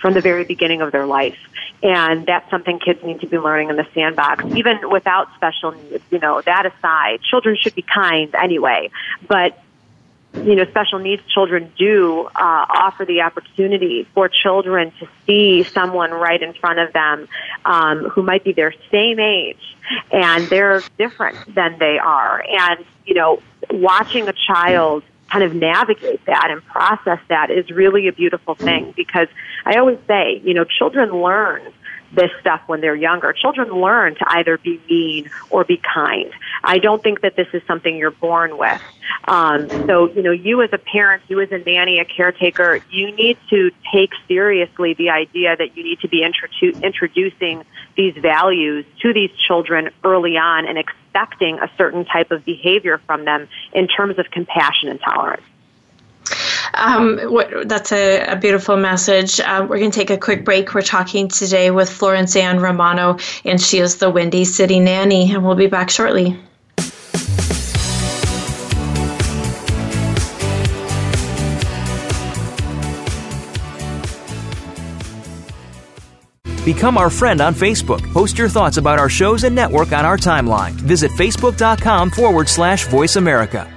from 0.00 0.14
the 0.14 0.20
very 0.20 0.44
beginning 0.44 0.80
of 0.80 0.92
their 0.92 1.06
life. 1.06 1.38
And 1.82 2.26
that's 2.26 2.48
something 2.50 2.78
kids 2.78 3.02
need 3.02 3.20
to 3.20 3.26
be 3.26 3.38
learning 3.38 3.70
in 3.70 3.76
the 3.76 3.86
sandbox, 3.94 4.44
even 4.56 4.90
without 4.90 5.34
special 5.34 5.72
needs. 5.72 6.04
You 6.10 6.18
know, 6.18 6.42
that 6.42 6.66
aside, 6.66 7.22
children 7.22 7.56
should 7.58 7.74
be 7.74 7.82
kind 7.82 8.34
anyway. 8.34 8.90
But 9.26 9.58
you 10.34 10.54
know, 10.54 10.64
special 10.64 11.00
needs 11.00 11.22
children 11.26 11.72
do 11.76 12.28
uh, 12.34 12.66
offer 12.68 13.04
the 13.04 13.22
opportunity 13.22 14.06
for 14.14 14.28
children 14.28 14.92
to 15.00 15.08
see 15.26 15.64
someone 15.64 16.12
right 16.12 16.40
in 16.40 16.52
front 16.52 16.78
of 16.78 16.92
them 16.92 17.28
um, 17.64 18.08
who 18.10 18.22
might 18.22 18.44
be 18.44 18.52
their 18.52 18.72
same 18.92 19.18
age 19.18 19.76
and 20.12 20.46
they're 20.46 20.82
different 20.98 21.36
than 21.52 21.78
they 21.78 21.98
are. 21.98 22.44
And 22.48 22.84
you 23.04 23.14
know, 23.14 23.42
watching 23.70 24.28
a 24.28 24.32
child 24.32 25.02
kind 25.30 25.44
of 25.44 25.54
navigate 25.54 26.24
that 26.26 26.48
and 26.50 26.64
process 26.66 27.20
that 27.28 27.50
is 27.50 27.70
really 27.70 28.08
a 28.08 28.12
beautiful 28.12 28.54
thing 28.54 28.92
because 28.96 29.28
I 29.64 29.78
always 29.78 29.98
say, 30.06 30.40
you 30.44 30.54
know, 30.54 30.64
children 30.64 31.10
learn 31.10 31.62
this 32.12 32.30
stuff 32.40 32.60
when 32.66 32.80
they're 32.80 32.94
younger. 32.94 33.32
Children 33.32 33.70
learn 33.70 34.14
to 34.16 34.24
either 34.28 34.58
be 34.58 34.80
mean 34.88 35.30
or 35.48 35.64
be 35.64 35.76
kind. 35.78 36.32
I 36.62 36.78
don't 36.78 37.02
think 37.02 37.20
that 37.20 37.36
this 37.36 37.48
is 37.52 37.62
something 37.66 37.96
you're 37.96 38.10
born 38.10 38.58
with. 38.58 38.80
Um, 39.26 39.70
so, 39.86 40.10
you 40.10 40.22
know, 40.22 40.32
you 40.32 40.62
as 40.62 40.70
a 40.72 40.78
parent, 40.78 41.22
you 41.28 41.40
as 41.40 41.50
a 41.52 41.58
nanny, 41.58 41.98
a 42.00 42.04
caretaker, 42.04 42.80
you 42.90 43.12
need 43.12 43.38
to 43.50 43.70
take 43.92 44.10
seriously 44.28 44.94
the 44.94 45.10
idea 45.10 45.56
that 45.56 45.76
you 45.76 45.84
need 45.84 46.00
to 46.00 46.08
be 46.08 46.22
introdu- 46.22 46.80
introducing 46.82 47.64
these 47.96 48.14
values 48.16 48.84
to 49.02 49.12
these 49.12 49.30
children 49.46 49.90
early 50.04 50.36
on 50.36 50.66
and 50.66 50.78
expecting 50.78 51.58
a 51.58 51.70
certain 51.76 52.04
type 52.04 52.30
of 52.30 52.44
behavior 52.44 52.98
from 53.06 53.24
them 53.24 53.48
in 53.72 53.88
terms 53.88 54.18
of 54.18 54.30
compassion 54.30 54.88
and 54.88 55.00
tolerance. 55.00 55.42
Um, 56.74 57.18
what, 57.18 57.68
that's 57.68 57.92
a, 57.92 58.20
a, 58.32 58.36
beautiful 58.36 58.76
message. 58.76 59.40
Um, 59.40 59.68
we're 59.68 59.78
going 59.78 59.90
to 59.90 59.98
take 59.98 60.10
a 60.10 60.18
quick 60.18 60.44
break. 60.44 60.74
We're 60.74 60.82
talking 60.82 61.28
today 61.28 61.70
with 61.70 61.90
Florence 61.90 62.36
Ann 62.36 62.60
Romano, 62.60 63.18
and 63.44 63.60
she 63.60 63.78
is 63.78 63.96
the 63.96 64.10
Windy 64.10 64.44
City 64.44 64.80
Nanny, 64.80 65.32
and 65.32 65.44
we'll 65.44 65.54
be 65.56 65.66
back 65.66 65.90
shortly. 65.90 66.38
Become 76.64 76.98
our 76.98 77.10
friend 77.10 77.40
on 77.40 77.54
Facebook. 77.54 78.00
Post 78.12 78.38
your 78.38 78.48
thoughts 78.48 78.76
about 78.76 78.98
our 78.98 79.08
shows 79.08 79.44
and 79.44 79.54
network 79.54 79.92
on 79.92 80.04
our 80.04 80.16
timeline. 80.16 80.72
Visit 80.72 81.10
facebook.com 81.12 82.10
forward 82.10 82.48
slash 82.48 82.86
voice 82.86 83.16
America. 83.16 83.68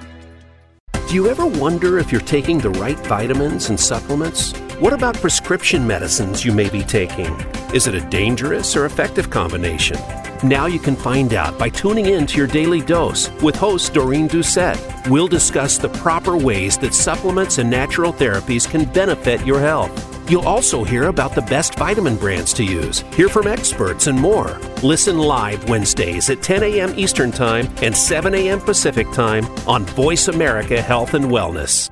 Do 1.13 1.17
you 1.17 1.29
ever 1.29 1.45
wonder 1.45 1.99
if 1.99 2.11
you're 2.11 2.21
taking 2.21 2.57
the 2.57 2.71
right 2.71 2.97
vitamins 3.05 3.69
and 3.69 3.79
supplements? 3.79 4.51
What 4.79 4.93
about 4.93 5.13
prescription 5.13 5.85
medicines 5.85 6.43
you 6.43 6.51
may 6.51 6.71
be 6.71 6.81
taking? 6.81 7.39
Is 7.71 7.85
it 7.85 7.93
a 7.93 8.01
dangerous 8.01 8.75
or 8.75 8.85
effective 8.85 9.29
combination? 9.29 9.97
Now 10.43 10.65
you 10.65 10.79
can 10.79 10.95
find 10.95 11.35
out 11.35 11.59
by 11.59 11.69
tuning 11.69 12.07
in 12.07 12.25
to 12.25 12.37
your 12.39 12.47
daily 12.47 12.81
dose 12.81 13.29
with 13.43 13.55
host 13.55 13.93
Doreen 13.93 14.27
Doucette. 14.27 15.07
We'll 15.07 15.27
discuss 15.27 15.77
the 15.77 15.89
proper 15.89 16.35
ways 16.35 16.79
that 16.79 16.95
supplements 16.95 17.59
and 17.59 17.69
natural 17.69 18.11
therapies 18.11 18.67
can 18.67 18.85
benefit 18.85 19.45
your 19.45 19.59
health. 19.59 20.12
You'll 20.27 20.47
also 20.47 20.83
hear 20.83 21.03
about 21.03 21.35
the 21.35 21.41
best 21.41 21.75
vitamin 21.75 22.15
brands 22.15 22.53
to 22.53 22.63
use, 22.63 22.99
hear 23.15 23.29
from 23.29 23.47
experts, 23.47 24.07
and 24.07 24.19
more. 24.19 24.59
Listen 24.81 25.17
live 25.17 25.67
Wednesdays 25.69 26.29
at 26.29 26.41
10 26.41 26.63
a.m. 26.63 26.93
Eastern 26.97 27.31
Time 27.31 27.67
and 27.81 27.95
7 27.95 28.33
a.m. 28.33 28.59
Pacific 28.59 29.11
Time 29.11 29.45
on 29.67 29.85
Voice 29.85 30.27
America 30.27 30.81
Health 30.81 31.13
and 31.13 31.25
Wellness. 31.25 31.89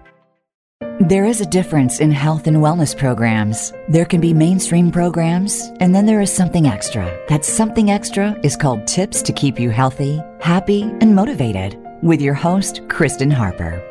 There 0.99 1.25
is 1.25 1.41
a 1.41 1.45
difference 1.45 1.99
in 1.99 2.11
health 2.11 2.45
and 2.45 2.57
wellness 2.57 2.95
programs. 2.95 3.73
There 3.89 4.05
can 4.05 4.21
be 4.21 4.34
mainstream 4.34 4.91
programs, 4.91 5.71
and 5.79 5.95
then 5.95 6.05
there 6.05 6.21
is 6.21 6.32
something 6.32 6.67
extra. 6.67 7.05
That 7.27 7.43
something 7.43 7.89
extra 7.89 8.39
is 8.43 8.55
called 8.55 8.88
Tips 8.88 9.21
to 9.23 9.34
Keep 9.34 9.59
You 9.59 9.71
Healthy, 9.71 10.21
Happy, 10.39 10.84
and 10.84 11.15
Motivated 11.15 11.77
with 12.03 12.21
your 12.21 12.36
host, 12.36 12.82
Kristen 12.88 13.32
Harper. 13.32 13.90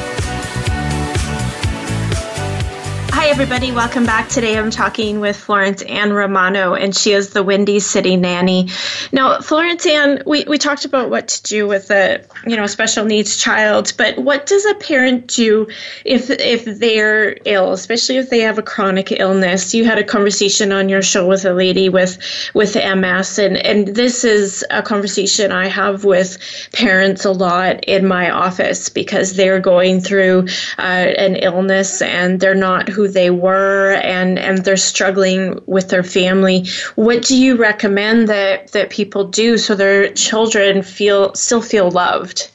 Hi, 3.21 3.27
everybody. 3.27 3.71
Welcome 3.71 4.03
back. 4.03 4.29
Today 4.29 4.57
I'm 4.57 4.71
talking 4.71 5.19
with 5.19 5.37
Florence 5.37 5.83
Ann 5.83 6.11
Romano, 6.11 6.73
and 6.73 6.95
she 6.95 7.11
is 7.11 7.29
the 7.29 7.43
Windy 7.43 7.79
City 7.79 8.17
Nanny. 8.17 8.67
Now, 9.11 9.39
Florence 9.41 9.85
Ann, 9.85 10.23
we, 10.25 10.43
we 10.45 10.57
talked 10.57 10.85
about 10.85 11.11
what 11.11 11.27
to 11.27 11.43
do 11.43 11.67
with 11.67 11.91
a 11.91 12.25
you 12.47 12.57
know 12.57 12.65
special 12.65 13.05
needs 13.05 13.37
child, 13.37 13.93
but 13.95 14.17
what 14.17 14.47
does 14.47 14.65
a 14.65 14.73
parent 14.73 15.27
do 15.27 15.67
if 16.03 16.31
if 16.31 16.65
they're 16.65 17.37
ill, 17.45 17.73
especially 17.73 18.17
if 18.17 18.31
they 18.31 18.39
have 18.39 18.57
a 18.57 18.63
chronic 18.63 19.11
illness? 19.11 19.75
You 19.75 19.85
had 19.85 19.99
a 19.99 20.03
conversation 20.03 20.71
on 20.71 20.89
your 20.89 21.03
show 21.03 21.27
with 21.27 21.45
a 21.45 21.53
lady 21.53 21.89
with 21.89 22.17
with 22.55 22.73
MS, 22.73 23.37
and 23.37 23.55
and 23.57 23.89
this 23.89 24.23
is 24.23 24.65
a 24.71 24.81
conversation 24.81 25.51
I 25.51 25.67
have 25.67 26.05
with 26.05 26.39
parents 26.73 27.23
a 27.23 27.31
lot 27.31 27.83
in 27.83 28.07
my 28.07 28.31
office 28.31 28.89
because 28.89 29.35
they're 29.35 29.59
going 29.59 30.01
through 30.01 30.47
uh, 30.79 30.81
an 30.81 31.35
illness 31.35 32.01
and 32.01 32.39
they're 32.39 32.55
not 32.55 32.89
who 32.89 33.10
they 33.13 33.29
were 33.29 33.93
and 34.03 34.39
and 34.39 34.59
they're 34.59 34.77
struggling 34.77 35.61
with 35.65 35.89
their 35.89 36.03
family. 36.03 36.67
What 36.95 37.23
do 37.23 37.37
you 37.37 37.55
recommend 37.55 38.29
that 38.29 38.71
that 38.71 38.89
people 38.89 39.25
do 39.25 39.57
so 39.57 39.75
their 39.75 40.11
children 40.13 40.81
feel 40.81 41.33
still 41.35 41.61
feel 41.61 41.91
loved 41.91 42.49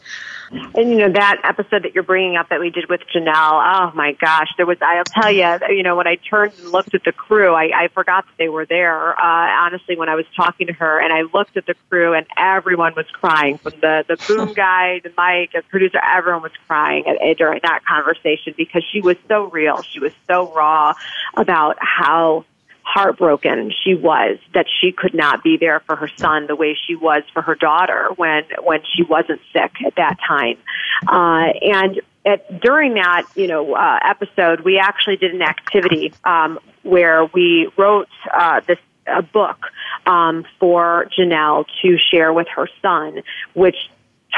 And 0.51 0.90
you 0.90 0.97
know 0.99 1.12
that 1.12 1.40
episode 1.44 1.82
that 1.84 1.94
you're 1.94 2.05
bringing 2.05 2.36
up 2.36 2.51
that 2.51 2.61
we 2.61 2.70
did 2.70 2.88
with 2.88 3.01
Janelle. 3.14 3.90
Oh 3.90 3.92
my 3.94 4.12
gosh, 4.12 4.49
there 4.57 4.66
was. 4.66 4.78
I'll 4.80 5.05
tell 5.05 5.30
you. 5.30 5.59
You 5.74 5.82
know, 5.82 5.97
when 5.97 6.07
I 6.07 6.16
turned 6.16 6.53
and 6.59 6.70
looked 6.70 6.94
at 6.94 7.05
the 7.05 7.12
crew, 7.12 7.53
I, 7.55 7.70
I 7.74 7.88
forgot 7.88 8.26
that 8.26 8.36
they 8.38 8.49
were 8.49 8.64
there. 8.64 9.18
Uh, 9.18 9.64
honestly, 9.64 9.97
when 9.97 10.09
I 10.09 10.14
was 10.14 10.26
talking 10.36 10.68
to 10.68 10.72
her, 10.74 11.01
and 11.01 11.12
I 11.12 11.22
looked 11.22 11.57
at 11.57 11.66
the 11.66 11.74
crew, 11.88 12.14
and 12.14 12.26
everyone 12.36 12.94
was 12.94 13.07
crying. 13.12 13.59
From 13.59 13.72
the 13.80 14.05
the 14.07 14.16
boom 14.28 14.53
guy, 14.57 15.01
the 15.03 15.11
mic, 15.11 15.53
the 15.53 15.62
producer, 15.68 15.99
everyone 16.03 16.42
was 16.42 16.53
crying 16.66 17.05
during 17.36 17.61
that 17.62 17.84
conversation 17.84 18.55
because 18.57 18.84
she 18.92 19.01
was 19.01 19.16
so 19.28 19.44
real. 19.44 19.82
She 19.82 20.01
was 20.01 20.12
so 20.28 20.53
raw 20.53 20.94
about 21.34 21.76
how 21.80 22.44
heartbroken 22.87 23.72
she 23.84 23.95
was 23.95 24.39
that 24.55 24.66
she 24.80 24.93
could 24.93 25.12
not 25.12 25.43
be 25.43 25.57
there 25.57 25.80
for 25.80 25.97
her 25.97 26.09
son 26.16 26.47
the 26.47 26.55
way 26.55 26.78
she 26.87 26.95
was 26.95 27.24
for 27.34 27.43
her 27.43 27.57
daughter 27.57 28.09
when 28.14 28.45
when 28.62 28.80
she 28.95 29.03
wasn't 29.03 29.41
sick 29.53 29.72
at 29.84 29.97
that 29.97 30.16
time. 30.26 30.57
Uh 31.07 31.49
and 31.62 32.01
at, 32.24 32.61
during 32.61 32.95
that 32.95 33.26
you 33.34 33.49
know 33.49 33.74
uh, 33.74 33.99
episode 34.03 34.61
we 34.61 34.78
actually 34.78 35.16
did 35.16 35.34
an 35.34 35.43
activity 35.43 36.12
um 36.22 36.61
where 36.84 37.24
we 37.24 37.68
wrote 37.76 38.09
uh 38.32 38.61
this 38.68 38.78
a 39.09 39.22
book 39.22 39.59
um 40.07 40.45
for 40.61 41.09
Janelle 41.18 41.66
to 41.82 41.99
share 41.99 42.32
with 42.32 42.47
her 42.55 42.68
son 42.80 43.22
which 43.55 43.76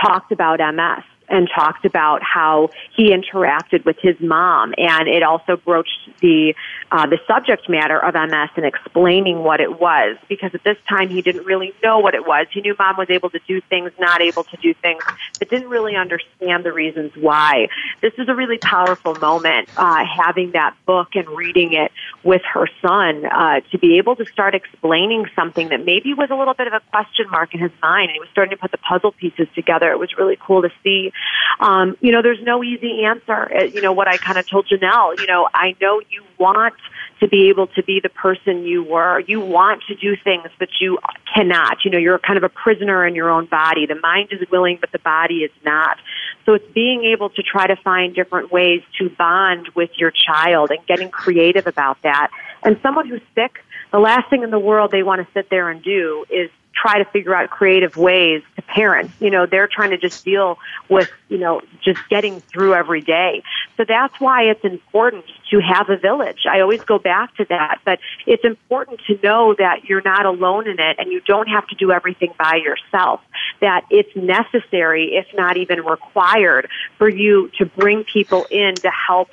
talked 0.02 0.32
about 0.32 0.58
MS 0.58 1.04
and 1.28 1.48
talked 1.54 1.84
about 1.84 2.22
how 2.22 2.70
he 2.96 3.12
interacted 3.12 3.84
with 3.84 3.96
his 4.00 4.18
mom, 4.20 4.74
and 4.76 5.08
it 5.08 5.22
also 5.22 5.56
broached 5.56 6.10
the 6.20 6.54
uh, 6.90 7.06
the 7.06 7.18
subject 7.26 7.68
matter 7.68 7.98
of 7.98 8.14
MS 8.14 8.50
and 8.56 8.64
explaining 8.64 9.42
what 9.42 9.60
it 9.60 9.78
was. 9.78 10.16
Because 10.28 10.54
at 10.54 10.64
this 10.64 10.78
time 10.88 11.08
he 11.08 11.22
didn't 11.22 11.44
really 11.44 11.74
know 11.82 11.98
what 11.98 12.14
it 12.14 12.26
was. 12.26 12.46
He 12.52 12.60
knew 12.60 12.74
mom 12.78 12.96
was 12.96 13.10
able 13.10 13.30
to 13.30 13.40
do 13.46 13.60
things, 13.60 13.92
not 13.98 14.22
able 14.22 14.44
to 14.44 14.56
do 14.56 14.72
things, 14.74 15.02
but 15.38 15.50
didn't 15.50 15.68
really 15.68 15.96
understand 15.96 16.64
the 16.64 16.72
reasons 16.72 17.12
why. 17.16 17.68
This 18.00 18.14
is 18.18 18.28
a 18.28 18.34
really 18.34 18.58
powerful 18.58 19.14
moment, 19.16 19.68
uh, 19.76 20.04
having 20.04 20.52
that 20.52 20.74
book 20.86 21.08
and 21.14 21.28
reading 21.28 21.74
it 21.74 21.92
with 22.22 22.42
her 22.52 22.68
son 22.80 23.26
uh, 23.26 23.60
to 23.70 23.78
be 23.78 23.98
able 23.98 24.16
to 24.16 24.24
start 24.26 24.54
explaining 24.54 25.26
something 25.36 25.68
that 25.68 25.84
maybe 25.84 26.14
was 26.14 26.30
a 26.30 26.34
little 26.34 26.54
bit 26.54 26.66
of 26.66 26.72
a 26.72 26.80
question 26.90 27.28
mark 27.30 27.54
in 27.54 27.60
his 27.60 27.72
mind, 27.82 28.04
and 28.04 28.12
he 28.12 28.20
was 28.20 28.28
starting 28.30 28.56
to 28.56 28.60
put 28.60 28.70
the 28.70 28.78
puzzle 28.78 29.12
pieces 29.12 29.46
together. 29.54 29.90
It 29.90 29.98
was 29.98 30.16
really 30.16 30.38
cool 30.40 30.62
to 30.62 30.70
see 30.82 31.12
um, 31.60 31.96
you 32.00 32.12
know, 32.12 32.22
there's 32.22 32.42
no 32.42 32.62
easy 32.62 33.04
answer. 33.04 33.52
Uh, 33.54 33.64
you 33.64 33.80
know, 33.80 33.92
what 33.92 34.08
I 34.08 34.16
kind 34.16 34.38
of 34.38 34.48
told 34.48 34.66
Janelle, 34.68 35.18
you 35.18 35.26
know, 35.26 35.48
I 35.52 35.74
know 35.80 36.00
you 36.08 36.22
want 36.38 36.74
to 37.20 37.28
be 37.28 37.48
able 37.48 37.66
to 37.66 37.82
be 37.82 38.00
the 38.00 38.08
person 38.08 38.62
you 38.62 38.84
were. 38.84 39.20
You 39.20 39.40
want 39.40 39.82
to 39.88 39.94
do 39.96 40.16
things, 40.22 40.48
but 40.58 40.68
you 40.80 40.98
cannot. 41.34 41.84
You 41.84 41.90
know, 41.90 41.98
you're 41.98 42.18
kind 42.18 42.36
of 42.36 42.44
a 42.44 42.48
prisoner 42.48 43.06
in 43.06 43.14
your 43.14 43.30
own 43.30 43.46
body. 43.46 43.86
The 43.86 43.96
mind 43.96 44.28
is 44.30 44.48
willing, 44.50 44.78
but 44.80 44.92
the 44.92 45.00
body 45.00 45.38
is 45.38 45.50
not. 45.64 45.98
So 46.46 46.54
it's 46.54 46.72
being 46.72 47.04
able 47.04 47.30
to 47.30 47.42
try 47.42 47.66
to 47.66 47.76
find 47.76 48.14
different 48.14 48.52
ways 48.52 48.82
to 48.98 49.10
bond 49.10 49.68
with 49.74 49.90
your 49.96 50.12
child 50.12 50.70
and 50.70 50.78
getting 50.86 51.10
creative 51.10 51.66
about 51.66 52.00
that. 52.02 52.30
And 52.62 52.78
someone 52.82 53.08
who's 53.08 53.22
sick, 53.34 53.58
the 53.90 53.98
last 53.98 54.30
thing 54.30 54.42
in 54.42 54.50
the 54.50 54.58
world 54.58 54.90
they 54.90 55.02
want 55.02 55.26
to 55.26 55.32
sit 55.32 55.50
there 55.50 55.70
and 55.70 55.82
do 55.82 56.24
is 56.30 56.50
try 56.80 56.98
to 56.98 57.04
figure 57.06 57.34
out 57.34 57.50
creative 57.50 57.96
ways 57.96 58.42
to 58.56 58.62
parent. 58.62 59.10
You 59.20 59.30
know, 59.30 59.46
they're 59.46 59.68
trying 59.68 59.90
to 59.90 59.98
just 59.98 60.24
deal 60.24 60.58
with, 60.88 61.10
you 61.28 61.38
know, 61.38 61.62
just 61.82 62.00
getting 62.08 62.40
through 62.40 62.74
every 62.74 63.00
day. 63.00 63.42
So 63.76 63.84
that's 63.84 64.18
why 64.20 64.44
it's 64.44 64.64
important 64.64 65.24
to 65.50 65.60
have 65.60 65.88
a 65.88 65.96
village. 65.96 66.46
I 66.48 66.60
always 66.60 66.82
go 66.82 66.98
back 66.98 67.34
to 67.36 67.44
that, 67.48 67.78
but 67.84 67.98
it's 68.26 68.44
important 68.44 69.00
to 69.06 69.18
know 69.22 69.54
that 69.58 69.84
you're 69.84 70.02
not 70.02 70.26
alone 70.26 70.68
in 70.68 70.78
it 70.78 70.96
and 70.98 71.10
you 71.10 71.20
don't 71.20 71.48
have 71.48 71.66
to 71.68 71.74
do 71.74 71.90
everything 71.90 72.32
by 72.38 72.56
yourself. 72.56 73.20
That 73.60 73.84
it's 73.90 74.14
necessary, 74.14 75.14
if 75.14 75.26
not 75.34 75.56
even 75.56 75.84
required, 75.84 76.68
for 76.96 77.08
you 77.08 77.50
to 77.58 77.66
bring 77.66 78.04
people 78.04 78.46
in 78.50 78.74
to 78.76 78.90
help 78.90 79.30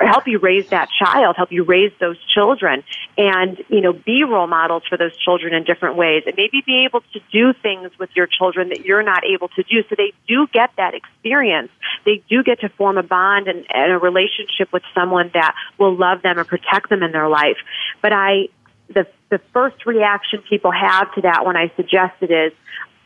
help 0.00 0.26
you 0.26 0.38
raise 0.38 0.68
that 0.68 0.88
child, 0.90 1.36
help 1.36 1.52
you 1.52 1.64
raise 1.64 1.92
those 2.00 2.16
children, 2.34 2.82
and 3.16 3.62
you 3.68 3.80
know 3.80 3.92
be 3.92 4.24
role 4.24 4.46
models 4.46 4.82
for 4.88 4.96
those 4.96 5.16
children 5.16 5.54
in 5.54 5.64
different 5.64 5.96
ways, 5.96 6.22
and 6.26 6.36
maybe 6.36 6.62
be 6.64 6.84
able 6.84 7.00
to 7.12 7.20
do 7.32 7.52
things 7.62 7.90
with 7.98 8.10
your 8.14 8.26
children 8.26 8.68
that 8.70 8.84
you're 8.84 9.02
not 9.02 9.24
able 9.24 9.48
to 9.48 9.62
do. 9.62 9.82
So 9.88 9.94
they 9.96 10.12
do 10.26 10.46
get 10.52 10.70
that 10.76 10.94
experience. 10.94 11.70
They 12.04 12.22
do 12.28 12.42
get 12.42 12.60
to 12.60 12.68
form 12.70 12.98
a 12.98 13.02
bond 13.02 13.48
and, 13.48 13.66
and 13.72 13.92
a 13.92 13.98
relationship 13.98 14.72
with 14.72 14.82
someone 14.94 15.30
that 15.34 15.54
will 15.78 15.94
love 15.94 16.22
them 16.22 16.38
and 16.38 16.46
protect 16.46 16.88
them 16.88 17.02
in 17.02 17.12
their 17.12 17.28
life. 17.28 17.58
But 18.02 18.12
I, 18.12 18.48
the 18.88 19.06
the 19.28 19.40
first 19.52 19.86
reaction 19.86 20.42
people 20.48 20.70
have 20.70 21.12
to 21.14 21.22
that 21.22 21.44
when 21.44 21.56
I 21.56 21.72
suggest 21.76 22.14
it 22.20 22.30
is, 22.30 22.52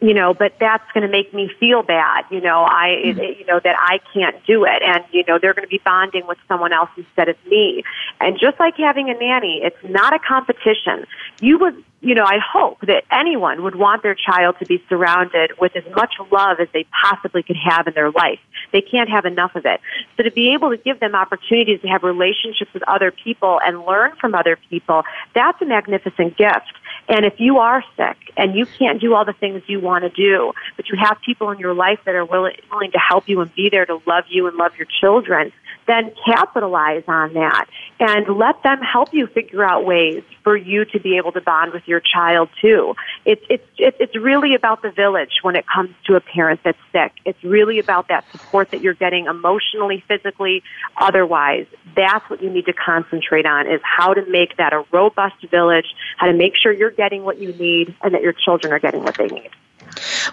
you 0.01 0.15
know, 0.15 0.33
but 0.33 0.55
that's 0.59 0.85
going 0.93 1.07
to 1.07 1.13
make 1.13 1.35
me 1.35 1.51
feel 1.61 1.83
bad, 1.83 2.25
you 2.31 2.41
know, 2.41 2.65
I, 2.65 3.03
mm-hmm. 3.05 3.21
you 3.21 3.45
know, 3.47 3.61
that 3.63 3.77
I 3.79 4.01
can't 4.15 4.45
do 4.47 4.65
it. 4.65 4.83
And, 4.83 5.05
you 5.13 5.25
know, 5.29 5.39
they're 5.39 5.53
going 5.53 5.67
to 5.67 5.71
be 5.71 5.81
bonding 5.85 6.27
with 6.27 6.39
someone 6.49 6.73
else 6.73 6.89
instead 6.97 7.29
of 7.29 7.37
me. 7.47 7.83
And 8.19 8.39
just 8.39 8.59
like 8.59 8.77
having 8.79 9.11
a 9.11 9.15
nanny, 9.15 9.61
it's 9.63 9.77
not 9.85 10.15
a 10.15 10.19
competition. 10.19 11.07
You 11.41 11.59
would, 11.59 11.85
you 12.01 12.15
know, 12.15 12.25
I 12.25 12.39
hope 12.39 12.81
that 12.87 13.05
anyone 13.11 13.63
would 13.63 13.75
want 13.75 14.03
their 14.03 14.15
child 14.15 14.57
to 14.61 14.67
be 14.67 14.83
surrounded 14.89 15.53
with 15.61 15.77
as 15.77 15.85
much 15.95 16.15
love 16.33 16.59
as 16.59 16.69
they 16.73 16.87
possibly 17.03 17.43
could 17.43 17.59
have 17.63 17.87
in 17.87 17.95
their 17.95 18.11
life. 18.11 18.39
They 18.73 18.81
can't 18.81 19.11
have 19.11 19.27
enough 19.27 19.55
of 19.55 19.67
it. 19.67 19.81
So 20.17 20.23
to 20.23 20.31
be 20.31 20.55
able 20.55 20.71
to 20.71 20.79
give 20.79 20.99
them 20.99 21.15
opportunities 21.15 21.83
to 21.83 21.89
have 21.89 22.03
relationships 22.03 22.73
with 22.73 22.83
other 22.89 23.11
people 23.11 23.61
and 23.63 23.85
learn 23.85 24.13
from 24.19 24.35
other 24.35 24.57
people, 24.71 25.03
that's 25.35 25.61
a 25.61 25.67
magnificent 25.67 26.39
gift. 26.39 26.73
And 27.09 27.27
if 27.27 27.35
you 27.39 27.59
are 27.59 27.85
sick 27.97 28.17
and 28.37 28.55
you 28.55 28.65
can't 28.79 29.01
do 29.01 29.15
all 29.15 29.27
the 29.27 29.35
things 29.35 29.63
you 29.67 29.81
want 29.81 30.05
to 30.05 30.11
do, 30.11 30.53
but 30.77 30.89
you 30.89 30.97
have 30.99 31.19
people 31.25 31.51
in 31.51 31.59
your 31.59 31.75
life 31.75 31.99
that 32.07 32.15
are 32.15 32.25
willing, 32.25 32.57
willing 32.71 32.93
to 32.93 32.99
help 32.99 33.29
you 33.29 33.41
and 33.41 33.55
be 33.55 33.69
there 33.69 33.85
to 33.85 34.01
love 34.07 34.25
you 34.29 34.47
and 34.47 34.57
love 34.57 34.73
your 34.79 34.87
children, 35.01 35.53
then 35.91 36.12
capitalize 36.24 37.03
on 37.09 37.34
that 37.34 37.66
and 37.99 38.26
let 38.36 38.62
them 38.62 38.80
help 38.80 39.12
you 39.12 39.26
figure 39.26 39.64
out 39.64 39.84
ways 39.84 40.22
for 40.45 40.57
you 40.57 40.84
to 40.86 41.01
be 41.01 41.16
able 41.16 41.32
to 41.32 41.41
bond 41.41 41.72
with 41.72 41.86
your 41.86 42.01
child 42.01 42.49
too. 42.61 42.95
It's 43.24 43.45
it's 43.49 43.66
it's 43.78 44.16
really 44.16 44.55
about 44.55 44.82
the 44.82 44.91
village 44.91 45.41
when 45.43 45.57
it 45.57 45.66
comes 45.66 45.91
to 46.07 46.16
a 46.16 46.20
parent 46.20 46.61
that's 46.64 46.78
sick. 46.93 47.12
It's 47.24 47.43
really 47.43 47.78
about 47.78 48.09
that 48.09 48.24
support 48.32 48.70
that 48.70 48.80
you're 48.80 48.95
getting 48.95 49.26
emotionally, 49.26 50.03
physically, 50.07 50.62
otherwise. 50.97 51.66
That's 51.97 52.28
what 52.30 52.43
you 52.43 52.51
need 52.51 52.66
to 52.66 52.72
concentrate 52.72 53.47
on 53.47 53.66
is 53.66 53.80
how 53.82 54.14
to 54.14 54.24
make 54.30 54.57
that 54.57 54.72
a 54.72 54.84
robust 54.93 55.45
village, 55.51 55.86
how 56.16 56.26
to 56.26 56.32
make 56.32 56.55
sure 56.57 56.72
you're 56.72 56.91
getting 56.91 57.24
what 57.24 57.38
you 57.38 57.53
need 57.53 57.95
and 58.03 58.14
that 58.14 58.22
your 58.22 58.32
children 58.32 58.72
are 58.72 58.78
getting 58.78 59.03
what 59.03 59.16
they 59.16 59.26
need. 59.26 59.51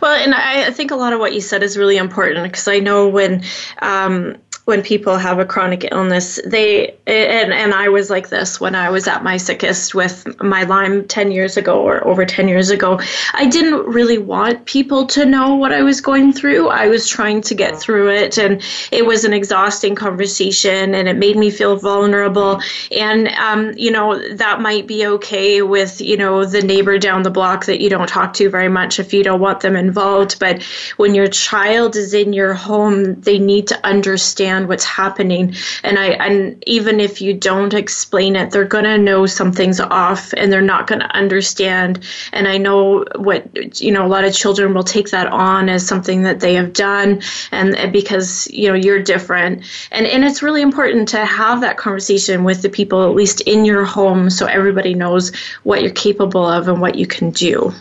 Well, 0.02 0.14
and 0.14 0.36
I 0.36 0.72
think 0.72 0.92
a 0.92 0.96
lot 0.96 1.14
of 1.14 1.20
what 1.20 1.34
you 1.34 1.42
said 1.42 1.64
is 1.64 1.78
really 1.78 1.98
important 1.98 2.44
because 2.44 2.68
I 2.68 2.80
know 2.80 3.08
when 3.08 3.44
um, 3.82 4.38
when 4.68 4.84
people 4.84 5.16
have 5.16 5.40
a 5.40 5.46
chronic 5.46 5.88
illness 5.94 6.42
they 6.46 6.94
and 7.08 7.54
and 7.54 7.74
I 7.74 7.88
was 7.88 8.10
like 8.10 8.28
this 8.28 8.60
when 8.60 8.76
I 8.76 8.90
was 8.90 9.08
at 9.08 9.24
my 9.24 9.38
sickest 9.38 9.96
with 9.96 10.28
my 10.42 10.64
Lyme 10.64 11.08
10 11.08 11.32
years 11.32 11.56
ago 11.56 11.82
or 11.82 12.06
over 12.06 12.26
10 12.26 12.50
years 12.50 12.70
ago. 12.70 13.00
I 13.34 13.46
didn't 13.46 13.86
really 13.86 14.18
want 14.18 14.66
people 14.66 15.08
to 15.08 15.26
know 15.26 15.56
what 15.56 15.72
I 15.72 15.84
was 15.84 16.02
going 16.02 16.34
through. 16.34 16.68
I 16.68 16.90
was 16.90 17.08
trying 17.08 17.44
to 17.44 17.56
get 17.56 17.80
through 17.80 18.10
it 18.10 18.38
and 18.38 18.62
it 18.92 19.06
was 19.06 19.24
an 19.24 19.32
exhausting 19.32 19.96
conversation 19.96 20.94
and 20.94 21.08
it 21.08 21.16
made 21.16 21.38
me 21.38 21.50
feel 21.50 21.78
vulnerable. 21.78 22.60
And 22.92 23.30
um, 23.30 23.72
you 23.78 23.92
know 23.92 24.22
that 24.36 24.60
might 24.60 24.86
be 24.86 25.08
okay 25.08 25.62
with 25.62 26.02
you 26.02 26.18
know 26.18 26.44
the 26.44 26.62
neighbor 26.62 27.00
down 27.00 27.24
the 27.24 27.32
block 27.32 27.68
that 27.68 27.80
you 27.80 27.90
don't 27.90 28.10
talk 28.10 28.34
to 28.34 28.50
very 28.50 28.68
much 28.68 29.00
if 29.00 29.14
you 29.14 29.24
don't 29.24 29.40
want 29.40 29.62
them 29.62 29.78
involved. 29.78 30.40
But 30.40 30.62
when 30.98 31.16
your 31.16 31.28
child 31.28 31.96
is 31.96 32.14
in 32.14 32.34
your 32.34 32.54
home 32.54 33.22
they 33.22 33.40
need 33.40 33.68
to 33.68 33.88
understand 33.88 34.57
understand 34.58 34.68
what's 34.68 34.84
happening. 34.84 35.56
And 35.84 35.98
i 36.00 36.08
and 36.26 36.64
even 36.68 37.00
if 37.00 37.22
you 37.22 37.34
don't 37.34 37.74
explain 37.74 38.36
it 38.36 38.52
they're 38.52 38.66
going 38.66 38.86
to 38.86 38.98
know 38.98 39.26
something's 39.26 39.80
off 39.80 40.34
and 40.38 40.52
they're 40.52 40.62
not 40.62 40.88
going 40.88 41.02
to 41.02 41.16
understand. 41.16 42.00
And 42.34 42.48
i 42.48 42.58
know 42.58 43.06
what 43.16 43.44
you 43.82 43.92
know 43.92 44.06
a 44.06 44.12
lot 44.16 44.26
of 44.26 44.34
children 44.34 44.74
will 44.74 44.84
take 44.84 45.10
that 45.12 45.28
on 45.28 45.70
as 45.70 45.88
something 45.88 46.24
that 46.24 46.40
they 46.40 46.56
have 46.56 46.74
done 46.74 47.22
and 47.52 47.92
because 47.92 48.48
you 48.52 48.68
know 48.68 48.76
you're 48.76 49.02
different. 49.02 49.64
And 49.92 50.06
and 50.06 50.24
it's 50.24 50.42
really 50.42 50.62
important 50.62 51.10
to 51.10 51.26
have 51.26 51.62
that 51.62 51.78
conversation 51.78 52.44
with 52.44 52.62
the 52.62 52.70
people 52.70 53.04
at 53.04 53.16
least 53.16 53.42
in 53.42 53.66
your 53.66 53.86
home 53.86 54.30
so 54.30 54.46
everybody 54.46 54.94
knows 54.94 55.32
what 55.64 55.82
you're 55.82 55.92
capable 55.92 56.46
of 56.46 56.68
and 56.68 56.82
what 56.82 56.96
you 56.96 57.08
can 57.08 57.32
do. 57.32 57.74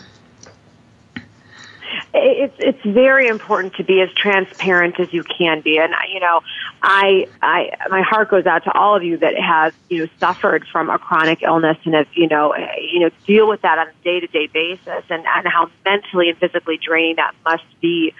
It's 2.13 2.55
it's 2.59 2.83
very 2.83 3.27
important 3.27 3.75
to 3.75 3.83
be 3.83 4.01
as 4.01 4.09
transparent 4.13 4.99
as 4.99 5.13
you 5.13 5.23
can 5.23 5.61
be. 5.61 5.77
And 5.77 5.93
you 6.11 6.19
know 6.19 6.41
i 6.81 7.27
i 7.41 7.69
my 7.89 8.01
heart 8.01 8.29
goes 8.29 8.45
out 8.45 8.63
to 8.63 8.71
all 8.73 8.95
of 8.95 9.03
you 9.03 9.17
that 9.17 9.35
have 9.35 9.73
you 9.89 9.99
know 9.99 10.07
suffered 10.19 10.65
from 10.71 10.89
a 10.89 10.97
chronic 10.97 11.41
illness 11.41 11.77
and 11.85 11.93
have 11.93 12.07
you 12.13 12.27
know 12.27 12.55
you 12.91 12.99
know 12.99 13.09
deal 13.25 13.47
with 13.47 13.61
that 13.61 13.77
on 13.77 13.87
a 13.87 14.03
day 14.03 14.19
to 14.19 14.27
day 14.27 14.47
basis 14.47 15.03
and 15.09 15.25
and 15.25 15.47
how 15.47 15.69
mentally 15.85 16.29
and 16.29 16.37
physically 16.37 16.77
draining 16.77 17.15
that 17.15 17.33
must 17.45 17.65
be 17.81 18.13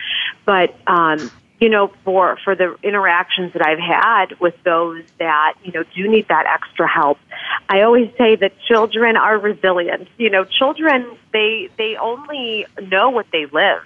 but 0.45 0.75
um 0.87 1.31
you 1.59 1.69
know, 1.69 1.91
for, 2.03 2.37
for 2.43 2.55
the 2.55 2.75
interactions 2.83 3.53
that 3.53 3.65
I've 3.65 3.79
had 3.79 4.39
with 4.39 4.53
those 4.63 5.03
that, 5.17 5.55
you 5.63 5.71
know, 5.71 5.83
do 5.95 6.07
need 6.07 6.27
that 6.27 6.45
extra 6.45 6.87
help, 6.87 7.17
I 7.67 7.81
always 7.81 8.11
say 8.17 8.35
that 8.35 8.53
children 8.67 9.17
are 9.17 9.39
resilient. 9.39 10.07
You 10.17 10.29
know, 10.29 10.45
children, 10.45 11.17
they, 11.33 11.69
they 11.77 11.95
only 11.95 12.67
know 12.81 13.09
what 13.09 13.25
they 13.31 13.47
live. 13.47 13.81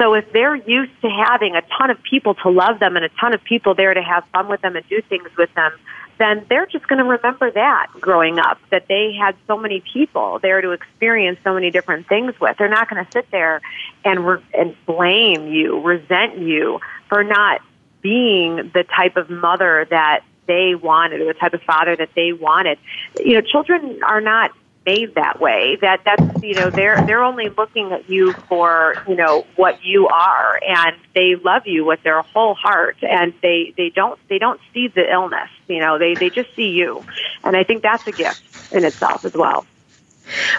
So 0.00 0.14
if 0.14 0.32
they're 0.32 0.56
used 0.56 0.92
to 1.02 1.10
having 1.10 1.54
a 1.56 1.62
ton 1.78 1.90
of 1.90 2.02
people 2.02 2.34
to 2.36 2.48
love 2.48 2.78
them 2.80 2.96
and 2.96 3.04
a 3.04 3.10
ton 3.20 3.34
of 3.34 3.44
people 3.44 3.74
there 3.74 3.92
to 3.92 4.02
have 4.02 4.24
fun 4.32 4.48
with 4.48 4.62
them 4.62 4.74
and 4.74 4.88
do 4.88 5.02
things 5.02 5.28
with 5.36 5.52
them, 5.54 5.72
then 6.18 6.46
they're 6.48 6.66
just 6.66 6.88
going 6.88 6.98
to 6.98 7.04
remember 7.04 7.50
that 7.50 7.88
growing 8.00 8.38
up, 8.38 8.58
that 8.70 8.88
they 8.88 9.12
had 9.12 9.36
so 9.46 9.58
many 9.58 9.82
people 9.92 10.38
there 10.38 10.62
to 10.62 10.70
experience 10.70 11.38
so 11.44 11.52
many 11.52 11.70
different 11.70 12.08
things 12.08 12.32
with. 12.40 12.56
They're 12.56 12.68
not 12.68 12.88
going 12.88 13.04
to 13.04 13.12
sit 13.12 13.30
there 13.30 13.60
and, 14.04 14.26
re- 14.26 14.42
and 14.54 14.74
blame 14.86 15.48
you, 15.48 15.80
resent 15.80 16.38
you 16.38 16.80
for 17.08 17.22
not 17.22 17.60
being 18.00 18.70
the 18.72 18.84
type 18.84 19.18
of 19.18 19.28
mother 19.28 19.86
that 19.90 20.20
they 20.46 20.74
wanted 20.74 21.20
or 21.20 21.26
the 21.26 21.38
type 21.38 21.52
of 21.52 21.62
father 21.62 21.94
that 21.94 22.10
they 22.16 22.32
wanted. 22.32 22.78
You 23.18 23.34
know, 23.34 23.40
children 23.42 24.00
are 24.02 24.22
not 24.22 24.52
made 24.86 25.14
that 25.14 25.40
way. 25.40 25.76
That 25.80 26.02
that's 26.04 26.42
you 26.42 26.54
know 26.54 26.70
they're 26.70 27.04
they're 27.06 27.22
only 27.22 27.48
looking 27.48 27.92
at 27.92 28.08
you 28.08 28.32
for 28.48 28.96
you 29.08 29.16
know 29.16 29.46
what 29.56 29.84
you 29.84 30.08
are, 30.08 30.60
and 30.66 30.96
they 31.14 31.36
love 31.36 31.66
you 31.66 31.84
with 31.84 32.02
their 32.02 32.22
whole 32.22 32.54
heart, 32.54 32.96
and 33.02 33.32
they 33.42 33.74
they 33.76 33.90
don't 33.90 34.18
they 34.28 34.38
don't 34.38 34.60
see 34.72 34.88
the 34.88 35.10
illness. 35.10 35.50
You 35.68 35.80
know 35.80 35.98
they 35.98 36.14
they 36.14 36.30
just 36.30 36.54
see 36.54 36.70
you, 36.70 37.04
and 37.44 37.56
I 37.56 37.64
think 37.64 37.82
that's 37.82 38.06
a 38.06 38.12
gift 38.12 38.42
in 38.72 38.84
itself 38.84 39.24
as 39.24 39.34
well. 39.34 39.66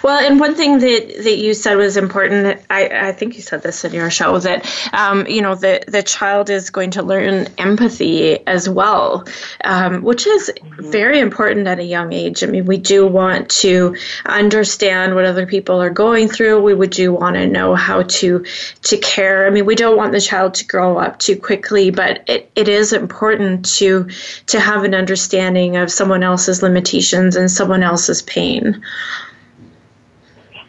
Well, 0.04 0.20
and 0.20 0.40
one 0.40 0.56
thing 0.56 0.80
that, 0.80 1.24
that 1.24 1.38
you 1.38 1.54
said 1.54 1.76
was 1.76 1.98
important. 1.98 2.62
I, 2.70 3.10
I 3.10 3.12
think 3.12 3.36
you 3.36 3.42
said 3.42 3.64
this 3.64 3.84
in 3.86 3.94
your 3.94 4.10
show 4.10 4.40
that 4.40 4.66
um, 4.94 5.28
you 5.28 5.42
know 5.42 5.56
the 5.56 5.84
the 5.88 6.04
child 6.04 6.50
is 6.50 6.70
going 6.70 6.92
to 6.92 7.04
learn 7.04 7.48
empathy 7.58 8.46
as 8.48 8.68
well, 8.68 9.26
um, 9.64 10.02
which 10.04 10.28
is 10.28 10.52
very 10.80 11.20
important 11.20 11.68
at 11.68 11.80
a 11.80 11.84
young 11.84 12.14
age. 12.14 12.44
I 12.44 12.48
mean, 12.48 12.66
we 12.66 12.78
do 12.78 13.08
want 13.08 13.50
to 13.62 13.96
understand 14.26 15.16
what 15.16 15.26
other 15.26 15.46
people 15.46 15.82
are 15.82 15.90
going 15.90 16.28
through. 16.28 16.62
We 16.62 16.74
would 16.74 16.92
do 16.92 17.14
want 17.14 17.36
to 17.36 17.48
know 17.48 17.76
how 17.76 18.04
to 18.04 18.46
to 18.84 18.98
care. 18.98 19.48
I 19.48 19.50
mean, 19.50 19.66
we 19.66 19.76
don't 19.76 19.98
want 19.98 20.12
the 20.12 20.22
child 20.22 20.56
to 20.56 20.68
grow 20.68 20.98
up 20.98 21.20
too 21.20 21.38
quickly, 21.38 21.92
but 21.92 22.24
it, 22.28 22.52
it 22.56 22.68
is 22.68 22.94
important 22.94 23.66
to 23.78 24.10
to 24.48 24.60
have 24.60 24.84
an 24.84 24.96
understanding 24.96 25.78
of 25.78 25.92
someone 25.92 26.24
else's 26.24 26.62
limitations 26.62 27.36
and 27.36 27.50
someone 27.50 27.84
else's 27.84 28.22
pain 28.22 28.82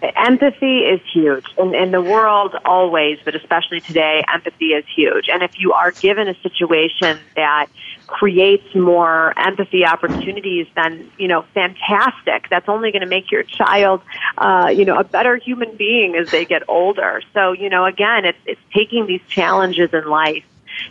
empathy 0.02 0.80
is 0.80 1.00
huge. 1.12 1.44
In, 1.56 1.74
in 1.74 1.90
the 1.92 2.02
world, 2.02 2.54
always, 2.64 3.18
but 3.24 3.34
especially 3.34 3.80
today, 3.80 4.24
empathy 4.32 4.72
is 4.72 4.84
huge. 4.94 5.28
And 5.28 5.42
if 5.42 5.58
you 5.58 5.72
are 5.72 5.92
given 5.92 6.28
a 6.28 6.34
situation 6.42 7.18
that 7.36 7.66
creates 8.06 8.74
more 8.74 9.32
empathy 9.38 9.86
opportunities, 9.86 10.66
then, 10.74 11.10
you 11.18 11.28
know, 11.28 11.42
fantastic. 11.54 12.48
That's 12.50 12.68
only 12.68 12.90
going 12.90 13.02
to 13.02 13.08
make 13.08 13.30
your 13.30 13.42
child, 13.44 14.02
uh, 14.36 14.72
you 14.74 14.84
know, 14.84 14.98
a 14.98 15.04
better 15.04 15.36
human 15.36 15.76
being 15.76 16.16
as 16.16 16.30
they 16.30 16.44
get 16.44 16.68
older. 16.68 17.22
So, 17.32 17.52
you 17.52 17.70
know, 17.70 17.84
again, 17.84 18.24
it's, 18.24 18.38
it's 18.44 18.60
taking 18.74 19.06
these 19.06 19.22
challenges 19.28 19.94
in 19.94 20.04
life 20.06 20.44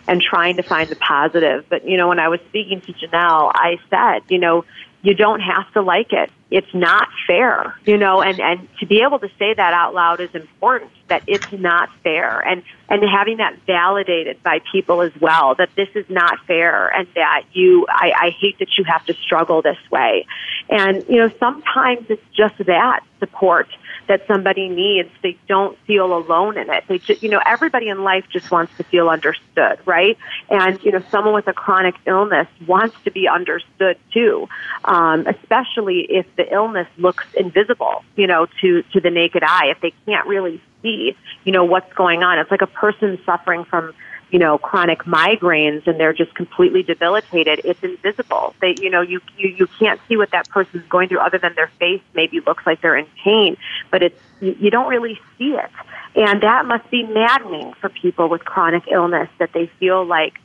and 0.08 0.22
trying 0.22 0.56
to 0.56 0.64
find 0.64 0.90
the 0.90 0.96
positive. 0.96 1.66
But, 1.70 1.88
you 1.88 1.98
know, 1.98 2.08
when 2.08 2.20
I 2.20 2.30
was 2.30 2.40
speaking 2.50 2.82
to 2.82 2.94
Janelle, 2.94 3.52
I 3.54 3.78
said, 3.90 4.24
you 4.30 4.40
know, 4.40 4.66
you 5.02 5.14
don't 5.16 5.40
have 5.40 5.72
to 5.74 5.82
like 5.82 6.14
it. 6.14 6.32
It's 6.50 6.74
not 6.74 7.08
fair, 7.28 7.76
you 7.86 7.98
know, 7.98 8.22
and, 8.22 8.40
and 8.40 8.68
to 8.80 8.86
be 8.86 9.02
able 9.02 9.20
to 9.20 9.30
say 9.40 9.54
that 9.54 9.74
out 9.74 9.94
loud 9.94 10.20
is 10.20 10.34
important, 10.34 10.92
that 11.12 11.24
it's 11.28 11.52
not 11.52 11.90
fair 12.04 12.40
and, 12.40 12.64
and 12.88 13.04
having 13.04 13.38
that 13.38 13.58
validated 13.68 14.42
by 14.44 14.60
people 14.72 15.02
as 15.02 15.12
well, 15.20 15.56
that 15.56 15.70
this 15.76 15.90
is 15.94 16.10
not 16.10 16.40
fair 16.48 16.88
and 16.88 17.06
that 17.16 17.44
you, 17.52 17.86
I, 17.90 18.14
I 18.16 18.30
hate 18.30 18.60
that 18.60 18.70
you 18.78 18.86
have 18.86 19.06
to 19.08 19.14
struggle 19.14 19.62
this 19.62 19.78
way. 19.92 20.26
And, 20.70 21.04
you 21.10 21.18
know, 21.18 21.30
sometimes 21.38 22.06
it's 22.10 22.24
just 22.34 22.58
that 22.60 23.02
support 23.20 23.68
that 24.08 24.26
somebody 24.26 24.68
needs. 24.70 25.10
They 25.22 25.38
don't 25.48 25.78
feel 25.86 26.14
alone 26.14 26.58
in 26.58 26.70
it. 26.70 26.86
They 26.88 26.98
just, 26.98 27.24
you 27.24 27.30
know, 27.30 27.42
everybody 27.46 27.90
in 27.90 28.04
life 28.04 28.26
just 28.32 28.50
wants 28.52 28.76
to 28.78 28.84
feel 28.84 29.10
understood, 29.10 29.80
right? 29.86 30.18
And, 30.50 30.82
you 30.84 30.92
know, 30.92 31.04
someone 31.12 31.34
with 31.34 31.48
a 31.48 31.54
chronic 31.54 31.96
illness 32.06 32.48
wants 32.66 32.96
to 33.04 33.12
be 33.12 33.28
understood 33.28 33.98
too, 34.14 34.48
um, 34.86 35.28
especially 35.28 36.08
if 36.10 36.26
the 36.36 36.52
illness 36.54 36.88
looks 36.98 37.26
invisible, 37.36 38.04
you 38.16 38.28
know, 38.28 38.48
to, 38.62 38.84
to 38.94 39.00
the 39.02 39.10
naked 39.10 39.44
eye, 39.44 39.68
if 39.68 39.82
they 39.82 39.94
can't 40.06 40.28
really 40.28 40.62
see, 40.82 41.16
you 41.44 41.52
know, 41.52 41.64
what's 41.64 41.92
going 41.94 42.24
on. 42.24 42.40
It's 42.40 42.52
like 42.52 42.62
a 42.62 42.68
person 42.68 43.20
suffering 43.26 43.64
from 43.64 43.94
you 44.32 44.40
know, 44.40 44.58
chronic 44.58 45.00
migraines 45.04 45.86
and 45.86 46.00
they're 46.00 46.14
just 46.14 46.34
completely 46.34 46.84
debilitated, 46.84 47.62
it's 47.66 47.84
invisible. 47.84 48.56
They, 48.62 48.76
you 48.80 48.90
know, 48.90 49.02
you, 49.02 49.20
you, 49.38 49.50
you 49.50 49.68
can't 49.68 50.00
see 50.08 50.16
what 50.16 50.32
that 50.32 50.50
person's 50.50 50.88
going 50.88 51.10
through 51.10 51.20
other 51.20 51.38
than 51.38 51.54
their 51.56 51.70
face 51.80 52.02
maybe 52.16 52.40
looks 52.40 52.66
like 52.66 52.82
they're 52.82 52.96
in 52.96 53.08
pain, 53.24 53.58
but 53.92 54.02
it's, 54.02 54.20
you, 54.40 54.56
you 54.58 54.72
don't 54.72 54.90
really 54.90 55.20
see 55.38 55.54
it. 55.54 55.70
And 56.16 56.42
that 56.44 56.66
must 56.66 56.90
be 56.90 57.04
maddening 57.04 57.74
for 57.74 57.90
people 57.90 58.30
with 58.30 58.46
chronic 58.46 58.84
illness 58.90 59.30
that 59.38 59.52
they 59.54 59.68
feel 59.80 60.06
like 60.06 60.40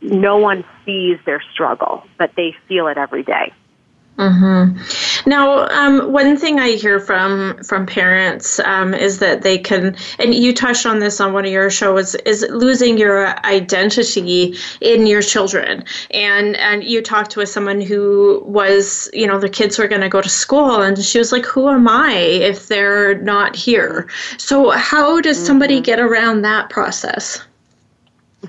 no 0.00 0.38
one 0.38 0.64
sees 0.84 1.18
their 1.26 1.42
struggle, 1.52 2.04
but 2.18 2.32
they 2.36 2.54
feel 2.68 2.86
it 2.86 2.98
every 2.98 3.24
day. 3.24 3.52
Mm-hmm. 4.18 5.28
Now, 5.28 5.66
um, 5.68 6.12
one 6.12 6.36
thing 6.36 6.60
I 6.60 6.72
hear 6.72 7.00
from 7.00 7.62
from 7.64 7.84
parents 7.84 8.60
um, 8.60 8.94
is 8.94 9.18
that 9.18 9.42
they 9.42 9.58
can, 9.58 9.96
and 10.20 10.32
you 10.32 10.54
touched 10.54 10.86
on 10.86 11.00
this 11.00 11.20
on 11.20 11.32
one 11.32 11.44
of 11.44 11.50
your 11.50 11.68
shows, 11.68 12.14
is 12.14 12.46
losing 12.48 12.96
your 12.96 13.26
identity 13.44 14.56
in 14.80 15.08
your 15.08 15.20
children. 15.20 15.84
And 16.12 16.56
and 16.56 16.84
you 16.84 17.02
talked 17.02 17.36
with 17.36 17.48
someone 17.48 17.80
who 17.80 18.40
was, 18.46 19.10
you 19.12 19.26
know, 19.26 19.40
the 19.40 19.48
kids 19.48 19.78
were 19.78 19.88
going 19.88 20.02
to 20.02 20.08
go 20.08 20.22
to 20.22 20.28
school, 20.28 20.80
and 20.80 20.96
she 21.02 21.18
was 21.18 21.32
like, 21.32 21.44
"Who 21.44 21.68
am 21.68 21.88
I 21.88 22.12
if 22.12 22.68
they're 22.68 23.20
not 23.22 23.56
here?" 23.56 24.08
So, 24.38 24.70
how 24.70 25.20
does 25.20 25.44
somebody 25.44 25.76
mm-hmm. 25.76 25.84
get 25.84 25.98
around 25.98 26.42
that 26.42 26.70
process? 26.70 27.42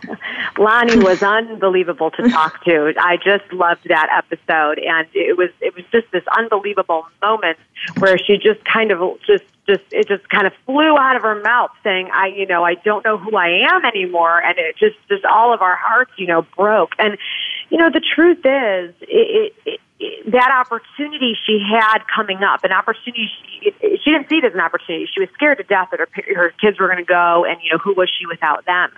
Lonnie 0.58 0.98
was 0.98 1.22
unbelievable 1.22 2.12
to 2.12 2.30
talk 2.30 2.64
to. 2.66 2.94
I 3.00 3.18
just 3.18 3.52
loved 3.52 3.88
that 3.88 4.10
episode, 4.16 4.80
and 4.80 5.08
it 5.14 5.38
was 5.38 5.50
it 5.62 5.76
was 5.76 5.86
just 5.92 6.12
this 6.12 6.24
unbelievable 6.38 7.06
moment 7.22 7.58
where 7.98 8.18
she 8.18 8.38
just 8.38 8.64
kind 8.66 8.92
of 8.92 9.00
just 9.26 9.44
just 9.68 9.84
it 9.92 10.08
just 10.08 10.28
kind 10.30 10.48
of 10.48 10.54
flew 10.66 10.98
out 10.98 11.16
of 11.16 11.22
her 11.24 11.42
mouth, 11.42 11.72
saying, 11.84 12.10
"I 12.14 12.28
you 12.28 12.46
know 12.46 12.64
I 12.64 12.76
don't 12.76 13.04
know 13.04 13.18
who 13.18 13.36
I 13.36 13.68
am 13.72 13.86
anymore," 13.86 14.42
and 14.44 14.58
it 14.58 14.78
just 14.78 14.98
just 15.10 15.26
all 15.26 15.54
of 15.54 15.62
our 15.62 15.76
hearts 15.76 16.12
you 16.18 16.28
know 16.28 16.44
broke. 16.56 16.94
And 17.00 17.18
you 17.70 17.78
know 17.78 17.90
the 17.90 18.02
truth 18.02 18.40
is, 18.40 18.96
it, 19.02 19.54
it, 19.66 19.80
it 20.00 20.32
that 20.32 20.52
opportunity 20.52 21.38
she 21.46 21.60
had 21.60 22.00
coming 22.14 22.44
up, 22.44 22.64
an 22.64 22.72
opportunity 22.72 23.32
she, 23.62 23.74
she 24.04 24.12
didn't 24.12 24.30
see 24.30 24.38
it 24.38 24.44
as 24.44 24.54
an 24.54 24.60
opportunity. 24.60 25.08
She 25.12 25.20
was 25.20 25.30
scared 25.34 25.58
to 25.58 25.64
death 25.64 25.90
that 25.92 26.00
her 26.00 26.10
her 26.36 26.54
kids 26.62 26.80
were 26.80 26.88
going 26.88 27.00
to 27.00 27.04
go, 27.04 27.46
and 27.46 27.58
you 27.64 27.72
know 27.72 27.78
who 27.78 27.94
was 27.94 28.10
she 28.10 28.26
without 28.26 28.66
them? 28.66 28.92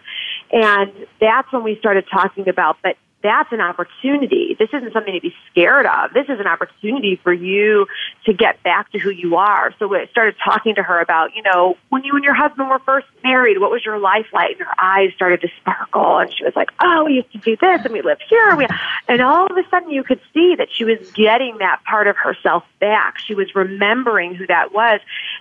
And 0.51 0.91
that's 1.19 1.51
when 1.51 1.63
we 1.63 1.77
started 1.79 2.05
talking 2.11 2.47
about, 2.47 2.77
but 2.81 2.95
that's 3.24 3.51
an 3.51 3.61
opportunity. 3.61 4.55
This 4.59 4.70
isn't 4.74 4.93
something 4.93 5.13
to 5.13 5.22
be 5.22 5.34
scared 5.49 5.86
of. 5.86 6.13
This 6.13 6.26
is 6.30 6.39
an 6.39 6.45
opportunity 6.45 7.20
for 7.24 7.34
you 7.34 7.88
to 8.26 8.34
get 8.34 8.61
back 8.61 8.91
to 8.91 8.99
who 8.99 9.09
you 9.09 9.38
are. 9.38 9.74
So 9.80 9.93
I 9.95 10.05
started 10.07 10.36
talking 10.43 10.76
to 10.76 10.84
her 10.84 10.99
about, 11.01 11.36
you 11.36 11.41
know, 11.41 11.78
when 11.89 12.03
you 12.03 12.13
and 12.15 12.24
your 12.24 12.36
husband 12.36 12.70
were 12.70 12.80
first 12.80 13.07
married, 13.24 13.59
what 13.59 13.72
was 13.72 13.84
your 13.84 13.97
life 13.97 14.28
like? 14.34 14.57
And 14.57 14.68
her 14.68 14.82
eyes 14.82 15.13
started 15.15 15.41
to 15.41 15.47
sparkle 15.59 16.20
and 16.20 16.32
she 16.32 16.43
was 16.43 16.55
like, 16.55 16.70
oh, 16.80 17.05
we 17.05 17.13
used 17.13 17.32
to 17.32 17.39
do 17.39 17.57
this 17.57 17.86
and 17.86 17.93
we 17.93 18.01
lived 18.01 18.24
here. 18.30 18.55
We, 18.55 18.68
and 19.07 19.22
all 19.22 19.47
of 19.47 19.57
a 19.57 19.68
sudden 19.70 19.89
you 19.89 20.03
could 20.03 20.22
see 20.34 20.55
that 20.57 20.68
she 20.72 20.84
was 20.84 21.11
getting 21.11 21.57
that 21.57 21.82
part 21.86 22.07
of 22.07 22.15
herself 22.18 22.63
back. 22.80 23.18
She 23.18 23.34
was 23.34 23.53
remembering 23.55 24.36
who 24.36 24.45
that 24.47 24.74
was. 24.74 24.99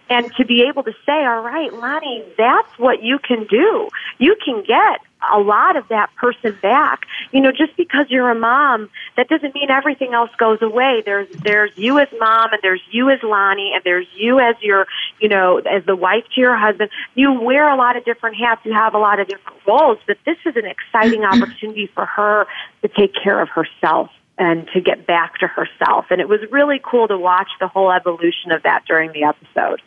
And 0.09 0.33
to 0.37 0.47
be 0.47 0.63
able 0.63 0.83
to 0.85 0.93
say, 1.05 1.13
all 1.13 1.43
right, 1.43 1.73
Lonnie, 1.73 2.25
that's 2.39 2.79
what 2.79 3.03
you 3.03 3.19
can 3.19 3.47
do. 3.47 3.89
You 4.19 4.37
can 4.43 4.63
get 4.63 5.01
a 5.33 5.39
lot 5.39 5.77
of 5.77 5.89
that 5.89 6.15
person 6.17 6.57
back. 6.63 7.07
You 7.33 7.41
know, 7.41 7.51
just 7.51 7.77
because 7.77 8.07
you're 8.09 8.31
a 8.31 8.35
mom, 8.35 8.91
that 9.17 9.29
doesn't 9.29 9.55
mean 9.55 9.71
everything 9.71 10.15
else 10.15 10.31
goes 10.39 10.61
away. 10.63 11.03
There's 11.05 11.29
there's 11.43 11.73
you 11.77 11.99
as 11.99 12.09
mom, 12.19 12.53
and 12.53 12.61
there's 12.63 12.83
you 12.91 13.11
as 13.11 13.23
Lonnie, 13.23 13.73
and 13.75 13.83
there's 13.85 14.07
you 14.15 14.41
as 14.41 14.57
your, 14.61 14.87
you 15.21 15.29
know, 15.29 15.59
as 15.59 15.85
the 15.85 15.97
wife 15.97 16.25
to 16.35 16.41
your 16.41 16.57
husband. 16.57 16.91
You 17.15 17.41
wear 17.41 17.69
a 17.69 17.77
lot 17.77 17.97
of 17.97 18.05
different 18.05 18.37
hats. 18.37 18.63
You 18.65 18.73
have 18.73 18.95
a 18.95 18.99
lot 18.99 19.21
of 19.21 19.29
different 19.29 19.59
roles, 19.67 19.99
but 20.07 20.19
this 20.25 20.39
is 20.45 20.57
an 20.57 20.67
exciting 20.67 21.25
opportunity 21.25 21.87
for 21.87 22.07
her 22.07 22.47
to 22.83 22.89
take 22.89 23.13
care 23.15 23.41
of 23.41 23.49
herself 23.49 24.11
and 24.39 24.69
to 24.75 24.81
get 24.81 25.07
back 25.07 25.39
to 25.39 25.47
herself. 25.47 26.07
And 26.11 26.21
it 26.21 26.29
was 26.29 26.41
really 26.51 26.81
cool 26.83 27.09
to 27.09 27.17
watch 27.17 27.49
the 27.59 27.69
whole 27.69 27.91
evolution 27.91 28.53
of 28.53 28.63
that 28.65 28.85
during 28.87 29.13
the 29.13 29.25
episode. 29.25 29.81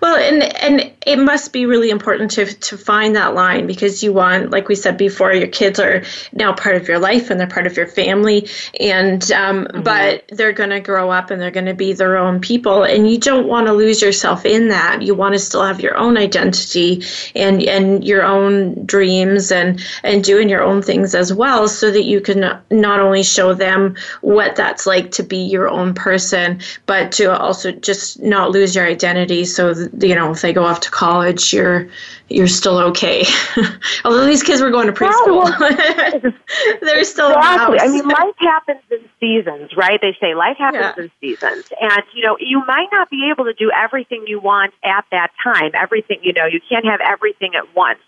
Well, 0.00 0.16
and 0.16 0.42
and 0.62 0.92
it 1.06 1.18
must 1.18 1.52
be 1.52 1.66
really 1.66 1.90
important 1.90 2.30
to 2.32 2.46
to 2.46 2.76
find 2.76 3.16
that 3.16 3.34
line 3.34 3.66
because 3.66 4.02
you 4.02 4.12
want, 4.12 4.50
like 4.50 4.68
we 4.68 4.74
said 4.74 4.96
before, 4.98 5.32
your 5.32 5.48
kids 5.48 5.78
are 5.80 6.02
now 6.32 6.52
part 6.52 6.76
of 6.76 6.88
your 6.88 6.98
life 6.98 7.30
and 7.30 7.40
they're 7.40 7.46
part 7.46 7.66
of 7.66 7.76
your 7.76 7.86
family, 7.86 8.48
and 8.78 9.30
um, 9.32 9.64
mm-hmm. 9.64 9.82
but 9.82 10.24
they're 10.28 10.52
going 10.52 10.70
to 10.70 10.80
grow 10.80 11.10
up 11.10 11.30
and 11.30 11.40
they're 11.40 11.50
going 11.50 11.66
to 11.66 11.74
be 11.74 11.92
their 11.92 12.16
own 12.18 12.40
people, 12.40 12.82
and 12.82 13.10
you 13.10 13.18
don't 13.18 13.48
want 13.48 13.66
to 13.66 13.72
lose 13.72 14.02
yourself 14.02 14.44
in 14.44 14.68
that. 14.68 15.02
You 15.02 15.14
want 15.14 15.34
to 15.34 15.38
still 15.38 15.64
have 15.64 15.80
your 15.80 15.96
own 15.96 16.16
identity 16.16 17.02
and 17.34 17.62
and 17.62 18.04
your 18.04 18.24
own 18.24 18.84
dreams 18.84 19.50
and 19.50 19.80
and 20.02 20.22
doing 20.22 20.48
your 20.48 20.62
own 20.62 20.82
things 20.82 21.14
as 21.14 21.32
well, 21.32 21.68
so 21.68 21.90
that 21.90 22.04
you 22.04 22.20
can 22.20 22.40
not 22.70 23.00
only 23.00 23.22
show 23.22 23.54
them 23.54 23.96
what 24.20 24.56
that's 24.56 24.86
like 24.86 25.10
to 25.12 25.22
be 25.22 25.38
your 25.38 25.68
own 25.68 25.94
person, 25.94 26.60
but 26.84 27.12
to 27.12 27.36
also 27.36 27.72
just 27.72 28.20
not 28.22 28.50
lose 28.50 28.74
your 28.74 28.86
identity 28.86 29.44
so 29.44 29.55
you 29.58 30.14
know 30.14 30.32
if 30.32 30.40
they 30.40 30.52
go 30.52 30.64
off 30.64 30.80
to 30.80 30.90
college 30.90 31.52
you're 31.52 31.88
you're 32.28 32.48
still 32.48 32.78
okay. 32.78 33.24
Although 34.04 34.26
these 34.26 34.42
kids 34.42 34.60
were 34.60 34.70
going 34.70 34.88
to 34.88 34.92
preschool. 34.92 35.46
they're 36.80 37.04
still 37.04 37.30
exactly. 37.30 37.78
i 37.78 37.86
mean 37.88 38.06
life 38.08 38.34
happens 38.38 38.82
in 38.90 39.08
seasons 39.20 39.70
right? 39.76 40.00
They 40.00 40.16
say 40.20 40.34
life 40.34 40.56
happens 40.58 40.94
yeah. 40.96 41.04
in 41.04 41.10
seasons. 41.20 41.72
And 41.80 42.02
you 42.14 42.24
know 42.24 42.36
you 42.40 42.64
might 42.66 42.88
not 42.92 43.10
be 43.10 43.30
able 43.30 43.44
to 43.44 43.54
do 43.54 43.70
everything 43.70 44.24
you 44.26 44.40
want 44.40 44.74
at 44.84 45.04
that 45.10 45.30
time 45.42 45.70
everything 45.74 46.18
you 46.22 46.32
know 46.32 46.46
you 46.46 46.60
can't 46.68 46.84
have 46.84 47.00
everything 47.00 47.54
at 47.54 47.74
once 47.74 48.00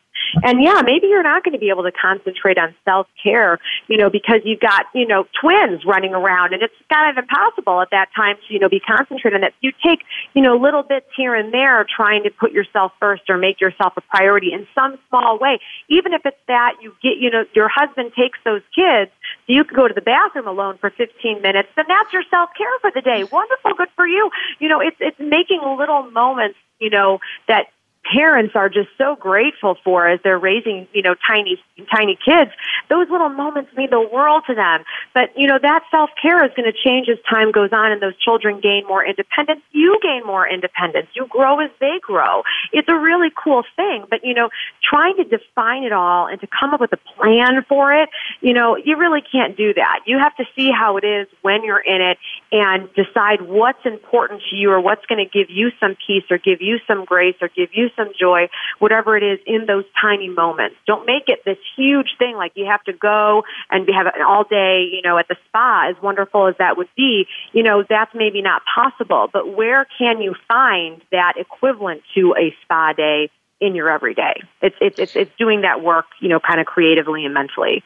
and 0.43 0.63
yeah, 0.63 0.83
maybe 0.85 1.07
you're 1.09 1.23
not 1.23 1.45
going 1.45 1.53
to 1.53 1.59
be 1.59 1.71
able 1.71 1.85
to 1.85 1.93
concentrate 1.93 2.59
on 2.59 2.75
self 2.85 3.07
care, 3.23 3.59
you 3.89 3.97
know, 3.97 4.11
because 4.11 4.41
you've 4.45 4.61
got, 4.61 4.87
you 4.95 5.07
know, 5.07 5.27
twins 5.41 5.85
running 5.85 6.15
around 6.15 6.53
and 6.55 6.63
it's 6.63 6.75
kind 6.93 7.11
of 7.11 7.23
impossible 7.23 7.81
at 7.81 7.91
that 7.91 8.09
time 8.15 8.37
to, 8.47 8.55
you 8.55 8.61
know, 8.61 8.69
be 8.69 8.81
concentrated 8.81 9.35
on 9.37 9.41
that. 9.43 9.55
You 9.61 9.73
take, 9.85 10.01
you 10.35 10.43
know, 10.43 10.57
little 10.57 10.83
bits 10.83 11.07
here 11.17 11.35
and 11.35 11.53
there 11.53 11.85
trying 11.85 12.25
to 12.25 12.31
put 12.31 12.53
yourself 12.53 12.93
first 13.01 13.23
or 13.29 13.39
make 13.39 13.61
yourself 13.61 13.95
a 13.97 14.01
priority 14.01 14.53
in 14.53 14.67
some 14.75 14.99
small 15.09 15.39
way. 15.39 15.61
Even 15.89 16.13
if 16.13 16.23
it's 16.25 16.37
that 16.49 16.77
you 16.81 16.95
get, 17.03 17.19
you 17.19 17.31
know, 17.31 17.45
your 17.55 17.69
husband 17.69 18.13
takes 18.17 18.39
those 18.45 18.63
kids 18.75 19.11
so 19.47 19.53
you 19.53 19.65
can 19.65 19.77
go 19.77 19.89
to 19.89 19.95
the 19.95 20.03
bathroom 20.03 20.47
alone 20.47 20.79
for 20.79 20.91
15 20.91 21.43
minutes, 21.43 21.69
then 21.77 21.87
that's 21.89 22.13
your 22.13 22.23
self 22.31 22.51
care 22.57 22.67
for 22.81 22.91
the 22.95 23.01
day. 23.01 23.25
Wonderful, 23.25 23.75
good 23.77 23.89
for 23.97 24.07
you. 24.07 24.31
You 24.59 24.69
know, 24.69 24.81
it's, 24.81 24.97
it's 25.01 25.19
making 25.19 25.61
little 25.79 26.11
moments, 26.11 26.59
you 26.79 26.91
know, 26.91 27.19
that 27.47 27.67
parents 28.13 28.55
are 28.55 28.69
just 28.69 28.89
so 28.97 29.17
grateful 29.17 29.77
for 29.85 30.09
as 30.09 30.21
they're 30.23 30.39
raising, 30.39 30.87
you 30.93 31.03
know, 31.03 31.15
tiny, 31.27 31.63
tiny 31.95 32.19
kids. 32.25 32.51
Those 32.89 33.09
little 33.11 33.29
moments 33.29 33.71
mean 33.77 33.91
the 33.91 34.01
world 34.01 34.45
to 34.47 34.55
them. 34.55 34.85
But, 35.15 35.31
you 35.37 35.47
know, 35.47 35.59
that 35.61 35.83
self-care 35.91 36.45
is 36.45 36.51
going 36.57 36.71
to 36.71 36.77
change 36.77 37.09
as 37.09 37.19
time 37.29 37.53
goes 37.53 37.71
on 37.73 37.93
and 37.93 38.01
those 38.01 38.17
children 38.19 38.61
gain 38.61 38.87
more 38.87 39.05
independence. 39.05 39.61
You 39.73 39.99
gain 40.03 40.25
more 40.25 40.49
independence. 40.49 41.09
You 41.15 41.27
grow 41.27 41.61
as 41.61 41.71
they 41.81 41.99
grow. 42.01 42.43
It's 42.73 42.89
a 42.89 42.99
really 42.99 43.29
cool 43.43 43.65
thing. 43.77 44.05
But, 44.09 44.25
you 44.25 44.35
know, 44.35 44.49
trying 44.83 45.17
to 45.17 45.25
define 45.25 45.83
it 45.83 45.93
all 45.93 46.27
and 46.27 46.41
to 46.41 46.47
come 46.47 46.73
up 46.73 46.81
with 46.81 46.93
a 46.93 46.99
plan 47.17 47.65
for 47.69 47.93
it, 47.93 48.09
you 48.41 48.53
know, 48.55 48.77
you 48.77 48.97
really 48.97 49.21
can't 49.21 49.57
do 49.57 49.75
that. 49.75 50.01
You 50.07 50.19
have 50.19 50.35
to 50.37 50.45
see 50.57 50.71
how 50.71 50.97
it 50.97 51.05
is 51.05 51.27
when 51.43 51.65
you're 51.65 51.81
in 51.81 52.01
it 52.01 52.19
and 52.53 52.89
decide 52.95 53.43
what's 53.43 53.85
important 53.85 54.43
to 54.51 54.57
you 54.57 54.71
or 54.71 54.81
what's 54.81 55.05
going 55.07 55.25
to 55.25 55.31
give 55.31 55.51
you 55.51 55.71
some 55.79 55.97
peace 56.07 56.25
or 56.31 56.39
give 56.39 56.63
you 56.63 56.79
some 56.87 57.05
grace 57.05 57.37
or 57.41 57.49
give 57.49 57.71
you 57.73 57.91
some 57.99 58.13
joy, 58.19 58.49
whatever 58.79 59.17
it 59.17 59.23
is 59.23 59.39
in 59.47 59.67
those 59.67 59.85
tiny 60.01 60.31
moments. 60.31 60.77
Don't 60.87 61.05
make 61.05 61.25
it 61.29 61.45
this 61.45 61.59
huge 61.77 62.17
thing 62.19 62.37
like 62.37 62.53
you 62.55 62.65
have 62.65 62.83
to 62.85 62.95
go 62.95 63.43
and 63.71 63.85
be 63.85 63.93
have 63.93 64.07
an 64.07 64.23
all 64.27 64.45
day, 64.45 64.89
you 64.91 65.03
know, 65.03 65.19
at 65.19 65.29
the 65.29 65.37
spa, 65.49 65.91
as 65.91 66.03
wonderful 66.03 66.47
as 66.47 66.55
that 66.59 66.77
would 66.79 66.89
be. 66.97 67.27
You 67.53 67.63
know, 67.63 67.85
that's 67.87 68.15
maybe 68.15 68.41
not 68.41 68.63
possible, 68.75 69.29
but 69.33 69.55
where 69.55 69.87
can 69.99 70.23
you 70.23 70.35
find 70.47 71.03
that 71.13 71.35
equivalent 71.37 72.03
to 72.15 72.35
a 72.39 72.55
spa 72.63 72.93
day 72.93 73.31
in 73.61 73.75
your 73.75 73.91
everyday? 73.91 74.41
It's, 74.63 74.77
it's, 74.81 74.99
it's, 74.99 75.17
it's 75.17 75.31
doing 75.39 75.63
that 75.63 75.83
work, 75.83 76.07
you 76.21 76.29
know, 76.29 76.41
kind 76.41 76.61
of 76.61 76.67
creatively 76.67 77.25
and 77.25 77.35
mentally. 77.35 77.83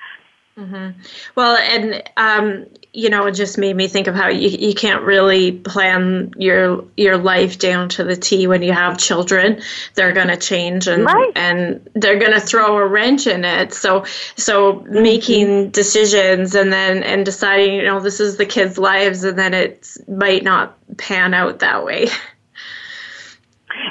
Mm-hmm. 0.57 1.01
Well, 1.35 1.57
and 1.57 2.03
um, 2.17 2.67
you 2.93 3.09
know, 3.09 3.27
it 3.27 3.33
just 3.33 3.57
made 3.57 3.75
me 3.75 3.89
think 3.89 4.07
of 4.07 4.15
how 4.15 4.29
you, 4.29 4.49
you 4.49 4.75
can't 4.75 5.03
really 5.03 5.53
plan 5.53 6.33
your 6.37 6.85
your 6.97 7.17
life 7.17 7.59
down 7.59 7.89
to 7.91 8.05
the 8.05 8.17
T 8.17 8.47
when 8.47 8.63
you 8.63 8.73
have 8.73 8.99
children. 8.99 9.63
They're 9.95 10.13
going 10.13 10.29
to 10.29 10.37
change 10.37 10.89
and 10.89 11.05
right. 11.05 11.33
and 11.35 11.89
they're 11.95 12.19
going 12.19 12.33
to 12.33 12.41
throw 12.41 12.77
a 12.77 12.87
wrench 12.87 13.27
in 13.27 13.47
it. 13.47 13.73
So 13.73 14.05
so 14.37 14.75
mm-hmm. 14.75 15.03
making 15.03 15.71
decisions 15.71 16.55
and 16.55 16.71
then 16.71 17.03
and 17.03 17.25
deciding, 17.25 17.75
you 17.77 17.85
know, 17.85 18.01
this 18.01 18.21
is 18.21 18.37
the 18.37 18.47
kids' 18.47 18.77
lives, 18.77 19.25
and 19.25 19.39
then 19.39 19.55
it 19.55 19.89
might 20.07 20.45
not 20.45 20.77
pan 20.99 21.33
out 21.33 21.61
that 21.61 21.85
way. 21.85 22.09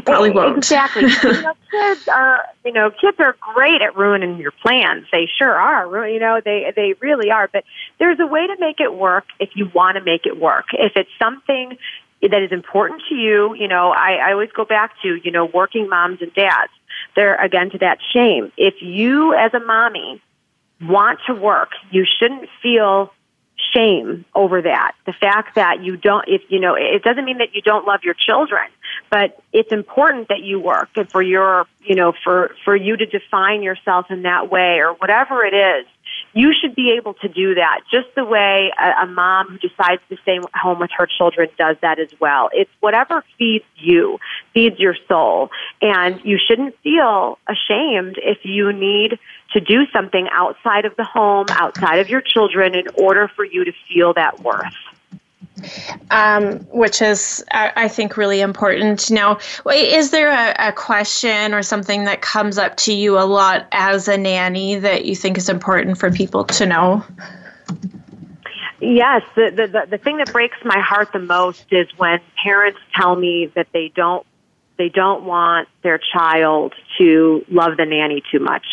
Probably 0.06 0.32
won't. 0.32 0.58
Exactly. 0.58 1.04
you 1.24 1.42
know, 1.42 1.54
kids 1.70 2.08
are, 2.08 2.46
you 2.66 2.72
know, 2.72 2.92
kids 2.92 3.18
are 3.20 3.36
great 3.54 3.82
at 3.82 3.96
ruining 3.96 4.38
your 4.38 4.52
plans. 4.52 5.06
They 5.12 5.28
sure 5.38 5.54
are. 5.54 6.08
You 6.08 6.20
know, 6.20 6.42
they 6.44 6.72
they 6.76 6.94
really 7.00 7.32
are. 7.32 7.50
But 7.52 7.64
there's 8.00 8.20
a 8.20 8.28
way 8.28 8.48
to 8.48 8.56
make 8.60 8.80
it 8.80 8.94
work 8.94 9.26
if 9.40 9.50
you 9.56 9.70
want 9.74 9.98
to 9.98 10.04
make 10.04 10.26
it 10.26 10.40
work. 10.40 10.66
If 10.74 10.94
it's 10.96 11.10
something 11.20 11.78
that 12.22 12.44
is 12.44 12.52
important 12.52 13.02
to 13.10 13.16
you, 13.16 13.56
you 13.56 13.68
know, 13.68 13.92
I, 13.92 14.14
I 14.16 14.32
always 14.34 14.52
go 14.52 14.66
back 14.66 14.94
to, 15.02 15.20
you 15.24 15.32
know, 15.32 15.46
working 15.46 15.90
moms 15.90 16.22
and 16.22 16.34
dads. 16.34 16.72
They're 17.16 17.36
again 17.36 17.72
to 17.72 17.78
that 17.80 17.98
shame. 18.14 18.52
If 18.58 18.76
you 18.82 19.34
as 19.34 19.54
a 19.54 19.60
mommy 19.60 20.22
want 20.82 21.20
to 21.28 21.34
work, 21.34 21.70
you 21.90 22.06
shouldn't 22.20 22.50
feel 22.62 23.12
shame 23.74 24.26
over 24.36 24.62
that. 24.62 24.94
The 25.06 25.14
fact 25.14 25.56
that 25.56 25.84
you 25.84 25.98
don't, 25.98 26.26
if 26.28 26.42
you 26.50 26.60
know, 26.60 26.76
it 26.76 27.04
doesn't 27.04 27.26
mean 27.26 27.38
that 27.40 27.54
you 27.54 27.62
don't 27.62 27.86
love 27.86 28.02
your 28.04 28.14
children, 28.14 28.68
but 29.10 29.42
it's 29.54 29.72
important 29.72 30.30
that 30.30 30.42
you 30.42 30.60
work 30.60 30.90
and 30.96 31.10
for 31.10 31.22
your, 31.22 31.66
you 31.84 31.96
know, 31.96 32.14
for, 32.24 32.56
for 32.66 32.76
you 32.76 32.98
to 32.98 33.06
define 33.06 33.64
yourself 33.64 34.08
in 34.10 34.24
that 34.24 34.52
way 34.52 34.80
or 34.80 34.94
whatever 34.94 35.46
it 35.46 35.54
is. 35.54 35.86
You 36.34 36.54
should 36.54 36.76
be 36.76 36.94
able 36.98 37.14
to 37.16 37.28
do 37.28 37.56
that 37.56 37.82
just 37.92 38.08
the 38.16 38.24
way 38.24 38.72
a, 38.80 39.04
a 39.04 39.08
mom 39.08 39.48
who 39.50 39.58
decides 39.58 40.02
to 40.10 40.18
stay 40.24 40.40
home 40.54 40.80
with 40.80 40.92
her 40.98 41.06
children 41.06 41.50
does 41.58 41.76
that 41.82 42.00
as 42.00 42.10
well. 42.20 42.50
It's 42.54 42.72
whatever 42.80 43.24
feeds 43.38 43.66
you, 43.76 44.18
feeds 44.54 44.80
your 44.80 44.96
soul. 45.08 45.50
And 45.82 46.22
you 46.24 46.38
shouldn't 46.38 46.78
feel 46.84 47.38
ashamed 47.48 48.18
if 48.18 48.40
you 48.44 48.72
need 48.72 49.20
to 49.54 49.60
do 49.60 49.86
something 49.92 50.28
outside 50.32 50.86
of 50.86 50.96
the 50.96 51.04
home, 51.04 51.48
outside 51.50 52.00
of 52.00 52.10
your 52.10 52.22
children, 52.22 52.76
in 52.76 52.88
order 52.98 53.28
for 53.28 53.44
you 53.44 53.66
to 53.66 53.74
feel 53.90 54.14
that 54.14 54.40
worth. 54.40 54.74
Um, 56.10 56.60
which 56.72 57.02
is, 57.02 57.44
I 57.52 57.88
think, 57.88 58.18
really 58.18 58.42
important. 58.42 59.12
Now, 59.12 59.38
is 59.72 60.10
there 60.10 60.30
a, 60.30 60.70
a, 60.70 60.72
question 60.72 61.54
or 61.54 61.62
something 61.62 62.06
that 62.06 62.22
comes 62.22 62.58
up 62.58 62.78
to 62.78 62.94
you 62.94 63.20
a 63.20 63.26
lot 63.26 63.68
as 63.72 64.08
a 64.08 64.18
nanny 64.18 64.76
that 64.76 65.06
you 65.06 65.16
think 65.16 65.38
is 65.38 65.50
important 65.50 66.00
for 66.00 66.12
people 66.12 66.46
to 66.46 66.66
know? 66.66 67.06
Yes, 68.82 69.22
the, 69.36 69.52
the, 69.52 69.88
the 69.92 69.98
thing 70.00 70.18
that 70.18 70.34
breaks 70.34 70.58
my 70.66 70.80
heart 70.80 71.14
the 71.14 71.20
most 71.20 71.66
is 71.70 71.88
when 71.98 72.20
parents 72.44 72.80
tell 72.96 73.16
me 73.16 73.52
that 73.56 73.68
they 73.72 73.92
don't 73.96 74.26
they 74.78 74.90
don't 74.90 75.26
want 75.26 75.68
their 75.84 76.00
child 76.00 76.74
to 76.98 77.46
love 77.50 77.78
the 77.78 77.86
nanny 77.86 78.24
too 78.32 78.40
much. 78.40 78.66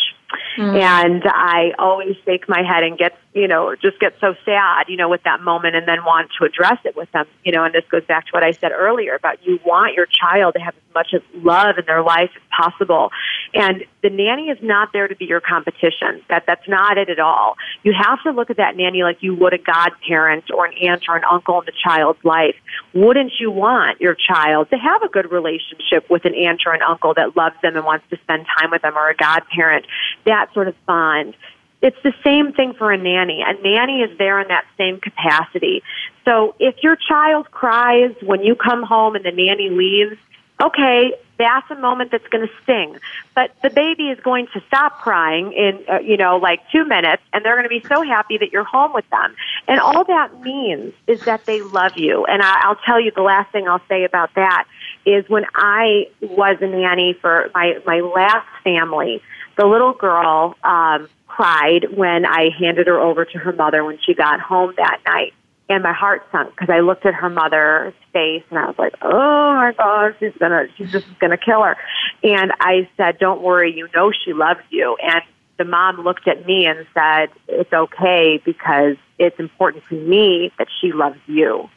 Mm-hmm. 0.57 0.77
And 0.77 1.23
I 1.25 1.73
always 1.79 2.17
shake 2.25 2.49
my 2.49 2.63
head 2.63 2.83
and 2.83 2.99
get, 2.99 3.17
you 3.33 3.49
know, 3.49 3.75
just 3.77 3.99
get 3.99 4.15
so 4.21 4.35
sad, 4.45 4.89
you 4.89 4.97
know, 4.97 5.09
with 5.09 5.23
that 5.23 5.41
moment 5.41 5.77
and 5.77 5.89
then 5.89 6.05
want 6.05 6.31
to 6.39 6.45
address 6.45 6.79
it 6.85 6.97
with 6.97 7.11
them, 7.13 7.27
you 7.45 7.53
know, 7.53 7.65
and 7.65 7.75
this 7.75 7.85
goes 7.91 8.05
back 8.05 8.27
to 8.27 8.33
what 8.33 8.43
I 8.43 8.53
said 8.53 8.73
earlier 8.73 9.15
about 9.15 9.45
you 9.47 9.59
want 9.65 9.95
your 9.95 10.07
child 10.07 10.55
to 10.55 10.61
have 10.61 10.75
as 10.75 10.95
much 10.95 11.15
love 11.35 11.79
in 11.79 11.87
their 11.87 12.03
life 12.03 12.31
as 12.37 12.43
possible. 12.51 13.11
And 13.55 13.85
the 14.03 14.11
nanny 14.11 14.49
is 14.49 14.59
not 14.63 14.93
there 14.93 15.09
to 15.09 15.17
be 15.17 15.25
your 15.25 15.41
competition. 15.41 16.23
That, 16.29 16.45
that's 16.47 16.69
not 16.69 16.99
it 16.99 17.09
at 17.09 17.19
all. 17.19 17.57
You 17.83 17.95
have 17.99 18.23
to 18.25 18.31
look 18.31 18.51
at 18.51 18.59
that 18.59 18.77
nanny 18.77 19.03
like 19.03 19.19
you 19.23 19.35
would 19.35 19.55
a 19.55 19.59
godparent 19.59 20.51
or 20.51 20.67
an 20.67 20.75
aunt 20.83 21.05
or 21.09 21.17
an 21.17 21.25
uncle 21.31 21.61
in 21.61 21.67
the 21.67 21.73
child's 21.83 22.23
life. 22.25 22.57
Wouldn't 22.95 23.33
you 23.41 23.51
want 23.51 24.01
your 24.01 24.15
child 24.15 24.71
to 24.71 24.77
have 24.77 25.03
a 25.03 25.09
good 25.09 25.31
relationship 25.31 26.09
with 26.11 26.25
an 26.25 26.35
aunt 26.35 26.63
or 26.67 26.75
an 26.75 26.83
uncle 26.83 27.15
that 27.15 27.37
loves 27.37 27.57
them 27.63 27.77
and 27.77 27.85
wants 27.85 28.05
to 28.11 28.19
spend 28.19 28.47
time 28.59 28.71
with 28.71 28.83
them 28.83 28.97
or 28.97 29.09
a 29.09 29.17
godparent? 29.17 29.87
that 30.29 30.53
sort 30.55 30.69
of 30.69 30.75
bond. 30.87 31.35
It's 31.81 31.97
the 32.03 32.13
same 32.25 32.53
thing 32.53 32.75
for 32.75 32.93
a 32.93 32.99
nanny. 32.99 33.43
A 33.43 33.55
nanny 33.63 34.01
is 34.03 34.17
there 34.19 34.41
in 34.41 34.49
that 34.49 34.65
same 34.77 35.01
capacity. 35.01 35.83
So 36.25 36.55
if 36.59 36.77
your 36.83 36.97
child 36.97 37.51
cries 37.51 38.15
when 38.23 38.43
you 38.43 38.57
come 38.57 38.83
home 38.83 39.15
and 39.15 39.25
the 39.25 39.31
nanny 39.31 39.71
leaves, 39.71 40.17
okay, 40.63 41.15
that's 41.39 41.71
a 41.71 41.77
moment 41.77 42.11
that's 42.11 42.27
going 42.29 42.47
to 42.47 42.53
sting. 42.63 42.99
But 43.35 43.53
the 43.63 43.71
baby 43.71 44.09
is 44.09 44.19
going 44.21 44.49
to 44.53 44.63
stop 44.67 45.01
crying 45.01 45.53
in, 45.53 45.85
uh, 45.89 45.99
you 46.01 46.17
know, 46.17 46.37
like 46.37 46.61
two 46.71 46.85
minutes, 46.85 47.23
and 47.33 47.45
they're 47.45 47.55
going 47.55 47.69
to 47.69 47.81
be 47.81 47.87
so 47.89 48.03
happy 48.03 48.39
that 48.39 48.53
you're 48.53 48.65
home 48.65 48.93
with 48.93 49.09
them. 49.11 49.35
And 49.67 49.81
all 49.81 50.05
that 50.05 50.41
means 50.41 50.93
is 51.07 51.21
that 51.23 51.47
they 51.47 51.63
love 51.63 51.93
you. 51.97 52.25
And 52.27 52.43
I, 52.43 52.61
I'll 52.65 52.81
tell 52.85 53.01
you 53.01 53.13
the 53.15 53.23
last 53.23 53.53
thing 53.53 53.69
I'll 53.69 53.83
say 53.89 54.05
about 54.05 54.35
that 54.35 54.67
is 55.07 55.29
when 55.29 55.45
I 55.55 56.09
was 56.21 56.59
a 56.61 56.67
nanny 56.67 57.15
for 57.21 57.51
my, 57.55 57.79
my 57.87 58.01
last 58.01 58.47
family, 58.65 59.23
the 59.57 59.67
little 59.67 59.93
girl 59.93 60.57
um, 60.63 61.09
cried 61.27 61.87
when 61.97 62.27
I 62.27 62.51
handed 62.59 62.89
her 62.89 62.99
over 62.99 63.25
to 63.25 63.39
her 63.39 63.53
mother 63.53 63.85
when 63.85 63.99
she 64.05 64.15
got 64.15 64.41
home 64.41 64.75
that 64.77 65.01
night. 65.07 65.35
And 65.71 65.83
my 65.83 65.93
heart 65.93 66.23
sunk 66.33 66.51
because 66.51 66.71
I 66.71 66.81
looked 66.81 67.05
at 67.05 67.15
her 67.15 67.29
mother's 67.29 67.93
face 68.13 68.43
and 68.49 68.59
I 68.59 68.67
was 68.67 68.77
like, 68.79 68.95
"Oh 69.03 69.55
my 69.55 69.73
gosh, 69.77 70.15
she's 70.19 70.33
gonna, 70.39 70.67
she's 70.77 70.91
just 70.91 71.07
gonna 71.19 71.37
kill 71.37 71.63
her." 71.63 71.77
And 72.23 72.53
I 72.61 72.89
said, 72.97 73.19
"Don't 73.19 73.43
worry, 73.43 73.75
you 73.77 73.89
know 73.95 74.11
she 74.11 74.33
loves 74.33 74.61
you." 74.71 74.97
And 75.03 75.23
the 75.59 75.65
mom 75.65 76.01
looked 76.01 76.27
at 76.27 76.47
me 76.47 76.67
and 76.67 76.87
said, 76.95 77.29
"It's 77.49 77.73
okay 77.73 78.41
because 78.45 78.97
it's 79.19 79.39
important 79.39 79.85
to 79.91 79.95
me 79.95 80.53
that 80.59 80.69
she 80.81 80.93
loves 80.93 81.19
you." 81.27 81.69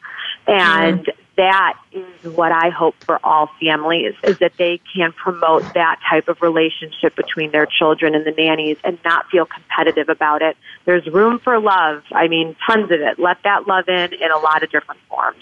And 0.46 1.10
that 1.36 1.78
is 1.92 2.34
what 2.34 2.52
I 2.52 2.68
hope 2.68 2.94
for 3.04 3.18
all 3.24 3.48
families 3.60 4.14
is 4.22 4.38
that 4.38 4.52
they 4.58 4.80
can 4.94 5.12
promote 5.12 5.62
that 5.74 5.98
type 6.08 6.28
of 6.28 6.42
relationship 6.42 7.16
between 7.16 7.52
their 7.52 7.66
children 7.66 8.14
and 8.14 8.26
the 8.26 8.32
nannies 8.32 8.76
and 8.84 8.98
not 9.04 9.28
feel 9.30 9.46
competitive 9.46 10.08
about 10.08 10.42
it. 10.42 10.56
There's 10.84 11.06
room 11.06 11.38
for 11.38 11.58
love. 11.58 12.02
I 12.12 12.28
mean, 12.28 12.54
tons 12.66 12.90
of 12.90 13.00
it. 13.00 13.18
Let 13.18 13.38
that 13.44 13.66
love 13.66 13.88
in 13.88 14.12
in 14.12 14.30
a 14.30 14.38
lot 14.38 14.62
of 14.62 14.70
different 14.70 15.00
forms. 15.08 15.38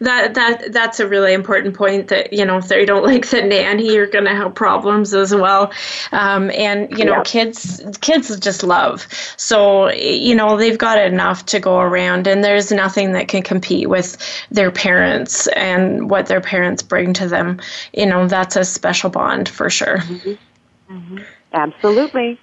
That 0.00 0.34
that 0.34 0.72
that's 0.72 1.00
a 1.00 1.08
really 1.08 1.32
important 1.32 1.74
point. 1.74 2.08
That 2.08 2.32
you 2.32 2.44
know, 2.44 2.58
if 2.58 2.68
they 2.68 2.84
don't 2.84 3.04
like 3.04 3.28
the 3.28 3.42
nanny, 3.42 3.92
you're 3.92 4.06
going 4.06 4.24
to 4.24 4.34
have 4.34 4.54
problems 4.54 5.14
as 5.14 5.34
well. 5.34 5.72
Um, 6.12 6.50
and 6.50 6.96
you 6.96 7.04
know, 7.04 7.16
yeah. 7.16 7.22
kids 7.24 7.82
kids 8.00 8.38
just 8.38 8.62
love. 8.62 9.06
So 9.36 9.90
you 9.90 10.34
know, 10.34 10.56
they've 10.56 10.78
got 10.78 10.98
enough 10.98 11.46
to 11.46 11.60
go 11.60 11.78
around, 11.80 12.26
and 12.26 12.44
there's 12.44 12.70
nothing 12.70 13.12
that 13.12 13.28
can 13.28 13.42
compete 13.42 13.88
with 13.88 14.16
their 14.50 14.70
parents 14.70 15.46
and 15.48 16.10
what 16.10 16.26
their 16.26 16.40
parents 16.40 16.82
bring 16.82 17.12
to 17.14 17.28
them. 17.28 17.60
You 17.92 18.06
know, 18.06 18.28
that's 18.28 18.56
a 18.56 18.64
special 18.64 19.10
bond 19.10 19.48
for 19.48 19.70
sure. 19.70 19.98
Mm-hmm. 19.98 20.94
Mm-hmm. 20.94 21.18
Absolutely. 21.52 22.38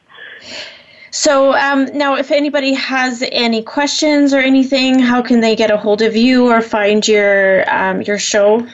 So 1.15 1.53
um, 1.53 1.85
now, 1.93 2.15
if 2.15 2.29
anybody 2.29 2.73
has 2.73 3.23
any 3.31 3.63
questions 3.63 4.33
or 4.33 4.39
anything, 4.39 4.99
how 4.99 5.21
can 5.21 5.39
they 5.39 5.55
get 5.55 5.71
a 5.71 5.77
hold 5.77 6.01
of 6.01 6.13
you 6.13 6.51
or 6.51 6.61
find 6.61 7.07
your 7.07 7.63
um, 7.73 8.01
your 8.01 8.19
show? 8.19 8.67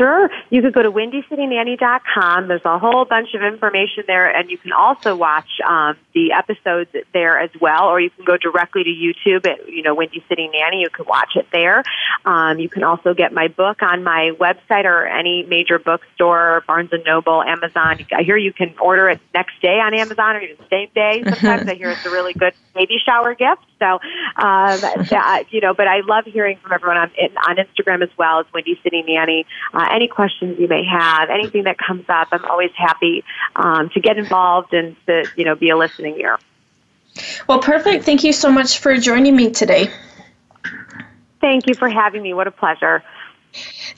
Sure. 0.00 0.30
You 0.48 0.62
could 0.62 0.72
go 0.72 0.82
to 0.82 0.90
windycitynanny.com. 0.90 2.48
There's 2.48 2.64
a 2.64 2.78
whole 2.78 3.04
bunch 3.04 3.34
of 3.34 3.42
information 3.42 4.04
there, 4.06 4.34
and 4.34 4.50
you 4.50 4.56
can 4.56 4.72
also 4.72 5.14
watch 5.14 5.60
um, 5.68 5.94
the 6.14 6.32
episodes 6.32 6.90
there 7.12 7.38
as 7.38 7.50
well, 7.60 7.84
or 7.84 8.00
you 8.00 8.08
can 8.08 8.24
go 8.24 8.38
directly 8.38 8.82
to 8.82 8.88
YouTube 8.88 9.46
at, 9.46 9.68
you 9.68 9.82
know, 9.82 9.94
Windy 9.94 10.24
City 10.26 10.48
Nanny. 10.48 10.80
You 10.80 10.88
can 10.88 11.04
watch 11.04 11.36
it 11.36 11.48
there. 11.52 11.84
Um, 12.24 12.58
you 12.58 12.70
can 12.70 12.82
also 12.82 13.12
get 13.12 13.34
my 13.34 13.48
book 13.48 13.82
on 13.82 14.02
my 14.02 14.32
website 14.40 14.86
or 14.86 15.06
any 15.06 15.42
major 15.42 15.78
bookstore, 15.78 16.64
Barnes 16.66 16.90
& 16.98 17.04
Noble, 17.04 17.42
Amazon. 17.42 17.98
I 18.10 18.22
hear 18.22 18.38
you 18.38 18.54
can 18.54 18.74
order 18.80 19.10
it 19.10 19.20
next 19.34 19.60
day 19.60 19.80
on 19.80 19.92
Amazon 19.92 20.36
or 20.36 20.40
even 20.40 20.56
same 20.70 20.88
day. 20.94 21.22
Sometimes 21.28 21.68
I 21.68 21.74
hear 21.74 21.90
it's 21.90 22.06
a 22.06 22.10
really 22.10 22.32
good 22.32 22.54
baby 22.74 22.96
shower 23.04 23.34
gift. 23.34 23.62
So, 23.78 23.86
um, 23.86 24.00
that, 25.10 25.44
you 25.50 25.60
know, 25.60 25.74
but 25.74 25.88
I 25.88 26.00
love 26.00 26.24
hearing 26.24 26.56
from 26.58 26.72
everyone 26.72 26.96
on, 26.96 27.10
on 27.48 27.56
Instagram 27.56 28.02
as 28.02 28.10
well 28.16 28.40
as 28.40 28.46
Windy 28.54 28.80
City 28.82 29.02
Nanny. 29.06 29.46
Uh, 29.74 29.88
any 29.92 30.08
questions 30.08 30.58
you 30.58 30.68
may 30.68 30.84
have, 30.84 31.30
anything 31.30 31.64
that 31.64 31.76
comes 31.78 32.04
up, 32.08 32.28
I'm 32.32 32.44
always 32.44 32.70
happy 32.76 33.24
um, 33.56 33.90
to 33.90 34.00
get 34.00 34.18
involved 34.18 34.72
and 34.72 34.96
to, 35.06 35.26
you 35.36 35.44
know, 35.44 35.54
be 35.54 35.70
a 35.70 35.76
listening 35.76 36.18
ear. 36.20 36.38
Well, 37.48 37.58
perfect. 37.58 38.04
Thank 38.04 38.24
you 38.24 38.32
so 38.32 38.50
much 38.50 38.78
for 38.78 38.96
joining 38.96 39.36
me 39.36 39.50
today. 39.50 39.92
Thank 41.40 41.66
you 41.66 41.74
for 41.74 41.88
having 41.88 42.22
me. 42.22 42.34
What 42.34 42.46
a 42.46 42.50
pleasure. 42.50 43.02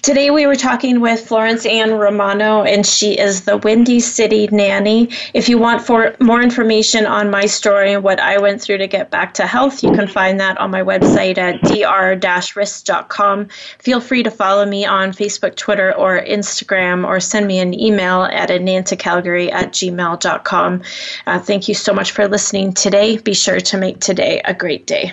Today 0.03 0.31
we 0.31 0.47
were 0.47 0.57
talking 0.57 1.01
with 1.01 1.29
Florence 1.29 1.65
Ann 1.65 1.93
Romano, 1.93 2.65
and 2.65 2.85
she 2.85 3.19
is 3.19 3.43
the 3.43 3.59
Windy 3.59 4.01
City 4.01 4.49
Nanny. 4.51 5.11
If 5.33 5.49
you 5.49 5.59
want 5.59 5.87
for 5.87 6.17
more 6.19 6.43
information 6.43 7.07
on 7.07 7.31
my 7.31 7.47
story 7.47 7.93
and 7.93 8.03
what 8.03 8.19
I 8.19 8.39
went 8.39 8.61
through 8.61 8.79
to 8.79 8.89
get 8.89 9.11
back 9.11 9.35
to 9.35 9.47
health, 9.47 9.85
you 9.85 9.93
can 9.93 10.09
find 10.09 10.41
that 10.41 10.59
on 10.59 10.71
my 10.71 10.83
website 10.83 11.39
at 11.39 11.61
dr-risk.com. 11.63 13.49
Feel 13.79 14.01
free 14.01 14.23
to 14.25 14.31
follow 14.31 14.67
me 14.67 14.85
on 14.85 15.13
Facebook, 15.13 15.55
Twitter, 15.55 15.95
or 15.95 16.21
Instagram, 16.21 17.07
or 17.07 17.21
send 17.21 17.47
me 17.47 17.61
an 17.61 17.79
email 17.79 18.23
at 18.23 18.49
anantacalgary 18.49 19.53
at 19.53 19.73
gmail.com. 19.73 20.83
Uh, 21.27 21.39
thank 21.39 21.69
you 21.69 21.75
so 21.75 21.93
much 21.93 22.11
for 22.11 22.27
listening 22.27 22.73
today. 22.73 23.19
Be 23.19 23.35
sure 23.35 23.61
to 23.61 23.77
make 23.77 24.01
today 24.01 24.41
a 24.45 24.55
great 24.55 24.87
day. 24.87 25.13